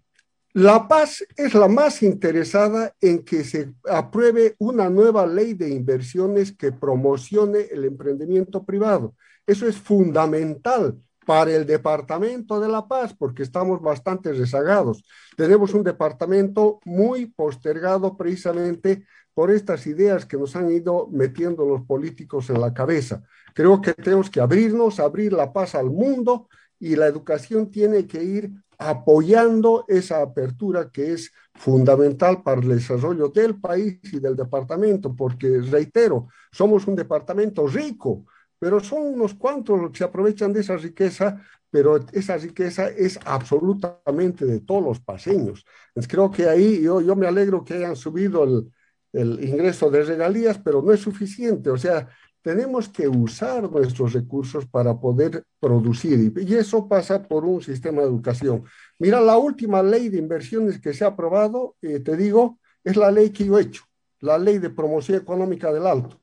La 0.54 0.86
Paz 0.86 1.24
es 1.38 1.54
la 1.54 1.70
más 1.70 2.04
interesada 2.04 2.94
en 3.00 3.24
que 3.24 3.46
se 3.46 3.74
apruebe 3.90 4.56
una 4.60 4.90
nueva 4.90 5.26
ley 5.26 5.54
de 5.54 5.70
inversiones 5.70 6.52
que 6.52 6.74
promocione 6.74 7.68
el 7.72 7.86
emprendimiento 7.86 8.66
privado. 8.66 9.16
Eso 9.48 9.66
es 9.66 9.78
fundamental 9.78 11.00
para 11.26 11.52
el 11.52 11.66
Departamento 11.66 12.60
de 12.60 12.68
La 12.68 12.86
Paz, 12.86 13.16
porque 13.18 13.44
estamos 13.44 13.82
bastante 13.82 14.34
rezagados. 14.34 15.06
Tenemos 15.38 15.74
un 15.74 15.84
departamento 15.84 16.82
muy 16.84 17.28
postergado 17.28 18.18
precisamente 18.18 19.06
por 19.34 19.52
estas 19.52 19.88
ideas 19.88 20.26
que 20.26 20.36
nos 20.36 20.58
han 20.58 20.70
ido 20.70 21.08
metiendo 21.14 21.66
los 21.66 21.84
políticos 21.84 22.50
en 22.50 22.60
la 22.60 22.74
cabeza. 22.74 23.24
Creo 23.54 23.80
que 23.80 23.94
tenemos 23.94 24.30
que 24.30 24.42
abrirnos, 24.42 25.00
abrir 25.00 25.32
la 25.32 25.54
paz 25.54 25.76
al 25.76 25.90
mundo 25.90 26.50
y 26.78 26.98
la 26.98 27.08
educación 27.08 27.72
tiene 27.72 28.06
que 28.06 28.22
ir 28.22 28.52
apoyando 28.82 29.86
esa 29.88 30.22
apertura 30.22 30.90
que 30.92 31.14
es 31.14 31.32
fundamental 31.54 32.42
para 32.44 32.62
el 32.62 32.70
desarrollo 32.70 33.30
del 33.30 33.60
país 33.60 34.00
y 34.12 34.20
del 34.20 34.36
departamento, 34.36 35.16
porque, 35.16 35.60
reitero, 35.62 36.28
somos 36.52 36.88
un 36.88 36.96
departamento 36.96 37.68
rico, 37.68 38.26
pero 38.60 38.80
son 38.80 39.04
unos 39.04 39.34
cuantos 39.36 39.80
los 39.80 39.92
que 39.92 40.00
se 40.00 40.04
aprovechan 40.06 40.54
de 40.54 40.62
esa 40.62 40.78
riqueza, 40.78 41.42
pero 41.70 41.98
esa 42.12 42.38
riqueza 42.38 42.88
es 42.90 43.20
absolutamente 43.26 44.46
de 44.46 44.60
todos 44.62 44.84
los 44.84 45.00
paseños. 45.00 45.66
Entonces 45.90 46.12
creo 46.12 46.32
que 46.32 46.48
ahí 46.50 46.82
yo, 46.82 47.02
yo 47.02 47.16
me 47.16 47.28
alegro 47.28 47.64
que 47.64 47.76
hayan 47.76 47.96
subido 47.96 48.44
el, 48.44 48.72
el 49.14 49.44
ingreso 49.48 49.90
de 49.90 50.04
regalías, 50.04 50.58
pero 50.60 50.82
no 50.82 50.92
es 50.92 51.00
suficiente. 51.02 51.70
O 51.70 51.78
sea, 51.78 52.10
tenemos 52.42 52.90
que 52.90 53.08
usar 53.08 53.70
nuestros 53.70 54.14
recursos 54.14 54.66
para 54.66 55.00
poder 55.00 55.44
producir 55.60 56.34
y, 56.36 56.56
eso 56.56 56.88
pasa 56.88 57.22
por 57.22 57.46
un 57.46 57.62
sistema 57.62 58.02
de 58.02 58.08
educación. 58.08 58.64
Mira, 58.98 59.22
la 59.22 59.38
última 59.38 59.84
ley 59.84 60.10
de 60.10 60.18
inversiones 60.18 60.80
que 60.80 60.94
se 60.94 61.04
ha 61.04 61.10
aprobado, 61.10 61.76
eh, 61.82 62.00
te 62.00 62.18
digo, 62.18 62.60
es 62.84 62.98
la 62.98 63.12
ley 63.12 63.30
que 63.30 63.46
yo 63.46 63.60
he 63.60 63.64
hecho, 63.64 63.84
la 64.20 64.38
ley 64.38 64.58
de 64.58 64.70
promoción 64.70 65.20
económica 65.20 65.72
del 65.72 65.86
alto. 65.86 66.20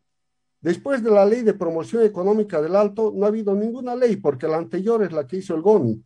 Después 0.60 1.04
de 1.04 1.10
la 1.10 1.24
ley 1.24 1.42
de 1.42 1.54
promoción 1.54 2.02
económica 2.02 2.60
del 2.60 2.74
alto, 2.74 3.12
no 3.14 3.26
ha 3.26 3.28
habido 3.28 3.54
ninguna 3.54 3.94
ley, 3.94 4.16
porque 4.16 4.48
la 4.48 4.56
anterior 4.56 5.04
es 5.04 5.12
la 5.12 5.24
que 5.24 5.36
hizo 5.36 5.54
el 5.54 5.62
GONI, 5.62 6.02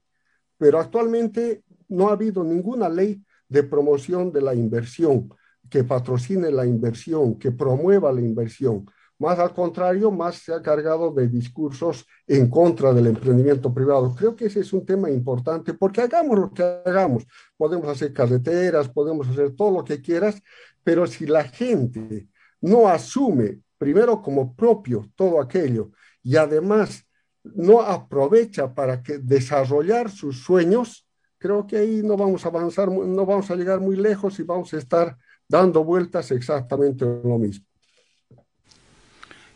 pero 0.59 0.79
actualmente 0.79 1.65
no 1.89 2.09
ha 2.09 2.13
habido 2.13 2.45
ninguna 2.45 2.89
ley 2.89 3.23
de 3.49 3.63
promoción 3.63 4.31
de 4.31 4.43
la 4.43 4.55
inversión, 4.55 5.31
que 5.71 5.85
patrocine 5.85 6.51
la 6.51 6.67
inversión, 6.67 7.39
que 7.39 7.51
promueva 7.51 8.13
la 8.13 8.21
inversión. 8.21 8.85
Más 9.23 9.39
al 9.39 9.55
contrario, 9.55 10.11
más 10.11 10.35
se 10.35 10.53
ha 10.53 10.61
cargado 10.61 11.13
de 11.13 11.29
discursos 11.29 12.05
en 12.27 12.51
contra 12.51 12.93
del 12.93 13.07
emprendimiento 13.07 13.73
privado. 13.73 14.13
Creo 14.17 14.35
que 14.35 14.47
ese 14.47 14.59
es 14.59 14.73
un 14.73 14.85
tema 14.85 15.09
importante 15.11 15.75
porque 15.75 16.01
hagamos 16.01 16.37
lo 16.37 16.51
que 16.51 16.65
hagamos. 16.85 17.25
Podemos 17.57 17.87
hacer 17.87 18.13
carreteras, 18.13 18.89
podemos 18.89 19.29
hacer 19.29 19.53
todo 19.55 19.71
lo 19.71 19.85
que 19.85 20.03
quieras, 20.03 20.43
pero 20.83 21.07
si 21.07 21.27
la 21.27 21.45
gente 21.45 22.27
no 22.61 22.89
asume 22.89 23.61
primero 23.79 24.21
como 24.21 24.57
propio 24.57 25.09
todo 25.15 25.41
aquello 25.41 25.93
y 26.25 26.35
además 26.35 27.07
no 27.45 27.81
aprovecha 27.81 28.75
para 28.75 29.05
que 29.05 29.19
desarrollar 29.19 30.11
sus 30.11 30.43
sueños, 30.43 31.07
creo 31.39 31.65
que 31.65 31.77
ahí 31.77 32.03
no 32.03 32.17
vamos 32.17 32.45
a 32.45 32.49
avanzar, 32.49 32.91
no 32.91 33.25
vamos 33.25 33.49
a 33.53 33.55
llegar 33.55 33.79
muy 33.79 33.95
lejos 33.95 34.41
y 34.41 34.43
vamos 34.43 34.75
a 34.75 34.79
estar 34.79 35.17
dando 35.47 35.85
vueltas 35.85 36.33
exactamente 36.33 37.05
lo 37.05 37.39
mismo. 37.39 37.72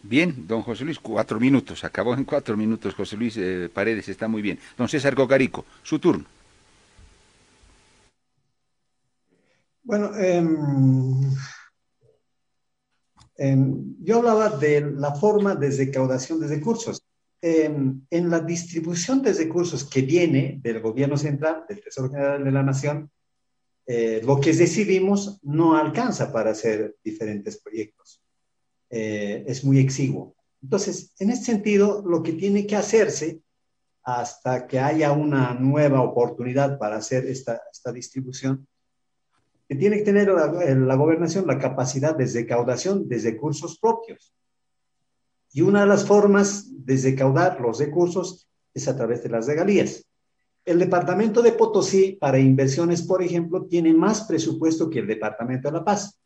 Bien, 0.08 0.46
don 0.46 0.62
José 0.62 0.84
Luis, 0.84 0.98
cuatro 0.98 1.40
minutos, 1.40 1.84
acabó 1.84 2.14
en 2.14 2.24
cuatro 2.24 2.56
minutos 2.56 2.94
José 2.94 3.16
Luis 3.16 3.36
eh, 3.36 3.68
Paredes, 3.72 4.08
está 4.08 4.28
muy 4.28 4.42
bien. 4.42 4.58
Don 4.78 4.88
César 4.88 5.14
Cocarico, 5.14 5.64
su 5.82 5.98
turno. 5.98 6.24
Bueno, 9.82 10.10
eh, 10.16 10.44
yo 14.00 14.18
hablaba 14.18 14.50
de 14.50 14.80
la 14.80 15.14
forma 15.14 15.54
de 15.54 15.70
recaudación 15.70 16.40
de 16.40 16.48
recursos. 16.48 17.02
en 17.42 18.30
la 18.30 18.40
distribución 18.40 19.22
de 19.22 19.32
recursos 19.32 19.84
que 19.84 20.02
viene 20.02 20.58
del 20.62 20.80
gobierno 20.80 21.16
central, 21.16 21.64
del 21.68 21.80
Tesoro 21.80 22.10
General 22.10 22.42
de 22.42 22.50
la 22.50 22.62
Nación, 22.62 23.10
eh, 23.86 24.20
lo 24.24 24.40
que 24.40 24.52
decidimos 24.52 25.38
no 25.44 25.76
alcanza 25.76 26.32
para 26.32 26.50
hacer 26.50 26.96
diferentes 27.04 27.60
proyectos. 27.60 28.20
Eh, 28.90 29.44
es 29.46 29.64
muy 29.64 29.78
exiguo. 29.78 30.34
Entonces, 30.62 31.12
en 31.18 31.30
este 31.30 31.46
sentido, 31.46 32.02
lo 32.06 32.22
que 32.22 32.32
tiene 32.32 32.66
que 32.66 32.76
hacerse 32.76 33.40
hasta 34.02 34.66
que 34.66 34.78
haya 34.78 35.12
una 35.12 35.54
nueva 35.54 36.02
oportunidad 36.02 36.78
para 36.78 36.96
hacer 36.96 37.26
esta, 37.26 37.60
esta 37.72 37.92
distribución 37.92 38.66
tiene 39.74 39.98
que 39.98 40.04
tener 40.04 40.28
la, 40.28 40.94
gobernación 40.94 41.46
la 41.46 41.58
capacidad 41.58 42.14
de 42.14 42.26
recaudación 42.26 43.08
de 43.08 43.18
recursos 43.18 43.78
propios. 43.78 44.32
Y 45.52 45.62
una 45.62 45.80
de 45.80 45.86
las 45.86 46.06
formas 46.06 46.66
de 46.84 46.96
recaudar 46.96 47.60
los 47.60 47.78
recursos 47.78 48.48
es 48.72 48.86
a 48.86 48.96
través 48.96 49.22
de 49.22 49.30
las 49.30 49.46
regalías. 49.46 50.04
El 50.64 50.78
departamento 50.78 51.42
de 51.42 51.52
Potosí 51.52 52.16
para 52.20 52.38
inversiones, 52.38 53.02
por 53.02 53.22
ejemplo, 53.22 53.64
tiene 53.66 53.92
más 53.92 54.22
presupuesto 54.24 54.90
que 54.90 55.00
el 55.00 55.06
departamento 55.06 55.68
de 55.68 55.78
La 55.78 55.84
Paz. 55.84 56.20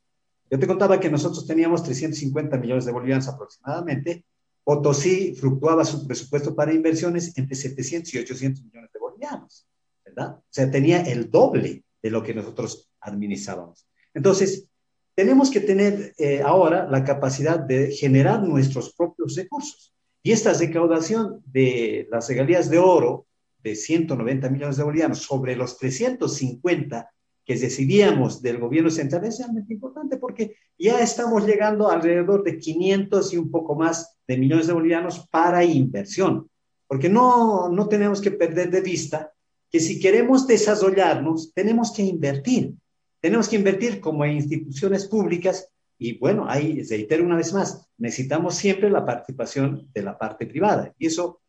Yo 0.51 0.59
te 0.59 0.67
contaba 0.67 0.99
que 0.99 1.11
nosotros 1.11 1.47
teníamos 1.47 1.83
350 1.85 2.59
millones 2.59 2.85
de 2.85 2.93
bolivianos 2.93 3.29
aproximadamente 3.29 4.25
Potosí 4.65 5.35
fluctuaba 5.35 5.85
su 5.85 6.07
presupuesto 6.07 6.55
para 6.55 6.73
inversiones 6.73 7.37
entre 7.37 7.57
700 7.57 8.15
y 8.15 8.19
800 8.19 8.65
millones 8.65 8.93
de 8.93 9.01
bolivianos, 9.01 9.67
¿verdad? 10.05 10.37
O 10.37 10.45
sea, 10.49 10.71
tenía 10.71 11.03
el 11.03 11.31
doble 11.31 11.83
de 12.03 12.11
lo 12.11 12.23
que 12.23 12.35
nosotros 12.35 12.91
administrábamos. 13.01 13.87
Entonces, 14.15 14.69
tenemos 15.15 15.51
que 15.51 15.61
tener 15.61 16.15
eh, 16.19 16.43
ahora 16.45 16.87
la 16.89 17.05
capacidad 17.05 17.59
de 17.59 17.91
generar 17.91 18.43
nuestros 18.43 18.95
propios 18.95 19.35
recursos. 19.35 19.95
Y 20.23 20.33
esta 20.33 20.53
recaudación 20.53 21.43
de 21.47 22.07
las 22.11 22.29
regalías 22.29 22.71
de 22.71 22.79
oro 22.79 23.27
de 23.63 23.75
190 23.75 24.51
millones 24.51 24.77
de 24.77 24.85
bolivianos 24.85 25.19
sobre 25.19 25.57
los 25.57 25.79
350 25.79 27.11
que 27.51 27.57
decidíamos 27.57 28.43
del 28.43 28.59
gobierno 28.59 28.91
central 28.91 29.25
es 29.25 29.39
realmente 29.39 29.75
importante 29.75 30.19
porque 30.19 30.55
ya 30.79 31.01
estamos 31.01 31.45
llegando 31.45 31.91
alrededor 31.91 32.45
de 32.45 32.57
500 32.57 33.35
y 33.35 33.39
un 33.39 33.51
poco 33.51 33.75
más 33.75 34.17
de 34.29 34.39
millones 34.39 34.69
de 34.69 34.73
bolivianos 34.73 35.27
para 35.33 35.65
inversión. 35.65 36.49
Porque 36.87 37.09
no, 37.09 37.69
no 37.69 37.89
tenemos 37.89 38.21
que 38.21 38.31
perder 38.31 38.71
de 38.71 38.83
vista 38.83 39.33
que 39.69 39.81
si 39.81 39.99
queremos 39.99 40.47
desarrollarnos, 40.47 41.53
tenemos 41.53 41.93
que 41.93 42.05
invertir. 42.05 42.75
Tenemos 43.21 43.49
que 43.49 43.57
invertir 43.57 44.01
como 44.01 44.25
instituciones 44.25 45.09
públicas 45.09 45.73
y 45.99 46.19
bueno, 46.19 46.45
ahí 46.49 46.85
reitero 46.85 47.25
una 47.25 47.37
vez 47.37 47.53
más, 47.53 47.85
necesitamos 47.99 48.55
siempre 48.55 48.89
la 48.91 49.05
participación 49.05 49.91
de 49.93 50.03
la 50.05 50.17
parte 50.17 50.47
privada 50.47 50.95
y 50.97 51.07
eso 51.07 51.41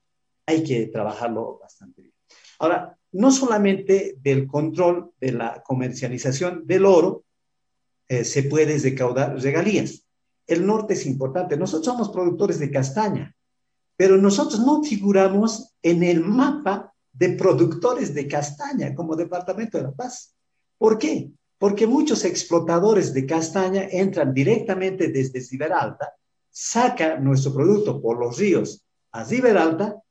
hay 0.47 0.63
que 0.63 0.87
trabajarlo 0.87 1.59
bastante 1.61 2.01
bien. 2.01 2.15
Ahora, 2.57 2.97
no 3.13 3.31
solamente 3.31 4.15
del 4.21 4.47
control 4.47 5.11
de 5.19 5.33
la 5.33 5.61
comercialización 5.63 6.65
del 6.65 6.85
oro 6.85 7.25
eh, 8.07 8.23
se 8.23 8.43
puede 8.43 8.77
recaudar 8.77 9.37
regalías. 9.39 10.05
El 10.47 10.65
norte 10.65 10.93
es 10.93 11.05
importante. 11.05 11.57
Nosotros 11.57 11.85
somos 11.85 12.09
productores 12.09 12.59
de 12.59 12.71
castaña, 12.71 13.35
pero 13.95 14.17
nosotros 14.17 14.59
no 14.59 14.83
figuramos 14.83 15.73
en 15.81 16.03
el 16.03 16.21
mapa 16.21 16.93
de 17.13 17.29
productores 17.29 18.13
de 18.13 18.27
castaña 18.27 18.95
como 18.95 19.15
Departamento 19.15 19.77
de 19.77 19.83
La 19.85 19.91
Paz. 19.91 20.35
¿Por 20.77 20.97
qué? 20.97 21.31
Porque 21.57 21.85
muchos 21.85 22.25
explotadores 22.25 23.13
de 23.13 23.25
castaña 23.25 23.83
entran 23.91 24.33
directamente 24.33 25.09
desde 25.09 25.41
Ciberalta, 25.41 26.13
sacan 26.49 27.23
nuestro 27.23 27.53
producto 27.53 28.01
por 28.01 28.19
los 28.19 28.37
ríos 28.37 28.83
a 29.11 29.25
Ciberalta 29.25 30.01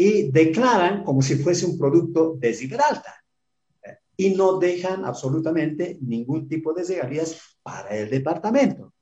y 0.00 0.30
declaran 0.30 1.04
como 1.04 1.20
si 1.20 1.36
fuese 1.36 1.66
un 1.66 1.76
producto 1.76 2.34
de 2.38 2.54
Ciberalta 2.54 3.22
y 4.16 4.30
no 4.30 4.58
dejan 4.58 5.04
absolutamente 5.04 5.98
ningún 6.00 6.48
tipo 6.48 6.72
de 6.72 6.84
regalías 6.84 7.38
para 7.62 7.90
el 7.90 8.08
departamento. 8.08 8.94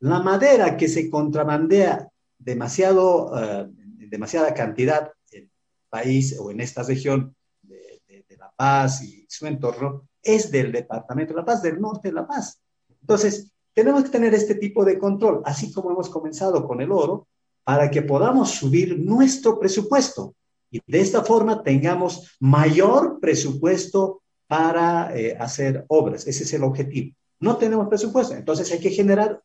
La 0.00 0.20
madera 0.20 0.76
que 0.76 0.86
se 0.86 1.08
contrabandea 1.08 2.10
demasiado, 2.36 3.32
uh, 3.32 3.72
demasiada 3.96 4.52
cantidad 4.52 5.10
en 5.30 5.44
el 5.44 5.50
país 5.88 6.38
o 6.38 6.50
en 6.50 6.60
esta 6.60 6.82
región 6.82 7.34
de, 7.62 8.02
de 8.06 8.36
La 8.36 8.52
Paz 8.54 9.02
y 9.02 9.24
su 9.26 9.46
entorno 9.46 10.08
es 10.22 10.50
del 10.50 10.72
departamento 10.72 11.32
de 11.32 11.40
La 11.40 11.46
Paz, 11.46 11.62
del 11.62 11.80
norte 11.80 12.08
de 12.08 12.14
La 12.16 12.26
Paz. 12.26 12.60
Entonces, 13.00 13.50
tenemos 13.72 14.04
que 14.04 14.10
tener 14.10 14.34
este 14.34 14.56
tipo 14.56 14.84
de 14.84 14.98
control, 14.98 15.40
así 15.46 15.72
como 15.72 15.90
hemos 15.90 16.10
comenzado 16.10 16.66
con 16.66 16.82
el 16.82 16.92
oro, 16.92 17.28
para 17.64 17.90
que 17.90 18.02
podamos 18.02 18.50
subir 18.50 18.98
nuestro 18.98 19.58
presupuesto 19.58 20.34
y 20.70 20.80
de 20.86 21.00
esta 21.00 21.22
forma 21.22 21.62
tengamos 21.62 22.36
mayor 22.40 23.20
presupuesto 23.20 24.22
para 24.48 25.16
eh, 25.16 25.36
hacer 25.38 25.84
obras. 25.86 26.26
Ese 26.26 26.42
es 26.42 26.52
el 26.52 26.64
objetivo. 26.64 27.14
No 27.38 27.56
tenemos 27.56 27.88
presupuesto, 27.88 28.34
entonces 28.34 28.70
hay 28.72 28.80
que 28.80 28.90
generar 28.90 29.40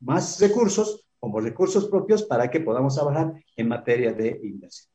más 0.00 0.40
recursos 0.40 1.06
como 1.20 1.40
recursos 1.40 1.86
propios 1.86 2.24
para 2.24 2.50
que 2.50 2.60
podamos 2.60 2.96
trabajar 2.96 3.32
en 3.56 3.68
materia 3.68 4.12
de 4.12 4.40
inversión. 4.42 4.90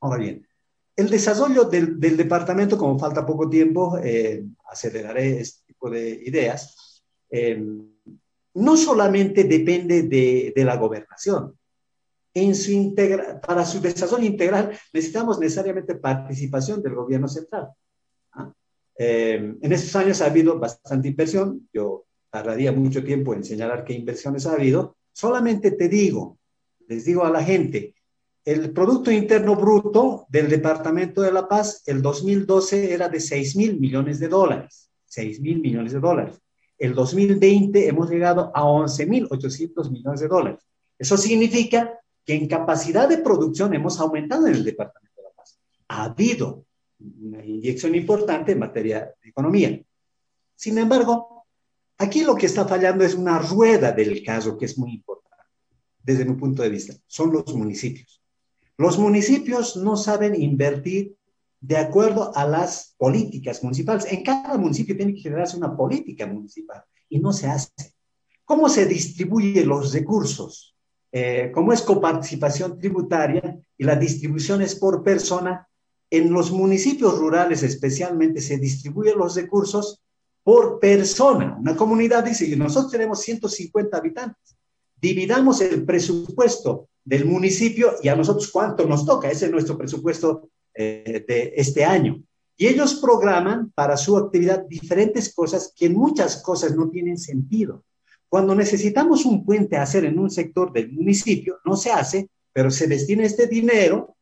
Ahora 0.00 0.18
bien, 0.18 0.48
el 0.96 1.10
desarrollo 1.10 1.64
del, 1.64 2.00
departamento, 2.00 2.78
como 2.78 2.98
falta 2.98 3.26
poco 3.26 3.48
tiempo, 3.48 3.98
eh, 4.02 4.42
aceleraré 4.70 5.40
este 5.40 5.66
tipo 5.66 5.90
de 5.90 6.22
ideas, 6.24 7.04
eh, 7.30 7.62
no 8.54 8.76
solamente 8.76 9.44
depende 9.44 10.04
de, 10.04 10.52
de 10.56 10.64
la 10.64 10.76
gobernación, 10.76 11.57
en 12.38 12.54
su 12.54 12.70
integra 12.72 13.40
para 13.40 13.64
su 13.64 13.80
desarrollo 13.80 14.26
integral 14.26 14.70
necesitamos 14.92 15.38
necesariamente 15.38 15.94
participación 15.94 16.82
del 16.82 16.94
gobierno 16.94 17.28
central. 17.28 17.68
¿ah? 18.32 18.52
Eh, 18.98 19.54
en 19.60 19.72
estos 19.72 19.94
años 19.96 20.20
ha 20.20 20.26
habido 20.26 20.58
bastante 20.58 21.08
inversión, 21.08 21.68
yo 21.72 22.06
tardaría 22.30 22.72
mucho 22.72 23.02
tiempo 23.02 23.34
en 23.34 23.44
señalar 23.44 23.84
qué 23.84 23.94
inversiones 23.94 24.46
ha 24.46 24.52
habido, 24.52 24.96
solamente 25.12 25.72
te 25.72 25.88
digo, 25.88 26.38
les 26.86 27.04
digo 27.04 27.24
a 27.24 27.30
la 27.30 27.42
gente, 27.42 27.94
el 28.44 28.72
Producto 28.72 29.10
Interno 29.10 29.56
Bruto 29.56 30.26
del 30.30 30.48
Departamento 30.48 31.20
de 31.20 31.32
La 31.32 31.46
Paz, 31.46 31.82
el 31.86 32.00
2012 32.00 32.94
era 32.94 33.08
de 33.08 33.20
6 33.20 33.56
mil 33.56 33.78
millones 33.78 34.20
de 34.20 34.28
dólares, 34.28 34.90
6 35.04 35.40
mil 35.40 35.60
millones 35.60 35.92
de 35.92 36.00
dólares. 36.00 36.40
El 36.78 36.94
2020 36.94 37.88
hemos 37.88 38.08
llegado 38.08 38.50
a 38.54 38.64
11 38.64 39.06
mil 39.06 39.26
800 39.30 39.90
millones 39.90 40.20
de 40.20 40.28
dólares. 40.28 40.60
Eso 40.98 41.16
significa 41.16 41.98
que 42.28 42.34
en 42.34 42.46
capacidad 42.46 43.08
de 43.08 43.16
producción 43.16 43.72
hemos 43.72 43.98
aumentado 44.00 44.46
en 44.48 44.56
el 44.56 44.62
Departamento 44.62 45.16
de 45.16 45.22
La 45.22 45.34
Paz. 45.34 45.58
Ha 45.88 46.04
habido 46.04 46.66
una 47.22 47.42
inyección 47.42 47.94
importante 47.94 48.52
en 48.52 48.58
materia 48.58 49.14
de 49.22 49.30
economía. 49.30 49.80
Sin 50.54 50.76
embargo, 50.76 51.46
aquí 51.96 52.24
lo 52.24 52.34
que 52.34 52.44
está 52.44 52.68
fallando 52.68 53.02
es 53.02 53.14
una 53.14 53.38
rueda 53.38 53.92
del 53.92 54.22
caso 54.22 54.58
que 54.58 54.66
es 54.66 54.76
muy 54.76 54.92
importante 54.92 55.46
desde 56.02 56.26
mi 56.26 56.34
punto 56.34 56.62
de 56.62 56.68
vista. 56.68 56.92
Son 57.06 57.32
los 57.32 57.54
municipios. 57.54 58.22
Los 58.76 58.98
municipios 58.98 59.76
no 59.78 59.96
saben 59.96 60.38
invertir 60.38 61.16
de 61.62 61.78
acuerdo 61.78 62.36
a 62.36 62.46
las 62.46 62.94
políticas 62.98 63.64
municipales. 63.64 64.04
En 64.12 64.22
cada 64.22 64.58
municipio 64.58 64.94
tiene 64.94 65.14
que 65.14 65.22
generarse 65.22 65.56
una 65.56 65.74
política 65.74 66.26
municipal 66.26 66.84
y 67.08 67.20
no 67.20 67.32
se 67.32 67.46
hace. 67.46 67.94
¿Cómo 68.44 68.68
se 68.68 68.84
distribuyen 68.84 69.66
los 69.66 69.94
recursos? 69.94 70.74
Eh, 71.10 71.50
como 71.54 71.72
es 71.72 71.82
coparticipación 71.82 72.78
tributaria 72.78 73.58
y 73.76 73.84
la 73.84 73.96
distribución 73.96 74.62
es 74.62 74.74
por 74.74 75.02
persona, 75.02 75.66
en 76.10 76.32
los 76.32 76.50
municipios 76.50 77.18
rurales 77.18 77.62
especialmente 77.62 78.40
se 78.40 78.58
distribuyen 78.58 79.18
los 79.18 79.34
recursos 79.34 80.02
por 80.42 80.80
persona. 80.80 81.56
Una 81.58 81.76
comunidad 81.76 82.24
dice, 82.24 82.54
nosotros 82.56 82.92
tenemos 82.92 83.20
150 83.20 83.96
habitantes, 83.96 84.56
dividamos 85.00 85.60
el 85.60 85.84
presupuesto 85.84 86.88
del 87.04 87.24
municipio 87.24 87.94
y 88.02 88.08
a 88.08 88.16
nosotros 88.16 88.50
cuánto 88.50 88.86
nos 88.86 89.04
toca, 89.04 89.30
ese 89.30 89.46
es 89.46 89.50
nuestro 89.50 89.76
presupuesto 89.76 90.50
eh, 90.74 91.24
de 91.26 91.52
este 91.56 91.84
año. 91.84 92.22
Y 92.56 92.66
ellos 92.66 92.96
programan 92.96 93.70
para 93.74 93.96
su 93.96 94.16
actividad 94.16 94.64
diferentes 94.66 95.32
cosas 95.32 95.72
que 95.76 95.86
en 95.86 95.94
muchas 95.94 96.42
cosas 96.42 96.74
no 96.76 96.90
tienen 96.90 97.16
sentido. 97.16 97.84
Cuando 98.28 98.54
necesitamos 98.54 99.24
un 99.24 99.44
puente 99.44 99.76
a 99.76 99.82
hacer 99.82 100.04
en 100.04 100.18
un 100.18 100.30
sector 100.30 100.72
del 100.72 100.92
municipio, 100.92 101.58
no 101.64 101.76
se 101.76 101.90
hace, 101.90 102.28
pero 102.52 102.70
se 102.70 102.86
destina 102.86 103.24
este 103.24 103.46
dinero 103.46 104.16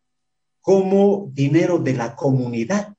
como 0.60 1.30
dinero 1.32 1.78
de 1.78 1.94
la 1.94 2.14
comunidad, 2.14 2.94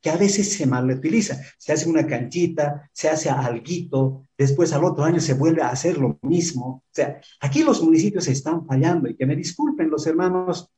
que 0.00 0.10
a 0.10 0.16
veces 0.16 0.52
se 0.52 0.66
mal 0.66 0.90
utiliza. 0.90 1.40
Se 1.58 1.72
hace 1.72 1.88
una 1.88 2.06
canchita, 2.06 2.90
se 2.92 3.08
hace 3.08 3.30
alguito, 3.30 4.26
después 4.36 4.72
al 4.72 4.84
otro 4.84 5.04
año 5.04 5.20
se 5.20 5.34
vuelve 5.34 5.62
a 5.62 5.70
hacer 5.70 5.98
lo 5.98 6.18
mismo. 6.22 6.66
O 6.66 6.92
sea, 6.92 7.20
aquí 7.40 7.62
los 7.62 7.82
municipios 7.82 8.28
están 8.28 8.66
fallando 8.66 9.08
y 9.08 9.16
que 9.16 9.26
me 9.26 9.36
disculpen 9.36 9.90
los 9.90 10.06
hermanos, 10.06 10.70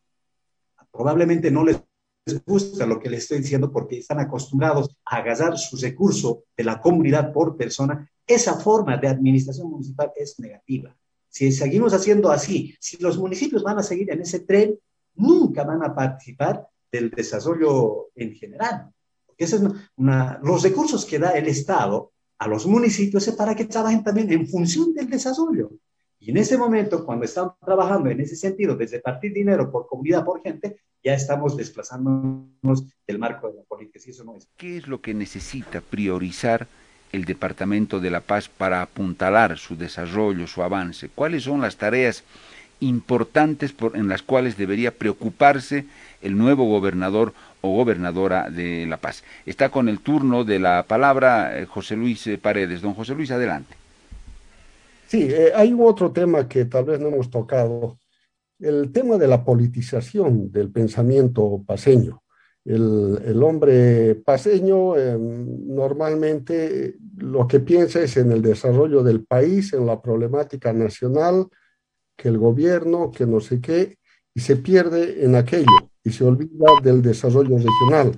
probablemente 0.90 1.50
no 1.50 1.64
les 1.64 1.82
gusta 2.44 2.86
lo 2.86 2.98
que 2.98 3.10
les 3.10 3.22
estoy 3.22 3.38
diciendo 3.38 3.70
porque 3.70 3.98
están 3.98 4.20
acostumbrados 4.20 4.96
a 5.04 5.16
agarrar 5.16 5.58
su 5.58 5.76
recurso 5.76 6.44
de 6.56 6.64
la 6.64 6.80
comunidad 6.80 7.32
por 7.32 7.56
persona 7.56 8.10
esa 8.26 8.54
forma 8.54 8.96
de 8.96 9.08
administración 9.08 9.70
municipal 9.70 10.12
es 10.16 10.38
negativa. 10.40 10.96
Si 11.28 11.52
seguimos 11.52 11.92
haciendo 11.92 12.30
así, 12.30 12.74
si 12.80 12.96
los 12.98 13.18
municipios 13.18 13.62
van 13.62 13.78
a 13.78 13.82
seguir 13.82 14.10
en 14.10 14.22
ese 14.22 14.40
tren, 14.40 14.78
nunca 15.14 15.64
van 15.64 15.82
a 15.84 15.94
participar 15.94 16.66
del 16.90 17.10
desarrollo 17.10 18.08
en 18.14 18.34
general. 18.34 18.90
Porque 19.26 19.44
es 19.44 19.52
una, 19.96 20.40
los 20.42 20.62
recursos 20.62 21.04
que 21.04 21.18
da 21.18 21.30
el 21.30 21.46
Estado 21.46 22.12
a 22.38 22.48
los 22.48 22.66
municipios 22.66 23.26
es 23.28 23.34
para 23.34 23.54
que 23.54 23.66
trabajen 23.66 24.02
también 24.02 24.32
en 24.32 24.46
función 24.46 24.92
del 24.94 25.08
desarrollo. 25.08 25.72
Y 26.18 26.30
en 26.30 26.38
ese 26.38 26.56
momento, 26.56 27.04
cuando 27.04 27.26
están 27.26 27.52
trabajando 27.64 28.08
en 28.10 28.20
ese 28.20 28.36
sentido, 28.36 28.74
desde 28.74 29.00
partir 29.00 29.32
dinero 29.32 29.70
por 29.70 29.86
comunidad, 29.86 30.24
por 30.24 30.42
gente, 30.42 30.80
ya 31.04 31.14
estamos 31.14 31.56
desplazándonos 31.56 32.84
del 33.06 33.18
marco 33.18 33.48
de 33.48 33.56
la 33.56 33.62
política. 33.62 34.00
Si 34.00 34.10
eso 34.10 34.24
no 34.24 34.34
es. 34.34 34.48
¿Qué 34.56 34.78
es 34.78 34.88
lo 34.88 35.00
que 35.00 35.14
necesita 35.14 35.80
priorizar 35.80 36.66
el 37.16 37.24
Departamento 37.24 37.98
de 37.98 38.10
La 38.10 38.20
Paz 38.20 38.48
para 38.48 38.82
apuntalar 38.82 39.58
su 39.58 39.76
desarrollo, 39.76 40.46
su 40.46 40.62
avance? 40.62 41.08
¿Cuáles 41.08 41.44
son 41.44 41.62
las 41.62 41.76
tareas 41.76 42.22
importantes 42.80 43.72
por, 43.72 43.96
en 43.96 44.08
las 44.08 44.22
cuales 44.22 44.56
debería 44.56 44.92
preocuparse 44.92 45.86
el 46.22 46.36
nuevo 46.36 46.66
gobernador 46.66 47.32
o 47.62 47.70
gobernadora 47.74 48.50
de 48.50 48.86
La 48.86 48.98
Paz? 48.98 49.24
Está 49.46 49.70
con 49.70 49.88
el 49.88 50.00
turno 50.00 50.44
de 50.44 50.58
la 50.58 50.84
palabra 50.84 51.58
eh, 51.58 51.66
José 51.66 51.96
Luis 51.96 52.26
eh, 52.26 52.38
Paredes. 52.38 52.82
Don 52.82 52.94
José 52.94 53.14
Luis, 53.14 53.30
adelante. 53.30 53.74
Sí, 55.06 55.28
eh, 55.30 55.52
hay 55.54 55.74
otro 55.78 56.12
tema 56.12 56.46
que 56.48 56.66
tal 56.66 56.84
vez 56.84 57.00
no 57.00 57.08
hemos 57.08 57.30
tocado 57.30 57.98
el 58.58 58.92
tema 58.92 59.16
de 59.16 59.28
la 59.28 59.44
politización 59.44 60.52
del 60.52 60.70
pensamiento 60.70 61.62
paseño. 61.66 62.22
El, 62.66 63.42
hombre 63.44 64.16
paseño 64.16 64.96
em, 64.96 65.66
normalmente 65.68 66.96
lo 67.16 67.46
que 67.46 67.60
piensa 67.60 68.00
es 68.00 68.16
en 68.16 68.32
el 68.32 68.42
desarrollo 68.42 69.04
del 69.04 69.24
país, 69.24 69.72
en 69.72 69.86
la 69.86 70.02
problemática 70.02 70.72
nacional, 70.72 71.46
que 72.16 72.28
el 72.28 72.38
gobierno, 72.38 73.12
que 73.12 73.24
no 73.26 73.40
sé 73.40 73.60
qué, 73.60 73.98
y 74.34 74.40
se 74.40 74.56
pierde 74.56 75.24
en 75.24 75.36
aquello 75.36 75.90
y 76.02 76.10
se 76.10 76.24
olvida 76.24 76.66
del 76.82 77.02
desarrollo 77.02 77.56
regional. 77.56 78.12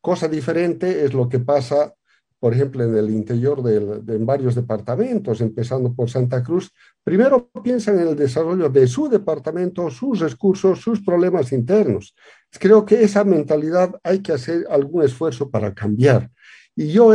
Cosa 0.00 0.28
diferente 0.28 1.04
es 1.04 1.12
lo 1.12 1.28
que 1.28 1.40
pasa 1.40 1.92
por 2.40 2.54
ejemplo, 2.54 2.84
en 2.84 2.96
el 2.96 3.10
interior 3.10 3.62
de, 3.62 4.14
en 4.14 4.26
varios 4.26 4.54
departamentos, 4.54 5.40
empezando 5.40 5.92
por 5.92 6.08
Santa 6.08 6.42
Cruz, 6.42 6.72
primero 7.02 7.50
piensan 7.62 7.98
en 7.98 8.08
el 8.08 8.16
desarrollo 8.16 8.68
de 8.68 8.86
su 8.86 9.08
departamento, 9.08 9.90
sus 9.90 10.20
recursos, 10.20 10.80
sus 10.80 11.00
problemas 11.00 11.52
internos. 11.52 12.14
Creo 12.58 12.84
que 12.84 13.02
esa 13.02 13.24
mentalidad 13.24 13.98
hay 14.02 14.20
que 14.20 14.32
hacer 14.32 14.66
algún 14.70 15.02
esfuerzo 15.04 15.50
para 15.50 15.74
cambiar. 15.74 16.30
Y 16.74 16.92
yo 16.92 17.10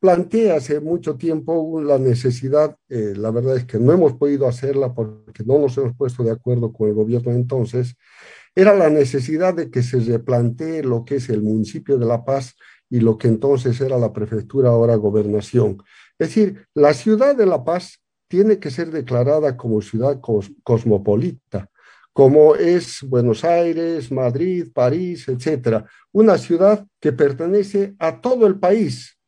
planteé 0.00 0.52
hace 0.52 0.80
mucho 0.80 1.16
tiempo 1.16 1.82
la 1.82 1.98
necesidad, 1.98 2.76
eh, 2.88 3.12
la 3.14 3.30
verdad 3.30 3.58
es 3.58 3.66
que 3.66 3.78
no 3.78 3.92
hemos 3.92 4.14
podido 4.14 4.48
hacerla 4.48 4.94
porque 4.94 5.44
no 5.44 5.58
nos 5.58 5.76
hemos 5.76 5.94
puesto 5.94 6.24
de 6.24 6.30
acuerdo 6.30 6.72
con 6.72 6.88
el 6.88 6.94
gobierno 6.94 7.30
entonces, 7.32 7.94
era 8.54 8.74
la 8.74 8.88
necesidad 8.88 9.52
de 9.52 9.70
que 9.70 9.82
se 9.82 10.00
replantee 10.00 10.82
lo 10.82 11.04
que 11.04 11.16
es 11.16 11.28
el 11.28 11.42
municipio 11.42 11.98
de 11.98 12.06
La 12.06 12.24
Paz 12.24 12.56
y 12.88 13.00
lo 13.00 13.18
que 13.18 13.28
entonces 13.28 13.80
era 13.80 13.98
la 13.98 14.12
prefectura, 14.12 14.70
ahora 14.70 14.96
gobernación. 14.96 15.82
Es 16.18 16.28
decir, 16.28 16.66
la 16.74 16.94
ciudad 16.94 17.36
de 17.36 17.46
La 17.46 17.62
Paz 17.64 18.00
tiene 18.28 18.58
que 18.58 18.70
ser 18.70 18.90
declarada 18.90 19.56
como 19.56 19.82
ciudad 19.82 20.20
cosmopolita, 20.64 21.68
como 22.20 22.54
es 22.54 23.00
Buenos 23.00 23.44
Aires, 23.44 24.12
Madrid, 24.12 24.66
París, 24.74 25.26
etcétera. 25.26 25.86
Una 26.12 26.36
ciudad 26.36 26.86
que 27.00 27.12
pertenece 27.12 27.94
a 27.98 28.20
todo 28.20 28.46
el 28.46 28.58
país 28.58 29.18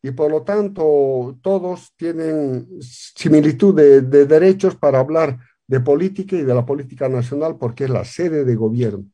y 0.00 0.12
por 0.12 0.30
lo 0.30 0.44
tanto 0.44 1.36
todos 1.42 1.92
tienen 1.96 2.68
similitud 2.80 3.74
de, 3.74 4.00
de 4.02 4.26
derechos 4.26 4.76
para 4.76 5.00
hablar 5.00 5.40
de 5.66 5.80
política 5.80 6.36
y 6.36 6.44
de 6.44 6.54
la 6.54 6.64
política 6.64 7.08
nacional 7.08 7.56
porque 7.58 7.82
es 7.82 7.90
la 7.90 8.04
sede 8.04 8.44
de 8.44 8.54
gobierno. 8.54 9.06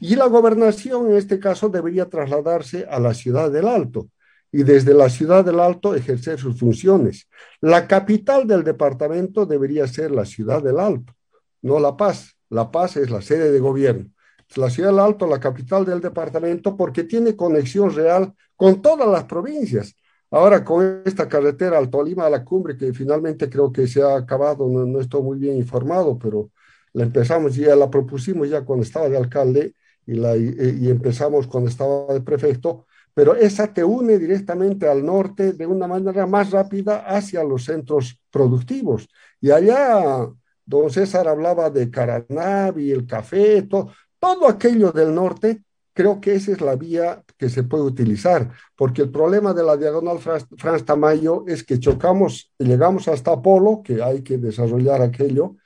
Y 0.00 0.16
la 0.16 0.24
gobernación 0.24 1.10
en 1.10 1.16
este 1.16 1.38
caso 1.38 1.68
debería 1.68 2.08
trasladarse 2.08 2.86
a 2.88 2.98
la 2.98 3.12
ciudad 3.12 3.50
del 3.50 3.68
Alto 3.68 4.08
y 4.50 4.62
desde 4.62 4.94
la 4.94 5.10
ciudad 5.10 5.44
del 5.44 5.60
Alto 5.60 5.94
ejercer 5.94 6.38
sus 6.38 6.58
funciones. 6.58 7.28
La 7.60 7.86
capital 7.86 8.46
del 8.46 8.64
departamento 8.64 9.44
debería 9.44 9.86
ser 9.86 10.12
la 10.12 10.24
ciudad 10.24 10.62
del 10.62 10.80
Alto, 10.80 11.12
no 11.60 11.78
La 11.78 11.94
Paz. 11.94 12.33
La 12.50 12.70
Paz 12.70 12.96
es 12.96 13.10
la 13.10 13.22
sede 13.22 13.50
de 13.50 13.60
gobierno. 13.60 14.10
La 14.56 14.70
ciudad 14.70 14.90
del 14.90 15.00
Alto, 15.00 15.26
la 15.26 15.40
capital 15.40 15.84
del 15.84 16.00
departamento, 16.00 16.76
porque 16.76 17.04
tiene 17.04 17.34
conexión 17.34 17.94
real 17.94 18.32
con 18.56 18.80
todas 18.82 19.08
las 19.08 19.24
provincias. 19.24 19.94
Ahora 20.30 20.64
con 20.64 21.02
esta 21.04 21.28
carretera 21.28 21.78
al 21.78 21.90
Tolima 21.90 22.26
a 22.26 22.30
la 22.30 22.44
cumbre, 22.44 22.76
que 22.76 22.92
finalmente 22.92 23.48
creo 23.48 23.72
que 23.72 23.86
se 23.86 24.02
ha 24.02 24.16
acabado, 24.16 24.68
no, 24.68 25.00
estoy 25.00 25.22
muy 25.22 25.38
bien 25.38 25.56
informado, 25.56 26.18
pero 26.18 26.50
la 26.92 27.04
empezamos 27.04 27.54
ya 27.54 27.76
la 27.76 27.90
propusimos 27.90 28.48
ya 28.48 28.64
cuando 28.64 28.84
estaba 28.84 29.08
de 29.08 29.16
alcalde, 29.16 29.74
y, 30.06 30.14
y, 30.86 30.90
empezamos 30.90 31.46
cuando 31.46 31.70
estaba 31.70 32.12
de 32.12 32.20
prefecto, 32.20 32.86
pero 33.14 33.34
esa 33.36 33.72
te 33.72 33.84
une 33.84 34.18
directamente 34.18 34.88
al 34.88 35.04
norte 35.04 35.52
de 35.52 35.66
una 35.66 35.86
manera 35.86 36.26
más 36.26 36.50
rápida 36.50 37.06
hacia 37.06 37.44
los 37.44 37.64
centros 37.64 38.20
productivos. 38.30 39.08
Y 39.40 39.50
allá, 39.50 40.28
don 40.66 40.90
César 40.90 41.28
hablaba 41.28 41.70
de 41.70 41.90
Caranavi, 41.90 42.90
el 42.90 43.06
café, 43.06 43.62
todo, 43.62 43.92
todo 44.18 44.48
aquello 44.48 44.92
del 44.92 45.14
norte, 45.14 45.62
creo 45.92 46.20
que 46.20 46.34
esa 46.34 46.52
es 46.52 46.60
la 46.60 46.76
vía 46.76 47.22
que 47.38 47.48
se 47.48 47.62
puede 47.62 47.84
utilizar, 47.84 48.50
porque 48.76 49.02
el 49.02 49.10
problema 49.10 49.54
de 49.54 49.62
la 49.62 49.76
diagonal 49.76 50.18
Franz 50.18 50.84
Tamayo 50.84 51.44
es 51.46 51.62
que 51.62 51.78
chocamos, 51.78 52.52
llegamos 52.58 53.08
hasta 53.08 53.32
Apolo, 53.32 53.82
que 53.84 54.02
hay 54.02 54.22
que 54.22 54.38
desarrollar 54.38 55.02
aquello, 55.02 55.56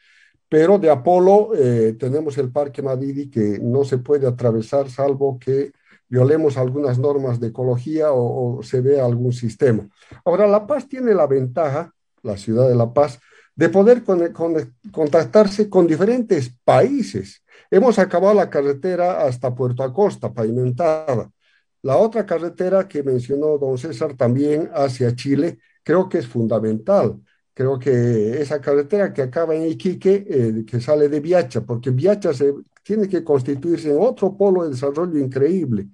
pero 0.49 0.79
de 0.79 0.91
Apolo 0.91 1.51
eh, 1.55 1.97
tenemos 1.99 2.39
el 2.39 2.51
Parque 2.51 2.83
Madidi 2.83 3.29
que 3.31 3.59
no 3.61 3.85
se 3.85 3.99
puede 3.99 4.27
atravesar 4.27 4.91
salvo 4.91 5.39
que 5.39 5.73
violemos 6.09 6.57
algunas 6.57 6.99
normas 6.99 7.39
de 7.39 7.49
ecología 7.49 8.13
o, 8.13 8.63
se 8.63 8.81
vea 8.81 9.05
algún 9.05 9.33
sistema. 9.33 9.89
Ahora, 10.25 10.47
La 10.47 10.67
Paz 10.67 10.89
tiene 10.89 11.15
la 11.15 11.27
ventaja, 11.27 11.93
la 12.23 12.37
ciudad 12.37 12.69
de 12.69 12.75
La 12.75 12.93
Paz, 12.93 13.21
de 13.59 13.69
poder 13.69 14.05
contactarse 14.93 15.69
con 15.69 15.89
diferentes 15.89 16.55
países. 16.63 17.43
Hemos 17.73 17.99
acabado 17.99 18.33
la 18.33 18.49
carretera 18.49 19.25
hasta 19.27 19.53
Puerto 19.53 19.83
Acosta, 19.83 20.33
pavimentada. 20.33 21.29
La 21.83 21.97
otra 21.97 22.25
carretera 22.25 22.87
que 22.87 23.03
mencionó 23.03 23.59
don 23.59 23.77
César 23.77 24.15
también 24.17 24.71
hacia 24.73 25.17
Chile, 25.17 25.59
creo 25.83 26.09
que 26.09 26.19
es 26.19 26.29
fundamental 26.29 27.21
creo 27.59 27.77
que 27.77 28.41
esa 28.41 28.61
carretera 28.61 29.13
que 29.13 29.21
acaba 29.21 29.53
en 29.53 29.65
Iquique, 29.65 30.25
eh, 30.29 30.65
que 30.65 30.81
sale 30.81 31.09
de 31.09 31.19
Viacha, 31.19 31.63
porque 31.63 31.91
Viacha 31.91 32.31
tiene 32.85 33.09
que 33.09 33.25
constituirse 33.25 33.91
en 33.91 33.97
otro 33.99 34.37
polo 34.37 34.63
de 34.63 34.71
desarrollo 34.71 35.19
increíble. 35.19 35.89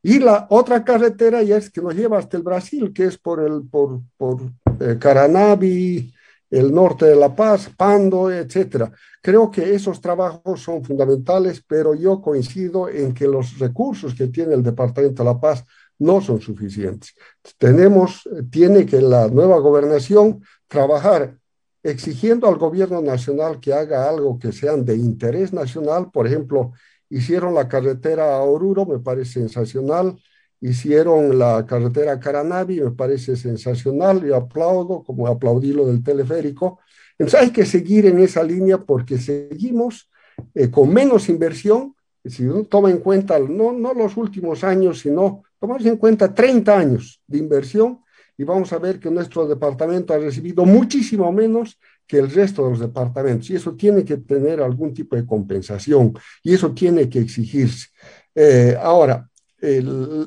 Y 0.00 0.20
la 0.20 0.46
otra 0.48 0.84
carretera 0.84 1.42
es 1.42 1.70
que 1.70 1.82
nos 1.82 1.96
lleva 1.96 2.18
hasta 2.18 2.36
el 2.36 2.44
Brasil, 2.44 2.92
que 2.94 3.06
es 3.06 3.18
por, 3.18 3.40
el, 3.40 3.68
por, 3.68 4.00
por 4.16 4.42
eh, 4.78 4.96
Caranavi, 5.00 6.14
el 6.52 6.72
norte 6.72 7.06
de 7.06 7.16
La 7.16 7.34
Paz, 7.34 7.70
Pando, 7.74 8.30
etcétera. 8.30 8.92
Creo 9.22 9.50
que 9.50 9.74
esos 9.74 10.02
trabajos 10.02 10.60
son 10.60 10.84
fundamentales, 10.84 11.64
pero 11.66 11.94
yo 11.94 12.20
coincido 12.20 12.90
en 12.90 13.14
que 13.14 13.26
los 13.26 13.58
recursos 13.58 14.14
que 14.14 14.28
tiene 14.28 14.52
el 14.52 14.62
Departamento 14.62 15.22
de 15.22 15.30
La 15.30 15.40
Paz 15.40 15.64
no 15.98 16.20
son 16.20 16.42
suficientes. 16.42 17.14
Tenemos, 17.56 18.28
tiene 18.50 18.84
que 18.84 19.00
la 19.00 19.28
nueva 19.28 19.58
gobernación 19.60 20.42
trabajar 20.68 21.38
exigiendo 21.82 22.46
al 22.46 22.56
gobierno 22.56 23.00
nacional 23.00 23.58
que 23.58 23.72
haga 23.72 24.08
algo 24.08 24.38
que 24.38 24.52
sean 24.52 24.84
de 24.84 24.94
interés 24.94 25.54
nacional. 25.54 26.10
Por 26.12 26.26
ejemplo, 26.26 26.72
hicieron 27.08 27.54
la 27.54 27.66
carretera 27.66 28.36
a 28.36 28.42
Oruro, 28.42 28.84
me 28.84 28.98
parece 28.98 29.40
sensacional. 29.40 30.18
Hicieron 30.62 31.38
la 31.38 31.66
carretera 31.66 32.18
Caranavi, 32.18 32.80
me 32.80 32.90
parece 32.92 33.36
sensacional. 33.36 34.26
y 34.26 34.32
aplaudo, 34.32 35.02
como 35.04 35.26
aplaudí 35.26 35.74
lo 35.74 35.86
del 35.86 36.02
teleférico. 36.02 36.78
Entonces 37.18 37.40
hay 37.40 37.50
que 37.50 37.66
seguir 37.66 38.06
en 38.06 38.18
esa 38.20 38.42
línea 38.42 38.78
porque 38.78 39.18
seguimos 39.18 40.10
eh, 40.54 40.70
con 40.70 40.90
menos 40.90 41.28
inversión. 41.28 41.94
Si 42.24 42.46
uno 42.46 42.64
toma 42.64 42.90
en 42.90 42.98
cuenta, 42.98 43.38
no, 43.38 43.72
no 43.72 43.92
los 43.92 44.16
últimos 44.16 44.64
años, 44.64 45.00
sino 45.00 45.42
tomamos 45.58 45.84
en 45.84 45.98
cuenta 45.98 46.32
30 46.32 46.78
años 46.78 47.20
de 47.26 47.38
inversión, 47.38 47.98
y 48.42 48.44
vamos 48.44 48.72
a 48.72 48.78
ver 48.78 48.98
que 48.98 49.10
nuestro 49.10 49.46
departamento 49.46 50.12
ha 50.12 50.18
recibido 50.18 50.64
muchísimo 50.64 51.30
menos 51.32 51.78
que 52.06 52.18
el 52.18 52.30
resto 52.30 52.64
de 52.64 52.70
los 52.70 52.80
departamentos 52.80 53.48
y 53.50 53.56
eso 53.56 53.74
tiene 53.74 54.04
que 54.04 54.16
tener 54.16 54.60
algún 54.60 54.92
tipo 54.92 55.16
de 55.16 55.24
compensación 55.24 56.12
y 56.42 56.54
eso 56.54 56.72
tiene 56.72 57.08
que 57.08 57.20
exigirse. 57.20 57.88
Eh, 58.34 58.76
ahora, 58.80 59.28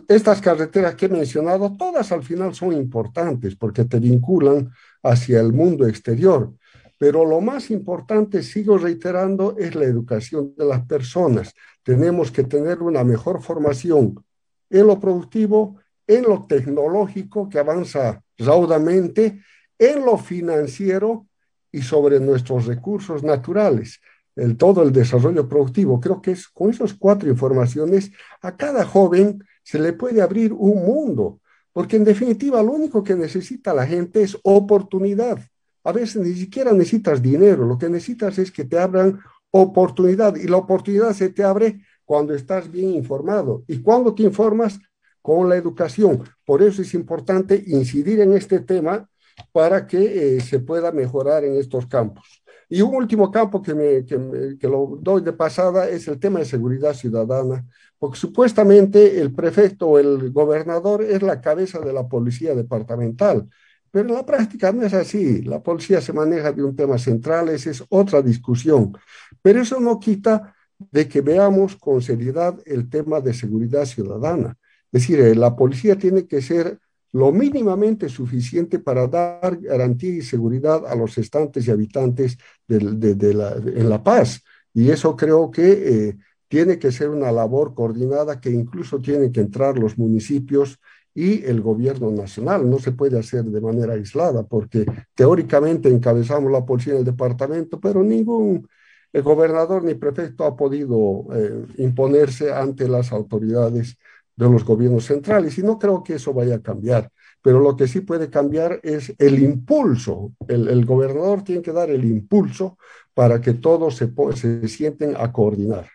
estas 0.07 0.39
carreteras 0.39 0.95
que 0.95 1.07
he 1.07 1.09
mencionado, 1.09 1.75
todas 1.77 2.11
al 2.13 2.23
final 2.23 2.55
son 2.55 2.71
importantes 2.71 3.55
porque 3.55 3.83
te 3.83 3.99
vinculan 3.99 4.71
hacia 5.03 5.41
el 5.41 5.51
mundo 5.51 5.85
exterior, 5.85 6.53
pero 6.97 7.25
lo 7.25 7.41
más 7.41 7.69
importante, 7.69 8.41
sigo 8.41 8.77
reiterando, 8.77 9.55
es 9.57 9.75
la 9.75 9.83
educación 9.83 10.53
de 10.57 10.65
las 10.65 10.85
personas. 10.85 11.53
Tenemos 11.83 12.31
que 12.31 12.45
tener 12.45 12.81
una 12.81 13.03
mejor 13.03 13.41
formación 13.41 14.23
en 14.69 14.87
lo 14.87 14.99
productivo, 14.99 15.79
en 16.07 16.23
lo 16.23 16.45
tecnológico 16.47 17.49
que 17.49 17.59
avanza 17.59 18.23
raudamente, 18.37 19.41
en 19.77 20.05
lo 20.05 20.17
financiero 20.17 21.27
y 21.71 21.81
sobre 21.81 22.21
nuestros 22.21 22.67
recursos 22.67 23.21
naturales, 23.21 23.99
el 24.35 24.57
todo 24.57 24.83
el 24.83 24.91
desarrollo 24.91 25.47
productivo. 25.47 25.99
Creo 25.99 26.21
que 26.21 26.31
es 26.31 26.47
con 26.47 26.69
esas 26.69 26.93
cuatro 26.93 27.29
informaciones 27.29 28.11
a 28.41 28.55
cada 28.55 28.85
joven 28.85 29.43
se 29.63 29.79
le 29.79 29.93
puede 29.93 30.21
abrir 30.21 30.53
un 30.53 30.85
mundo, 30.85 31.39
porque 31.73 31.95
en 31.95 32.03
definitiva 32.03 32.61
lo 32.61 32.73
único 32.73 33.03
que 33.03 33.15
necesita 33.15 33.73
la 33.73 33.87
gente 33.87 34.21
es 34.21 34.37
oportunidad. 34.43 35.39
A 35.83 35.91
veces 35.91 36.21
ni 36.21 36.33
siquiera 36.33 36.71
necesitas 36.71 37.21
dinero, 37.21 37.65
lo 37.65 37.77
que 37.77 37.89
necesitas 37.89 38.37
es 38.37 38.51
que 38.51 38.65
te 38.65 38.77
abran 38.77 39.19
oportunidad 39.51 40.35
y 40.35 40.47
la 40.47 40.57
oportunidad 40.57 41.13
se 41.13 41.29
te 41.29 41.43
abre 41.43 41.81
cuando 42.03 42.33
estás 42.33 42.71
bien 42.71 42.91
informado. 42.91 43.63
Y 43.67 43.81
cuando 43.81 44.13
te 44.13 44.23
informas, 44.23 44.79
con 45.25 45.49
la 45.49 45.55
educación. 45.55 46.23
Por 46.45 46.61
eso 46.61 46.83
es 46.83 46.93
importante 46.93 47.63
incidir 47.65 48.19
en 48.19 48.33
este 48.33 48.59
tema 48.59 49.09
para 49.51 49.87
que 49.87 50.35
eh, 50.37 50.39
se 50.39 50.59
pueda 50.59 50.91
mejorar 50.91 51.43
en 51.43 51.55
estos 51.55 51.87
campos. 51.87 52.43
Y 52.69 52.81
un 52.81 52.95
último 52.95 53.31
campo 53.31 53.61
que, 53.61 53.73
me, 53.73 54.05
que, 54.05 54.57
que, 54.59 54.67
lo 54.67 54.97
doy 55.01 55.21
de 55.21 55.33
pasada 55.33 55.87
es 55.89 56.07
el 56.07 56.19
tema 56.19 56.39
de 56.39 56.45
seguridad 56.45 56.93
ciudadana, 56.93 57.65
porque 57.99 58.17
supuestamente 58.17 59.19
el 59.21 59.33
prefecto 59.33 59.87
o 59.89 59.99
el 59.99 60.31
gobernador 60.31 61.03
es 61.03 61.21
la 61.21 61.41
cabeza 61.41 61.79
de 61.79 61.93
la 61.93 62.07
policía 62.07 62.55
departamental, 62.55 63.47
Pero 63.91 64.09
en 64.09 64.15
la 64.15 64.25
práctica 64.25 64.71
no 64.71 64.83
es 64.83 64.93
así. 64.93 65.41
La 65.43 65.61
policía 65.63 66.01
se 66.01 66.13
maneja 66.13 66.51
de 66.51 66.63
un 66.63 66.75
tema 66.75 66.97
central, 66.97 67.49
esa 67.49 67.69
es 67.71 67.83
otra 67.89 68.21
discusión. 68.21 68.93
Pero 69.41 69.61
eso 69.61 69.79
no 69.79 69.99
quita 69.99 70.55
de 70.77 71.07
que 71.07 71.21
veamos 71.21 71.75
con 71.75 72.01
seriedad 72.01 72.57
el 72.65 72.89
tema 72.89 73.21
de 73.21 73.33
seguridad 73.33 73.85
ciudadana. 73.85 74.57
Es 74.91 75.01
decir, 75.01 75.19
eh, 75.21 75.35
la 75.35 75.55
policía 75.55 75.97
tiene 75.97 76.27
que 76.27 76.41
ser 76.41 76.79
lo 77.15 77.31
mínimamente 77.31 78.09
suficiente 78.09 78.77
para 78.77 79.07
dar 79.07 79.57
garantía 79.61 80.15
y 80.15 80.21
seguridad 80.21 80.85
a 80.85 80.95
los 80.95 81.17
estantes 81.17 81.65
y 81.65 81.71
habitantes 81.71 82.37
de, 82.67 83.33
la, 83.33 83.53
en 83.53 83.87
La 83.87 84.03
Paz. 84.03 84.43
Y 84.73 84.89
eso 84.89 85.15
creo 85.15 85.49
que 85.49 85.71
eh, 86.09 86.17
tiene 86.49 86.77
que 86.77 86.91
ser 86.91 87.09
una 87.09 87.31
labor 87.31 87.73
coordinada 87.73 88.41
que 88.41 88.49
incluso 88.49 88.99
tienen 88.99 89.31
que 89.31 89.39
entrar 89.39 89.79
los 89.79 89.97
municipios 89.97 90.77
y 91.13 91.41
el 91.45 91.61
gobierno 91.61 92.11
nacional. 92.11 92.69
No 92.69 92.79
se 92.79 92.91
puede 92.91 93.17
hacer 93.17 93.45
de 93.45 93.61
manera 93.61 93.93
aislada 93.93 94.43
porque 94.43 94.85
teóricamente 95.13 95.87
encabezamos 95.87 96.51
la 96.51 96.65
policía 96.65 96.95
en 96.95 96.99
el 96.99 97.05
departamento, 97.05 97.79
pero 97.79 98.03
ningún 98.03 98.67
el 99.13 99.23
gobernador 99.23 99.85
ni 99.85 99.93
prefecto 99.93 100.43
ha 100.43 100.57
podido 100.57 101.27
eh, 101.33 101.65
imponerse 101.77 102.51
ante 102.51 102.89
las 102.89 103.13
autoridades 103.13 103.95
de 104.35 104.49
los 104.49 104.63
gobiernos 104.63 105.05
centrales 105.05 105.57
y 105.57 105.63
no 105.63 105.79
creo 105.79 106.03
que 106.03 106.15
eso 106.15 106.33
vaya 106.33 106.55
a 106.55 106.61
cambiar. 106.61 107.09
Pero 107.41 107.59
lo 107.59 107.75
que 107.75 107.87
sí 107.87 108.01
puede 108.01 108.29
cambiar 108.29 108.79
es 108.83 109.13
el 109.19 109.41
impulso. 109.41 110.33
El, 110.47 110.83
gobernador 110.85 111.43
tiene 111.43 111.61
que 111.61 111.71
dar 111.71 111.89
el 111.89 112.03
impulso 112.03 112.77
para 113.13 113.39
que 113.39 113.53
todos 113.53 113.95
se, 113.95 114.11
se 114.35 114.67
sienten 114.67 115.15
a 115.17 115.31
coordinar. 115.31 115.87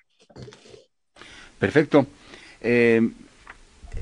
Perfecto. 1.59 2.07
Eh, 2.61 3.11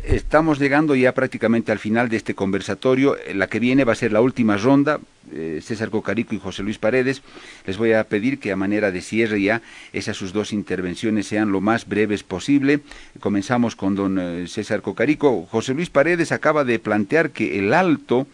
estamos 0.05 0.59
llegando 0.59 0.95
ya 0.95 1.13
prácticamente 1.13 1.73
al 1.73 1.79
final 1.79 2.09
de 2.09 2.17
este 2.17 2.35
conversatorio. 2.35 3.17
La 3.35 3.47
que 3.47 3.61
viene 3.61 3.85
va 3.85 3.93
a 3.93 3.97
ser 3.97 4.13
la 4.13 4.21
última 4.21 4.57
ronda. 4.57 5.01
Eh, 5.33 5.61
César 5.63 5.91
Cocarico 5.91 6.35
y 6.35 6.39
José 6.39 6.63
Luis 6.63 6.79
Paredes. 6.79 7.23
Les 7.67 7.77
voy 7.77 7.93
a 7.93 8.05
pedir 8.05 8.39
que 8.39 8.51
a 8.51 8.57
manera 8.57 8.91
de 8.91 9.03
cierre 9.03 9.43
ya 9.43 9.61
esas 9.93 10.17
sus 10.17 10.33
dos 10.33 10.53
intervenciones 10.53 11.27
sean 11.27 11.53
lo 11.53 11.61
más 11.61 11.87
breves 11.87 12.23
posible. 12.23 12.81
Comenzamos 13.21 13.77
con 13.77 13.95
don 13.95 14.19
eh, 14.19 14.47
César 14.49 14.81
Cocarico. 14.81 15.47
José 15.51 15.75
Luis 15.75 15.91
Paredes 15.91 16.33
acaba 16.33 16.65
de 16.65 16.79
plantear 16.79 17.31
que 17.31 17.59
el 17.59 17.75
Alto, 17.75 18.27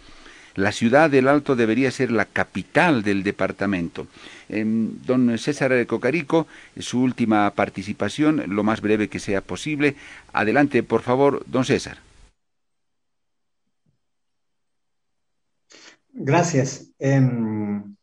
la 0.55 0.73
ciudad 0.73 1.11
del 1.11 1.29
Alto 1.29 1.57
debería 1.57 1.91
ser 1.91 2.11
la 2.11 2.27
capital 2.27 3.03
del 3.03 3.23
departamento. 3.23 4.07
Em, 4.49 5.03
don 5.05 5.37
César 5.39 5.87
Cocarico, 5.87 6.47
su 6.79 7.01
última 7.01 7.51
participación, 7.51 8.45
lo 8.49 8.63
más 8.63 8.81
breve 8.81 9.09
que 9.09 9.19
sea 9.19 9.41
posible. 9.41 9.97
Adelante, 10.33 10.83
por 10.83 11.03
favor, 11.03 11.45
don 11.47 11.65
César. 11.65 11.99
Gracias. 16.13 16.93
Em, 16.99 17.97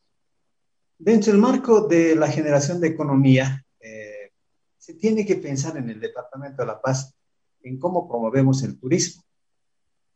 dentro 0.98 1.32
del 1.32 1.40
marco 1.40 1.88
de 1.88 2.14
la 2.14 2.28
generación 2.28 2.78
de 2.80 2.88
economía, 2.88 3.64
eh, 3.80 4.32
se 4.76 4.94
tiene 4.94 5.24
que 5.24 5.36
pensar 5.36 5.78
en 5.78 5.88
el 5.88 5.98
Departamento 5.98 6.62
de 6.62 6.66
La 6.66 6.80
Paz 6.80 7.14
en 7.62 7.78
cómo 7.78 8.06
promovemos 8.06 8.62
el 8.62 8.78
turismo. 8.78 9.22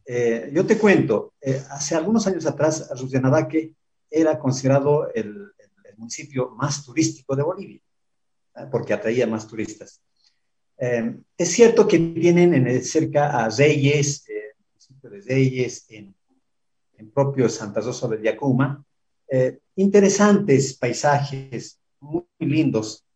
Eh, 0.08 0.50
yo 0.52 0.64
te 0.64 0.78
cuento, 0.78 1.34
eh, 1.40 1.60
hace 1.70 1.96
algunos 1.96 2.24
años 2.28 2.46
atrás, 2.46 2.88
Arruzianabaque 2.92 3.74
era 4.08 4.38
considerado 4.38 5.12
el, 5.12 5.52
municipio 5.96 6.50
más 6.50 6.84
turístico 6.84 7.34
de 7.34 7.42
Bolivia, 7.42 7.80
porque 8.70 8.92
atraía 8.92 9.26
más 9.26 9.48
turistas. 9.48 10.02
Eh, 10.76 11.16
es 11.38 11.50
cierto 11.50 11.88
que 11.88 11.98
tienen 11.98 12.52
en 12.52 12.84
cerca 12.84 13.42
a 13.42 13.48
Reyes, 13.48 14.28
el 14.28 14.62
municipio 14.68 15.08
de 15.08 15.20
Reyes, 15.22 15.86
en, 15.88 16.14
en 16.98 17.10
propio 17.10 17.48
Santa 17.48 17.80
Rosa 17.80 18.08
de 18.08 18.22
Yacuma, 18.22 18.84
interesantes 19.74 20.74
paisajes, 20.74 21.80
muy 22.00 22.26
lindos. 22.40 23.06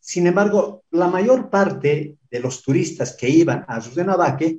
Sin 0.00 0.26
embargo, 0.26 0.82
la 0.90 1.06
mayor 1.06 1.50
parte 1.50 2.18
de 2.28 2.40
los 2.40 2.64
turistas 2.64 3.12
que 3.12 3.28
iban 3.28 3.64
a 3.68 3.76
Arruzianabaque 3.76 4.58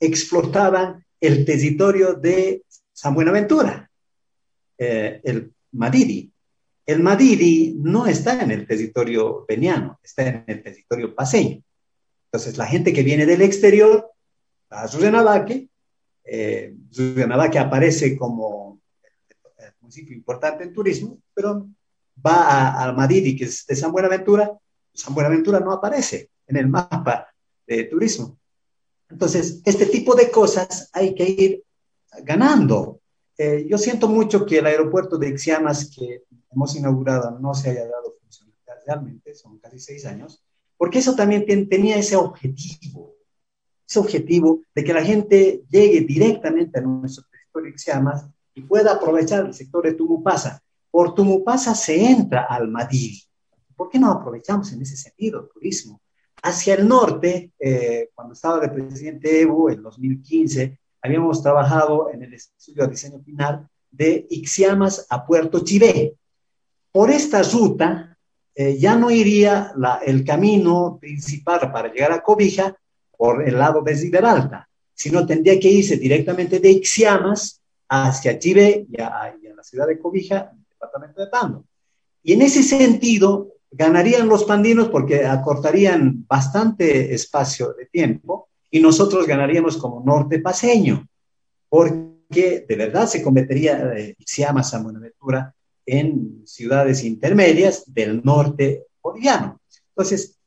explotaban 0.00 1.04
el 1.20 1.44
territorio 1.44 2.14
de 2.14 2.64
San 2.92 3.14
Buenaventura, 3.14 3.90
eh, 4.78 5.20
el 5.24 5.52
Madidi. 5.72 6.32
El 6.86 7.00
Madidi 7.00 7.76
no 7.78 8.06
está 8.06 8.42
en 8.42 8.50
el 8.50 8.66
territorio 8.66 9.44
veniano, 9.46 10.00
está 10.02 10.26
en 10.26 10.44
el 10.46 10.62
territorio 10.62 11.14
paseño. 11.14 11.62
Entonces, 12.26 12.56
la 12.56 12.66
gente 12.66 12.92
que 12.92 13.02
viene 13.02 13.26
del 13.26 13.42
exterior 13.42 14.10
a 14.70 14.88
Zurrianabaque, 14.88 15.68
eh, 16.24 16.74
aparece 17.58 18.16
como 18.16 18.80
el 19.58 19.72
municipio 19.80 20.16
importante 20.16 20.64
en 20.64 20.72
turismo, 20.72 21.20
pero 21.34 21.68
va 22.24 22.80
al 22.80 22.96
Madidi, 22.96 23.36
que 23.36 23.44
es 23.44 23.66
de 23.66 23.76
San 23.76 23.92
Buenaventura, 23.92 24.56
San 24.94 25.14
Buenaventura 25.14 25.60
no 25.60 25.72
aparece 25.72 26.30
en 26.46 26.56
el 26.56 26.68
mapa 26.68 27.28
de 27.66 27.84
turismo. 27.84 28.39
Entonces, 29.10 29.60
este 29.64 29.86
tipo 29.86 30.14
de 30.14 30.30
cosas 30.30 30.88
hay 30.92 31.14
que 31.14 31.28
ir 31.28 31.64
ganando. 32.22 33.00
Eh, 33.36 33.66
yo 33.68 33.78
siento 33.78 34.08
mucho 34.08 34.46
que 34.46 34.58
el 34.58 34.66
aeropuerto 34.66 35.18
de 35.18 35.28
Ixiamas 35.28 35.90
que 35.90 36.24
hemos 36.50 36.76
inaugurado 36.76 37.38
no 37.38 37.54
se 37.54 37.70
haya 37.70 37.86
dado 37.86 38.16
funcionalidad 38.20 38.74
realmente, 38.86 39.34
son 39.34 39.58
casi 39.58 39.78
seis 39.78 40.04
años, 40.06 40.44
porque 40.76 40.98
eso 40.98 41.14
también 41.14 41.44
tenía 41.68 41.96
ese 41.96 42.16
objetivo, 42.16 43.14
ese 43.88 43.98
objetivo 43.98 44.62
de 44.74 44.84
que 44.84 44.92
la 44.92 45.04
gente 45.04 45.64
llegue 45.70 46.00
directamente 46.02 46.78
a 46.78 46.82
nuestro 46.82 47.24
territorio 47.30 47.70
Ixiamas 47.70 48.26
y 48.54 48.62
pueda 48.62 48.92
aprovechar 48.92 49.46
el 49.46 49.54
sector 49.54 49.84
de 49.84 49.94
Tumupasa. 49.94 50.62
Por 50.90 51.14
Tumupasa 51.14 51.74
se 51.74 52.04
entra 52.04 52.46
al 52.48 52.68
Madrid. 52.68 53.16
¿Por 53.76 53.88
qué 53.88 53.98
no 53.98 54.10
aprovechamos 54.10 54.72
en 54.72 54.82
ese 54.82 54.96
sentido 54.96 55.40
el 55.40 55.48
turismo? 55.48 56.00
Hacia 56.42 56.74
el 56.74 56.88
norte, 56.88 57.52
eh, 57.58 58.08
cuando 58.14 58.34
estaba 58.34 58.60
de 58.60 58.68
presidente 58.68 59.40
Evo 59.40 59.70
en 59.70 59.82
2015, 59.82 60.78
habíamos 61.02 61.42
trabajado 61.42 62.10
en 62.12 62.22
el 62.22 62.34
estudio 62.34 62.84
de 62.84 62.90
diseño 62.90 63.20
final 63.22 63.68
de 63.90 64.26
Ixiamas 64.30 65.06
a 65.10 65.26
Puerto 65.26 65.60
Chivé. 65.60 66.14
Por 66.92 67.10
esta 67.10 67.42
ruta 67.42 68.16
eh, 68.54 68.78
ya 68.78 68.96
no 68.96 69.10
iría 69.10 69.72
el 70.04 70.24
camino 70.24 70.98
principal 71.00 71.70
para 71.72 71.92
llegar 71.92 72.12
a 72.12 72.22
Cobija 72.22 72.76
por 73.16 73.46
el 73.46 73.58
lado 73.58 73.82
de 73.82 73.96
Ziberalta, 73.96 74.68
sino 74.94 75.26
tendría 75.26 75.58
que 75.60 75.68
irse 75.68 75.96
directamente 75.96 76.58
de 76.58 76.70
Ixiamas 76.70 77.60
hacia 77.88 78.38
Chivé 78.38 78.86
y 78.90 79.00
a, 79.00 79.36
y 79.42 79.46
a 79.46 79.54
la 79.54 79.62
ciudad 79.62 79.86
de 79.86 79.98
Cobija, 79.98 80.50
en 80.52 80.58
el 80.58 80.66
departamento 80.70 81.20
de 81.20 81.26
Pando. 81.28 81.64
Y 82.22 82.32
en 82.32 82.42
ese 82.42 82.62
sentido, 82.62 83.48
ganarían 83.70 84.28
los 84.28 84.44
pandinos 84.44 84.88
porque 84.88 85.24
acortarían 85.24 86.26
bastante 86.26 87.14
espacio 87.14 87.72
de 87.74 87.86
tiempo 87.86 88.48
y 88.70 88.80
nosotros 88.80 89.26
ganaríamos 89.26 89.76
como 89.76 90.02
norte 90.04 90.38
paseño, 90.40 91.06
porque 91.68 92.64
de 92.68 92.76
verdad 92.76 93.06
se 93.06 93.22
convertiría 93.22 93.92
eh, 93.96 94.16
llama 94.18 94.62
San 94.62 94.84
Buenaventura 94.84 95.54
en 95.86 96.42
ciudades 96.46 97.04
intermedias 97.04 97.84
del 97.92 98.22
norte 98.22 98.86
boliviano. 99.02 99.60
Entonces, 99.88 100.38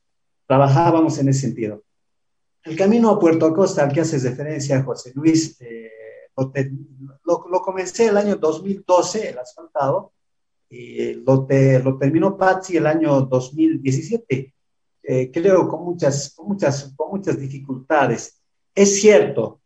trabajábamos 0.46 1.18
en 1.18 1.28
ese 1.28 1.40
sentido. 1.40 1.82
El 2.62 2.76
camino 2.76 3.10
a 3.10 3.20
Puerto 3.20 3.44
Acosta 3.46 3.84
al 3.84 3.92
que 3.92 4.00
haces 4.00 4.24
referencia, 4.24 4.82
José 4.82 5.12
Luis, 5.14 5.60
eh, 5.60 5.90
lo, 7.24 7.46
lo, 7.50 7.60
comencé 7.60 8.06
el 8.06 8.16
año 8.16 8.36
2012, 8.36 9.30
el 9.30 9.38
asfaltado, 9.38 10.12
y 10.74 11.14
lo, 11.14 11.46
lo 11.84 11.98
terminó 11.98 12.36
Patsy 12.36 12.76
el 12.76 12.86
año 12.86 13.20
2017, 13.22 14.54
eh, 15.04 15.30
creo 15.32 15.68
con 15.68 15.84
muchas, 15.84 16.34
con, 16.34 16.48
muchas, 16.48 16.92
con 16.96 17.10
muchas 17.10 17.38
dificultades. 17.38 18.40
Es 18.74 19.00
cierto, 19.00 19.60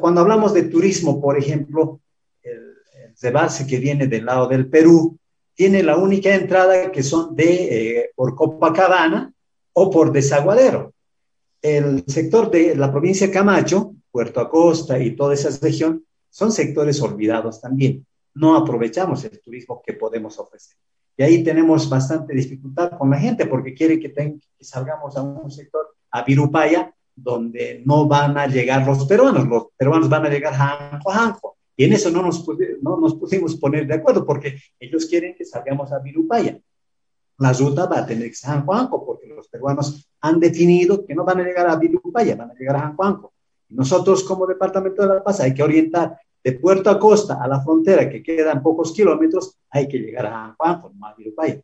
cuando 0.00 0.20
hablamos 0.20 0.52
de 0.54 0.64
turismo, 0.64 1.20
por 1.20 1.38
ejemplo, 1.38 2.00
el, 2.42 2.74
el 3.22 3.32
base 3.32 3.66
que 3.66 3.78
viene 3.78 4.08
del 4.08 4.24
lado 4.24 4.48
del 4.48 4.68
Perú 4.68 5.16
tiene 5.54 5.82
la 5.84 5.96
única 5.96 6.34
entrada 6.34 6.90
que 6.90 7.04
son 7.04 7.36
de 7.36 7.98
eh, 8.00 8.10
por 8.16 8.34
Copacabana 8.34 9.32
o 9.74 9.90
por 9.90 10.10
Desaguadero. 10.10 10.92
El 11.62 12.04
sector 12.08 12.50
de 12.50 12.74
la 12.74 12.90
provincia 12.90 13.30
Camacho, 13.30 13.94
Puerto 14.10 14.40
Acosta 14.40 14.98
y 14.98 15.14
toda 15.14 15.34
esa 15.34 15.50
región 15.62 16.04
son 16.30 16.50
sectores 16.50 17.00
olvidados 17.00 17.60
también 17.60 18.07
no 18.34 18.56
aprovechamos 18.56 19.24
el 19.24 19.40
turismo 19.40 19.82
que 19.84 19.94
podemos 19.94 20.38
ofrecer. 20.38 20.76
Y 21.16 21.24
ahí 21.24 21.42
tenemos 21.42 21.90
bastante 21.90 22.32
dificultad 22.32 22.92
con 22.96 23.10
la 23.10 23.18
gente 23.18 23.46
porque 23.46 23.74
quiere 23.74 23.98
que, 23.98 24.38
salgamos 24.60 25.16
a 25.16 25.22
un 25.22 25.50
sector, 25.50 25.96
a 26.12 26.22
Virupaya, 26.22 26.94
donde 27.14 27.82
no 27.84 28.06
van 28.06 28.38
a 28.38 28.46
llegar 28.46 28.86
los 28.86 29.04
peruanos, 29.04 29.48
los 29.48 29.66
peruanos 29.76 30.08
van 30.08 30.26
a 30.26 30.30
llegar 30.30 30.54
a 30.54 31.00
Janjo, 31.04 31.56
Y 31.76 31.84
en 31.84 31.92
eso 31.92 32.10
no 32.10 32.22
nos, 32.22 32.46
no 32.80 32.98
nos 32.98 33.16
pusimos 33.16 33.56
poner 33.56 33.88
de 33.88 33.94
acuerdo 33.94 34.24
porque 34.24 34.58
ellos 34.78 35.06
quieren 35.06 35.34
que 35.34 35.44
salgamos 35.44 35.90
a 35.92 35.98
Virupaya. 35.98 36.60
La 37.38 37.52
ruta 37.52 37.86
va 37.86 37.98
a 37.98 38.06
tener 38.06 38.28
que 38.28 38.36
ser 38.36 38.50
Janjo 38.64 39.04
porque 39.04 39.26
los 39.26 39.48
peruanos 39.48 40.08
han 40.20 40.38
definido 40.38 41.04
que 41.04 41.16
no 41.16 41.24
van 41.24 41.40
a 41.40 41.44
llegar 41.44 41.68
a 41.68 41.74
Virupaya, 41.74 42.36
van 42.36 42.52
a 42.52 42.54
llegar 42.54 42.76
a 42.76 42.94
Janjo. 42.96 43.32
Nosotros 43.70 44.22
como 44.22 44.46
Departamento 44.46 45.02
de 45.02 45.08
La 45.08 45.24
Paz 45.24 45.40
hay 45.40 45.52
que 45.52 45.64
orientar 45.64 46.16
de 46.42 46.52
puerto 46.52 46.90
a 46.90 46.98
costa 46.98 47.38
a 47.42 47.48
la 47.48 47.60
frontera, 47.60 48.08
que 48.08 48.22
quedan 48.22 48.62
pocos 48.62 48.92
kilómetros, 48.92 49.58
hay 49.70 49.88
que 49.88 49.98
llegar 49.98 50.26
a 50.26 50.54
Juan, 50.56 50.80
Mavirupay. 50.98 51.62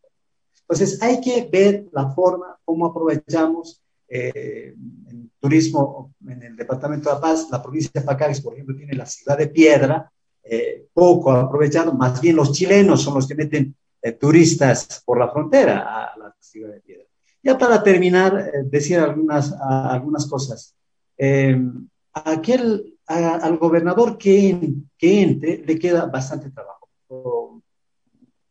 Entonces, 0.61 1.01
hay 1.03 1.21
que 1.21 1.49
ver 1.51 1.87
la 1.93 2.11
forma 2.11 2.59
como 2.65 2.87
aprovechamos 2.87 3.83
eh, 4.09 4.75
en 5.09 5.31
turismo 5.39 6.15
en 6.27 6.43
el 6.43 6.57
departamento 6.57 7.09
de 7.09 7.15
La 7.17 7.21
Paz, 7.21 7.49
la 7.51 7.63
provincia 7.63 7.91
de 7.93 8.01
Pacares, 8.03 8.41
por 8.41 8.55
ejemplo, 8.55 8.77
tiene 8.77 8.95
la 8.95 9.07
ciudad 9.07 9.37
de 9.37 9.49
Piedra, 9.49 10.11
eh, 10.43 10.87
poco 10.93 11.33
aprovechado, 11.33 11.93
más 11.93 12.21
bien 12.21 12.37
los 12.37 12.53
chilenos 12.53 13.03
son 13.03 13.15
los 13.15 13.27
que 13.27 13.35
meten 13.35 13.75
eh, 14.01 14.13
turistas 14.13 15.03
por 15.05 15.19
la 15.19 15.31
frontera 15.31 16.13
a 16.13 16.19
la 16.19 16.35
ciudad 16.39 16.73
de 16.73 16.81
Piedra. 16.81 17.05
Ya 17.43 17.59
para 17.59 17.83
terminar, 17.83 18.53
decir 18.65 18.99
algunas, 18.99 19.53
algunas 19.53 20.27
cosas. 20.27 20.75
aquel, 22.13 22.94
al 23.07 23.59
gobernador 23.59 24.17
que, 24.17 24.75
que 24.97 25.23
entre 25.23 25.59
le 25.59 25.79
queda 25.79 26.07
bastante 26.07 26.51
trabajo. 26.51 26.89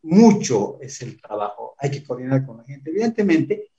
mucho 0.03 0.79
es 0.81 1.01
el 1.01 1.19
trabajo. 1.19 1.75
Hay 1.77 1.89
que 1.91 2.03
coordinar 2.03 2.45
con 2.45 2.57
la 2.57 2.63
gente. 2.63 2.89
Evidentemente, 2.89 3.71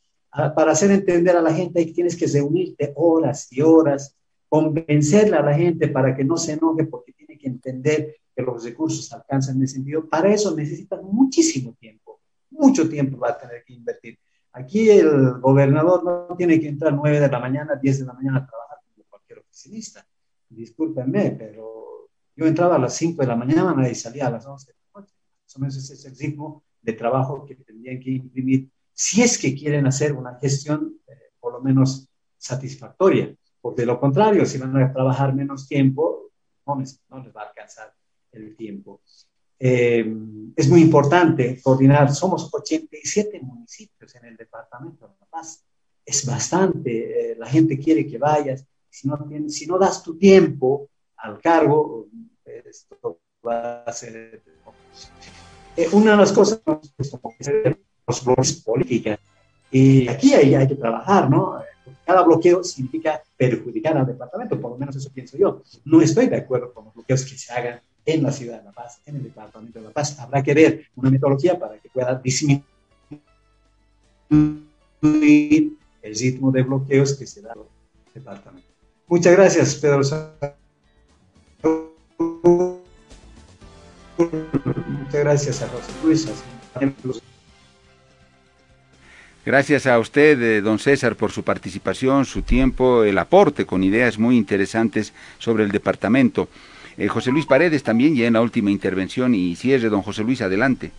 para 0.55 0.73
hacer 0.73 0.91
entender 0.91 1.37
a 1.37 1.43
la 1.43 1.53
gente 1.53 1.79
hay, 1.79 1.93
tienes 1.93 2.17
que 2.17 2.27
reunirte 2.27 2.93
horas 2.97 3.47
y 3.53 3.61
horas, 3.61 4.17
convencerle 4.49 5.37
a 5.37 5.43
la 5.43 5.55
gente 5.55 5.89
para 5.89 6.15
que 6.15 6.25
no 6.25 6.37
se 6.37 6.53
enoje 6.53 6.85
porque 6.85 7.13
tiene 7.13 7.39
que 7.39 7.49
entender 7.49 8.17
que 8.35 8.43
los 8.43 8.65
recursos 8.65 9.13
alcanzan 9.13 9.57
en 9.57 9.65
ese 9.65 9.75
sentido. 9.75 10.09
Para 10.09 10.33
eso 10.33 10.55
necesitas 10.55 11.03
muchísimo 11.03 11.75
tiempo, 11.79 12.21
mucho 12.51 12.89
tiempo 12.89 13.19
va 13.19 13.31
a 13.31 13.39
tener 13.39 13.65
que 13.65 13.75
invertir. 13.75 14.19
Aquí 14.53 14.89
el 14.91 15.41
gobernador 15.41 16.05
no 16.05 16.37
tiene 16.37 16.61
que 16.61 16.69
entrar 16.69 16.95
9 16.95 17.21
de 17.21 17.29
la 17.29 17.39
mañana, 17.39 17.77
10 17.77 18.01
de 18.01 18.07
la 18.07 18.13
mañana 18.13 18.39
a 18.39 18.47
trabajar 18.47 18.79
como 18.85 19.07
cualquier 19.09 19.41
oficinista. 19.41 20.07
Discúlpenme, 20.55 21.33
pero 21.33 22.09
yo 22.37 22.47
entraba 22.47 22.77
a 22.77 22.79
las 22.79 22.95
5 22.97 23.23
de 23.23 23.29
la 23.29 23.37
mañana 23.37 23.89
y 23.89 23.95
salía 23.95 24.27
a 24.27 24.31
las 24.31 24.47
11 24.47 24.73
de 24.73 24.79
la 24.79 25.01
noche. 25.01 25.15
Más 25.59 25.77
ese 25.77 25.95
es 25.95 26.05
el 26.05 26.17
ritmo 26.17 26.65
de 26.83 26.93
trabajo 26.93 27.45
que 27.45 27.55
tendrían 27.57 28.01
que 28.01 28.11
imprimir 28.11 28.69
si 28.93 29.23
es 29.23 29.39
que 29.39 29.55
quieren 29.55 29.87
hacer 29.87 30.13
una 30.13 30.39
gestión 30.39 31.01
eh, 31.07 31.13
por 31.41 31.53
lo 31.53 31.61
menos 31.61 32.09
satisfactoria, 32.39 33.35
porque 33.61 33.83
de 33.83 33.87
lo 33.87 33.99
contrario, 33.99 34.47
si 34.47 34.59
van 34.59 34.77
a 34.77 34.93
trabajar 34.93 35.35
menos 35.35 35.67
tiempo, 35.67 36.31
no 36.67 36.79
les, 36.79 37.01
va 37.11 37.43
a 37.43 37.49
alcanzar 37.49 37.93
el 38.33 38.57
tiempo. 38.57 39.03
Eh, 39.59 40.07
es 40.55 40.69
muy 40.69 40.83
importante 40.83 41.61
coordinar, 41.63 42.15
somos 42.15 42.53
87 42.53 43.41
municipios 43.41 44.15
en 44.15 44.27
el 44.27 44.37
departamento 44.37 45.09
de 45.09 45.15
La 45.19 45.27
Paz, 45.27 45.65
es 46.05 46.27
bastante, 46.27 47.33
eh, 47.33 47.37
la 47.37 47.47
gente 47.47 47.79
quiere 47.79 48.07
que 48.07 48.19
vayas, 48.19 48.67
si 48.95 49.67
no, 49.67 49.79
das 49.79 50.03
tu 50.03 50.17
tiempo 50.17 50.89
al 51.17 51.41
cargo, 51.41 52.07
esto 52.45 53.19
va 53.47 53.83
a 53.83 53.93
ser... 53.93 54.43
una 55.93 56.13
de 56.13 56.17
las 56.17 56.33
cosas 56.33 56.63
que 56.65 57.79
los 58.07 58.25
bloques 58.25 58.53
políticos. 58.63 59.19
Y 59.73 60.07
aquí 60.07 60.35
hay, 60.35 60.55
hay 60.55 60.69
que 60.69 60.77
trabajar, 60.77 61.29
¿no? 61.29 61.59
Cada 62.07 62.23
bloqueo 62.23 62.63
significa 62.63 63.21
perjudicar 63.37 63.97
al 63.97 64.07
departamento, 64.07 64.61
por 64.61 64.71
lo 64.73 64.79
menos 64.79 64.95
eso 64.95 65.11
pienso 65.13 65.37
yo. 65.37 65.63
No 65.85 66.01
estoy 66.01 66.29
de 66.29 66.37
acuerdo 66.37 66.73
con 66.73 66.85
los 66.85 66.95
bloqueos 66.95 67.25
que 67.25 67.37
se 67.37 67.53
hagan 67.53 67.81
en 68.07 68.23
la 68.23 68.31
ciudad 68.31 68.59
de 68.59 68.65
La 68.65 68.73
Paz, 68.73 69.01
en 69.07 69.17
el 69.17 69.25
departamento 69.25 69.81
de 69.81 69.87
La 69.87 69.91
Paz. 69.91 70.19
Habrá 70.21 70.43
que 70.43 70.55
ver 70.55 70.87
una 70.95 71.11
metodología 71.11 71.59
para 71.59 71.79
que 71.79 71.89
pueda 71.89 72.15
disminuir 72.23 72.63
el 76.03 76.15
ritmo 76.15 76.53
de 76.53 76.63
bloqueos 76.63 77.15
que 77.15 77.27
se 77.27 77.43
da 77.43 77.55
en 77.55 77.61
el 77.61 78.13
departamento. 78.15 78.74
Muchas 79.07 79.37
gracias, 79.37 79.75
Pedro. 79.77 79.99
Muchas 84.19 85.23
gracias 85.23 85.63
a 85.63 85.69
José 85.69 85.93
Luis. 86.03 86.29
Gracias 89.47 89.87
a 89.87 89.99
usted, 89.99 90.41
eh, 90.41 90.63
don 90.63 90.79
César, 90.79 91.17
por 91.17 91.31
su 91.31 91.43
participación, 91.43 92.25
su 92.25 92.43
tiempo, 92.43 93.05
el 93.05 93.19
aporte 93.19 93.67
con 93.67 93.85
ideas 93.85 94.19
muy 94.19 94.39
interesantes 94.39 95.13
sobre 95.39 95.65
el 95.65 95.71
departamento. 95.71 96.49
Eh, 96.97 97.09
José 97.09 97.31
Luis 97.31 97.45
Paredes 97.45 97.83
también 97.83 98.17
ya 98.17 98.27
en 98.27 98.33
la 98.33 98.41
última 98.41 98.71
intervención 98.71 99.35
y 99.35 99.55
cierre, 99.57 99.91
don 99.91 100.01
José 100.01 100.23
Luis, 100.23 100.41
adelante. 100.41 100.93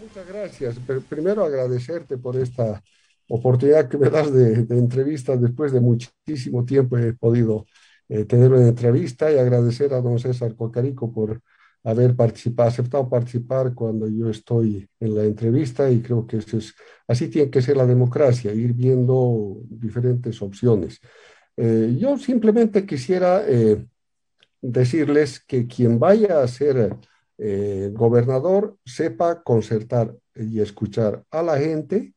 Muchas 0.00 0.28
gracias. 0.28 0.76
Primero 1.08 1.44
agradecerte 1.44 2.16
por 2.18 2.36
esta 2.36 2.82
oportunidad 3.28 3.88
que 3.88 3.98
me 3.98 4.10
das 4.10 4.32
de, 4.32 4.66
entrevista. 4.70 5.36
Después 5.36 5.72
de 5.72 5.80
muchísimo 5.80 6.64
tiempo 6.64 6.98
he 6.98 7.12
podido 7.14 7.66
eh, 8.08 8.24
tener 8.24 8.52
una 8.52 8.68
entrevista 8.68 9.30
y 9.32 9.38
agradecer 9.38 9.92
a 9.94 10.00
don 10.00 10.18
César 10.18 10.54
Cocarico 10.56 11.12
por 11.12 11.40
haber 11.84 12.16
participado, 12.16 12.68
aceptado 12.68 13.08
participar 13.08 13.74
cuando 13.74 14.08
yo 14.08 14.28
estoy 14.28 14.88
en 15.00 15.14
la 15.14 15.24
entrevista 15.24 15.90
y 15.90 16.00
creo 16.00 16.26
que 16.26 16.38
eso 16.38 16.58
es, 16.58 16.74
así 17.06 17.28
tiene 17.28 17.50
que 17.50 17.62
ser 17.62 17.76
la 17.76 17.86
democracia, 17.86 18.52
ir 18.52 18.74
viendo 18.74 19.58
diferentes 19.68 20.42
opciones. 20.42 21.00
Eh, 21.56 21.96
yo 21.98 22.18
simplemente 22.18 22.86
quisiera 22.86 23.42
eh, 23.46 23.84
decirles 24.60 25.40
que 25.40 25.66
quien 25.66 25.98
vaya 25.98 26.42
a 26.42 26.48
ser 26.48 26.96
eh, 27.38 27.90
gobernador 27.92 28.76
sepa 28.84 29.42
concertar 29.42 30.14
y 30.34 30.60
escuchar 30.60 31.24
a 31.30 31.42
la 31.42 31.58
gente 31.58 32.14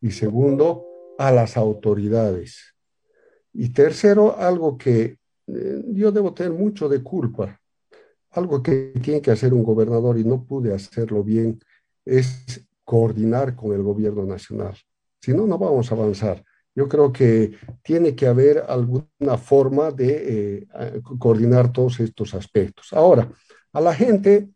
y 0.00 0.10
segundo, 0.10 0.84
a 1.18 1.32
las 1.32 1.56
autoridades. 1.56 2.74
Y 3.52 3.70
tercero, 3.70 4.36
algo 4.38 4.76
que 4.76 5.18
yo 5.46 6.12
debo 6.12 6.34
tener 6.34 6.52
mucho 6.52 6.88
de 6.88 7.02
culpa 7.02 7.60
algo 8.36 8.62
que 8.62 8.92
tiene 9.02 9.20
que 9.20 9.30
hacer 9.30 9.54
un 9.54 9.62
gobernador 9.62 10.18
y 10.18 10.24
no 10.24 10.44
pude 10.44 10.74
hacerlo 10.74 11.24
bien 11.24 11.58
es 12.04 12.66
coordinar 12.84 13.56
con 13.56 13.72
el 13.72 13.82
gobierno 13.82 14.24
nacional. 14.24 14.76
Si 15.20 15.32
no, 15.32 15.46
no 15.46 15.58
vamos 15.58 15.90
a 15.90 15.94
avanzar. 15.94 16.44
Yo 16.74 16.88
creo 16.88 17.12
que 17.12 17.56
tiene 17.82 18.14
que 18.14 18.26
haber 18.26 18.62
alguna 18.68 19.38
forma 19.38 19.90
de 19.90 20.66
eh, 20.68 21.00
coordinar 21.18 21.72
todos 21.72 21.98
estos 22.00 22.34
aspectos. 22.34 22.92
Ahora, 22.92 23.32
a 23.72 23.80
la 23.80 23.94
gente 23.94 24.50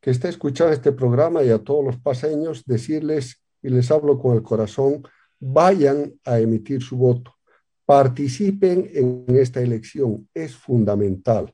que 0.00 0.10
está 0.10 0.28
escuchando 0.28 0.72
este 0.72 0.92
programa 0.92 1.42
y 1.42 1.50
a 1.50 1.58
todos 1.58 1.84
los 1.84 1.98
paseños, 1.98 2.64
decirles, 2.64 3.42
y 3.64 3.70
les 3.70 3.90
hablo 3.90 4.18
con 4.18 4.36
el 4.36 4.42
corazón, 4.42 5.02
vayan 5.40 6.12
a 6.24 6.38
emitir 6.38 6.82
su 6.82 6.96
voto, 6.96 7.34
participen 7.84 8.88
en 8.94 9.24
esta 9.36 9.60
elección, 9.60 10.28
es 10.32 10.54
fundamental. 10.54 11.52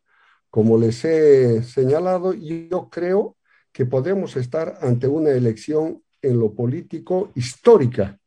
Como 0.50 0.76
les 0.76 1.02
he 1.04 1.62
señalado, 1.62 2.34
yo 2.34 2.90
creo 2.90 3.36
que 3.72 3.86
podemos 3.86 4.36
estar 4.36 4.78
ante 4.82 5.06
una 5.06 5.30
elección 5.30 6.02
en 6.20 6.38
lo 6.38 6.52
político 6.52 7.30
histórica, 7.34 8.18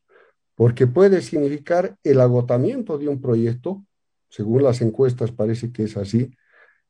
porque 0.55 0.88
puede 0.88 1.21
significar 1.21 1.97
el 2.03 2.21
agotamiento 2.21 2.97
de 2.97 3.07
un 3.07 3.21
proyecto, 3.21 3.86
según 4.29 4.63
las 4.63 4.81
encuestas 4.81 5.31
parece 5.31 5.71
que 5.71 5.84
es 5.84 5.97
así, 5.97 6.31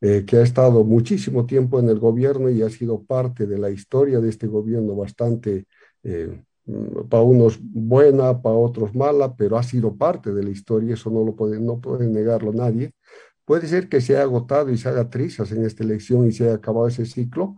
eh, 0.02 0.26
que 0.26 0.38
ha 0.38 0.44
estado 0.44 0.84
muchísimo 0.84 1.46
tiempo 1.46 1.80
en 1.80 1.90
el 1.90 1.98
gobierno 1.98 2.50
y 2.50 2.62
ha 2.62 2.70
sido 2.70 3.04
parte 3.04 3.48
de 3.48 3.58
la 3.58 3.70
historia 3.70 4.20
de 4.20 4.30
este 4.30 4.48
gobierno 4.48 4.96
bastante, 4.96 5.66
eh, 6.04 6.44
para 7.10 7.24
unos 7.24 7.60
buena, 7.62 8.42
para 8.42 8.56
otros 8.56 8.96
mala, 8.96 9.36
pero 9.36 9.58
ha 9.58 9.64
sido 9.64 9.96
parte 9.96 10.34
de 10.34 10.44
la 10.44 10.50
historia, 10.50 10.94
eso 10.94 11.10
no 11.10 11.24
lo 11.24 11.36
puede, 11.36 11.60
no 11.60 11.80
puede 11.80 12.08
negarlo 12.08 12.54
nadie. 12.54 12.94
Puede 13.46 13.68
ser 13.68 13.90
que 13.90 14.00
se 14.00 14.14
haya 14.14 14.24
agotado 14.24 14.70
y 14.70 14.78
se 14.78 14.88
haga 14.88 15.10
trizas 15.10 15.52
en 15.52 15.66
esta 15.66 15.84
elección 15.84 16.26
y 16.28 16.32
se 16.32 16.46
haya 16.46 16.56
acabado 16.56 16.88
ese 16.88 17.06
ciclo, 17.06 17.58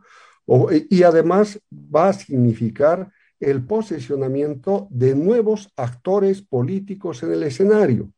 y 0.90 1.04
además 1.04 1.60
va 1.74 2.10
a 2.10 2.14
significar 2.14 3.12
el 3.40 3.66
posicionamiento 3.66 4.88
de 4.90 5.16
nuevos 5.16 5.70
actores 5.76 6.42
políticos 6.42 7.22
en 7.24 7.34
el 7.34 7.44
escenario, 7.44 8.12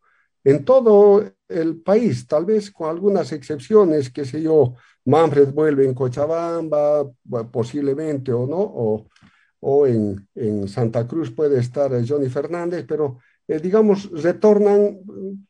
en 0.44 0.64
todo 0.64 1.24
el 1.50 1.82
país, 1.82 2.28
tal 2.28 2.46
vez 2.46 2.72
con 2.72 2.90
algunas 2.90 3.32
excepciones, 3.32 4.10
qué 4.10 4.24
sé 4.26 4.42
yo, 4.42 4.76
Manfred 5.06 5.54
vuelve 5.54 5.86
en 5.86 5.94
Cochabamba, 5.94 7.10
posiblemente 7.52 8.32
o 8.34 8.46
no, 8.46 8.60
o, 8.60 9.08
o 9.60 9.88
en, 9.88 10.28
en 10.36 10.68
Santa 10.68 11.08
Cruz 11.08 11.32
puede 11.32 11.60
estar 11.60 11.92
Johnny 12.08 12.30
Fernández, 12.30 12.86
pero 12.88 13.20
eh, 13.48 13.60
digamos, 13.60 14.10
retornan 14.12 15.00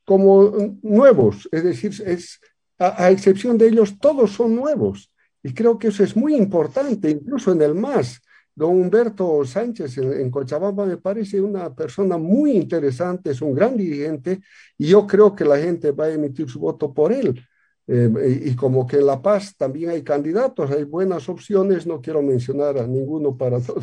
como 0.05 0.77
nuevos, 0.83 1.49
es 1.51 1.63
decir, 1.63 1.91
es, 2.05 2.39
a, 2.77 3.09
excepción 3.09 3.57
de 3.57 3.67
ellos, 3.67 3.97
todos 3.99 4.31
son 4.31 4.55
nuevos. 4.55 5.11
Y 5.41 5.53
creo 5.53 5.79
que 5.79 5.87
eso 5.87 6.03
es 6.03 6.15
muy 6.15 6.35
importante, 6.35 7.09
incluso 7.09 7.51
en 7.51 7.61
el 7.61 7.73
MAS. 7.73 8.21
Don 8.53 8.71
Humberto 8.71 9.45
Sánchez 9.45 9.97
en, 9.99 10.31
Cochabamba 10.31 10.85
me 10.85 10.97
parece 10.97 11.39
una 11.39 11.73
persona 11.73 12.17
muy 12.17 12.51
interesante, 12.51 13.31
es 13.31 13.41
un 13.41 13.53
gran 13.53 13.77
dirigente 13.77 14.39
y 14.77 14.87
yo 14.87 15.05
creo 15.05 15.35
que 15.35 15.45
la 15.45 15.57
gente 15.57 15.91
va 15.91 16.05
a 16.05 16.13
emitir 16.13 16.49
su 16.49 16.59
voto 16.59 16.91
por 16.91 17.13
él. 17.13 17.39
Eh, 17.87 18.41
y, 18.43 18.55
como 18.55 18.85
que 18.85 18.97
en 18.97 19.05
La 19.05 19.21
Paz 19.21 19.55
también 19.55 19.91
hay 19.91 20.03
candidatos, 20.03 20.71
hay 20.71 20.83
buenas 20.83 21.29
opciones, 21.29 21.87
no 21.87 22.01
quiero 22.01 22.21
mencionar 22.21 22.77
a 22.77 22.85
ninguno 22.85 23.37
para 23.37 23.59
no 23.59 23.75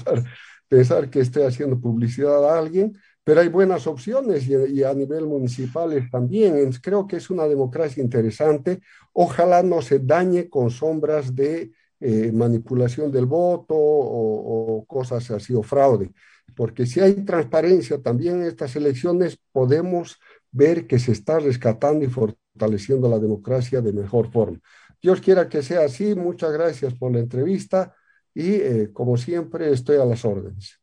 pensar 0.69 1.09
que 1.09 1.21
esté 1.21 1.47
haciendo 1.47 1.81
publicidad 1.81 2.45
a 2.45 2.59
alguien, 2.59 2.99
pero 3.23 3.41
hay 3.41 3.49
buenas 3.49 3.87
opciones 3.87 4.47
y, 4.47 4.85
a 4.85 4.93
nivel 4.93 5.25
municipal 5.25 6.09
también. 6.11 6.71
Creo 6.83 7.07
que 7.07 7.17
es 7.17 7.31
una 7.31 7.47
democracia 7.49 8.03
interesante. 8.03 8.81
Ojalá 9.15 9.63
no 9.63 9.81
se 9.81 9.99
dañe 9.99 10.51
con 10.51 10.71
sombras 10.71 11.35
de 11.35 11.73
eh, 12.01 12.31
manipulación 12.33 13.11
del 13.11 13.25
voto 13.25 13.75
o, 13.75 14.77
o, 14.77 14.85
cosas 14.85 15.31
así, 15.31 15.55
o 15.55 15.63
fraude. 15.63 16.13
Porque 16.55 16.85
si 16.85 17.01
hay 17.01 17.15
transparencia 17.25 18.03
también 18.03 18.43
en 18.43 18.49
estas 18.49 18.77
elecciones, 18.77 19.39
podemos 19.53 20.19
ver 20.53 20.87
que 20.87 20.99
se 20.99 21.13
está 21.13 21.39
rescatando 21.39 22.05
y 22.05 22.09
fortaleciendo 22.09 22.44
la 22.55 23.19
democracia 23.19 23.81
de 23.81 23.93
mejor 23.93 24.31
forma. 24.31 24.59
Dios 25.03 25.21
quiera 25.21 25.49
que 25.49 25.63
sea 25.63 25.85
así. 25.85 26.15
Muchas 26.15 26.53
gracias 26.53 26.95
por 26.95 27.13
la 27.13 27.19
entrevista 27.19 27.95
y 28.35 28.53
eh, 28.55 28.91
como 28.93 29.17
siempre 29.17 29.71
estoy 29.71 29.99
a 29.99 30.05
las 30.05 30.25
órdenes. 30.25 30.81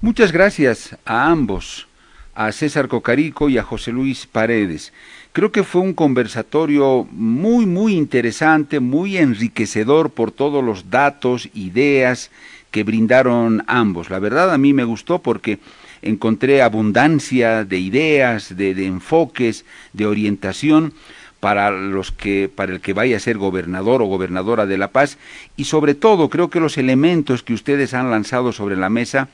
Muchas 0.00 0.32
gracias 0.32 0.96
a 1.04 1.30
ambos, 1.30 1.86
a 2.34 2.50
César 2.50 2.88
Cocarico 2.88 3.48
y 3.48 3.56
a 3.56 3.62
José 3.62 3.92
Luis 3.92 4.26
Paredes. 4.26 4.92
Creo 5.32 5.52
que 5.52 5.62
fue 5.62 5.80
un 5.80 5.94
conversatorio 5.94 7.06
muy, 7.10 7.66
muy 7.66 7.94
interesante, 7.94 8.80
muy 8.80 9.16
enriquecedor 9.16 10.10
por 10.10 10.32
todos 10.32 10.62
los 10.62 10.90
datos, 10.90 11.48
ideas 11.54 12.30
que 12.70 12.84
brindaron 12.84 13.62
ambos. 13.66 14.10
La 14.10 14.18
verdad 14.18 14.52
a 14.52 14.58
mí 14.58 14.72
me 14.72 14.84
gustó 14.84 15.20
porque 15.20 15.58
encontré 16.02 16.62
abundancia 16.62 17.64
de 17.64 17.78
ideas, 17.78 18.56
de, 18.56 18.70
enfoques, 18.84 19.64
de 19.92 20.06
orientación 20.06 20.92
para 21.40 21.70
los 21.70 22.12
que 22.12 22.48
para 22.54 22.72
el 22.72 22.80
que 22.80 22.92
vaya 22.92 23.16
a 23.16 23.20
ser 23.20 23.36
gobernador 23.36 24.00
o 24.02 24.06
gobernadora 24.06 24.66
de 24.66 24.78
La 24.78 24.92
Paz 24.92 25.18
y 25.56 25.64
sobre 25.64 25.94
todo 25.94 26.28
creo 26.28 26.50
que 26.50 26.60
los 26.60 26.78
elementos 26.78 27.42
que 27.42 27.54
ustedes 27.54 27.94
han 27.94 28.10
lanzado 28.10 28.52
sobre 28.52 28.76
la 28.76 28.88
mesa 28.88 29.28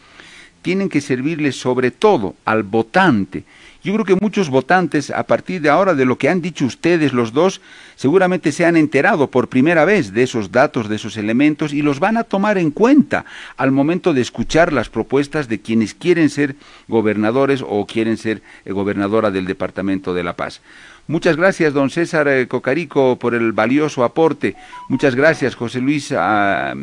tienen 0.63 0.89
que 0.89 1.01
servirle 1.01 1.53
sobre 1.53 1.91
todo 1.91 2.35
al 2.45 2.63
votante. 2.63 3.45
Yo 3.85 3.93
creo 3.93 4.05
que 4.05 4.17
muchos 4.21 4.51
votantes, 4.51 5.11
a 5.11 5.23
partir 5.23 5.61
de 5.61 5.71
ahora, 5.71 5.95
de 5.95 6.05
lo 6.05 6.19
que 6.19 6.29
han 6.29 6.43
dicho 6.43 6.67
ustedes 6.67 7.13
los 7.13 7.33
dos, 7.33 7.61
seguramente 7.95 8.51
se 8.51 8.67
han 8.67 8.77
enterado 8.77 9.31
por 9.31 9.49
primera 9.49 9.85
vez 9.85 10.13
de 10.13 10.25
esos 10.25 10.51
datos, 10.51 10.89
de 10.89 10.97
esos 10.97 11.17
elementos, 11.17 11.73
y 11.73 11.83
los 11.83 12.01
van 12.01 12.17
a 12.17 12.25
tomar 12.25 12.59
en 12.59 12.73
cuenta 12.73 13.25
al 13.57 13.71
momento 13.71 14.13
de 14.15 14.21
escuchar 14.21 14.73
las 14.73 14.89
propuestas 14.89 15.49
de 15.49 15.61
quienes 15.61 15.95
quieren 15.95 16.29
ser 16.29 16.57
gobernadores 16.89 17.63
o 17.67 17.87
quieren 17.87 18.17
ser 18.17 18.43
eh, 18.65 18.73
gobernadora 18.73 19.31
del 19.31 19.47
Departamento 19.47 20.13
de 20.13 20.25
La 20.25 20.35
Paz. 20.35 20.61
Muchas 21.07 21.37
gracias, 21.37 21.73
don 21.73 21.89
César 21.89 22.29
eh, 22.29 22.49
Cocarico, 22.49 23.17
por 23.19 23.35
el 23.35 23.53
valioso 23.53 24.05
aporte. 24.05 24.57
Muchas 24.89 25.15
gracias, 25.15 25.55
José 25.55 25.81
Luis. 25.81 26.13
Ah, 26.13 26.75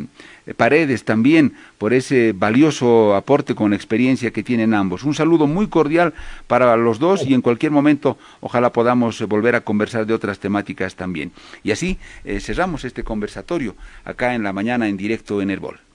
Paredes 0.54 1.04
también 1.04 1.54
por 1.78 1.92
ese 1.92 2.32
valioso 2.32 3.16
aporte 3.16 3.54
con 3.54 3.74
experiencia 3.74 4.30
que 4.30 4.42
tienen 4.42 4.74
ambos. 4.74 5.02
Un 5.02 5.14
saludo 5.14 5.46
muy 5.46 5.66
cordial 5.66 6.14
para 6.46 6.76
los 6.76 6.98
dos 6.98 7.26
y 7.26 7.34
en 7.34 7.42
cualquier 7.42 7.72
momento 7.72 8.16
ojalá 8.40 8.72
podamos 8.72 9.20
volver 9.22 9.56
a 9.56 9.62
conversar 9.62 10.06
de 10.06 10.14
otras 10.14 10.38
temáticas 10.38 10.94
también. 10.94 11.32
Y 11.64 11.72
así 11.72 11.98
eh, 12.24 12.40
cerramos 12.40 12.84
este 12.84 13.02
conversatorio 13.02 13.74
acá 14.04 14.34
en 14.34 14.42
la 14.42 14.52
mañana 14.52 14.88
en 14.88 14.96
directo 14.96 15.42
en 15.42 15.50
Herbol. 15.50 15.85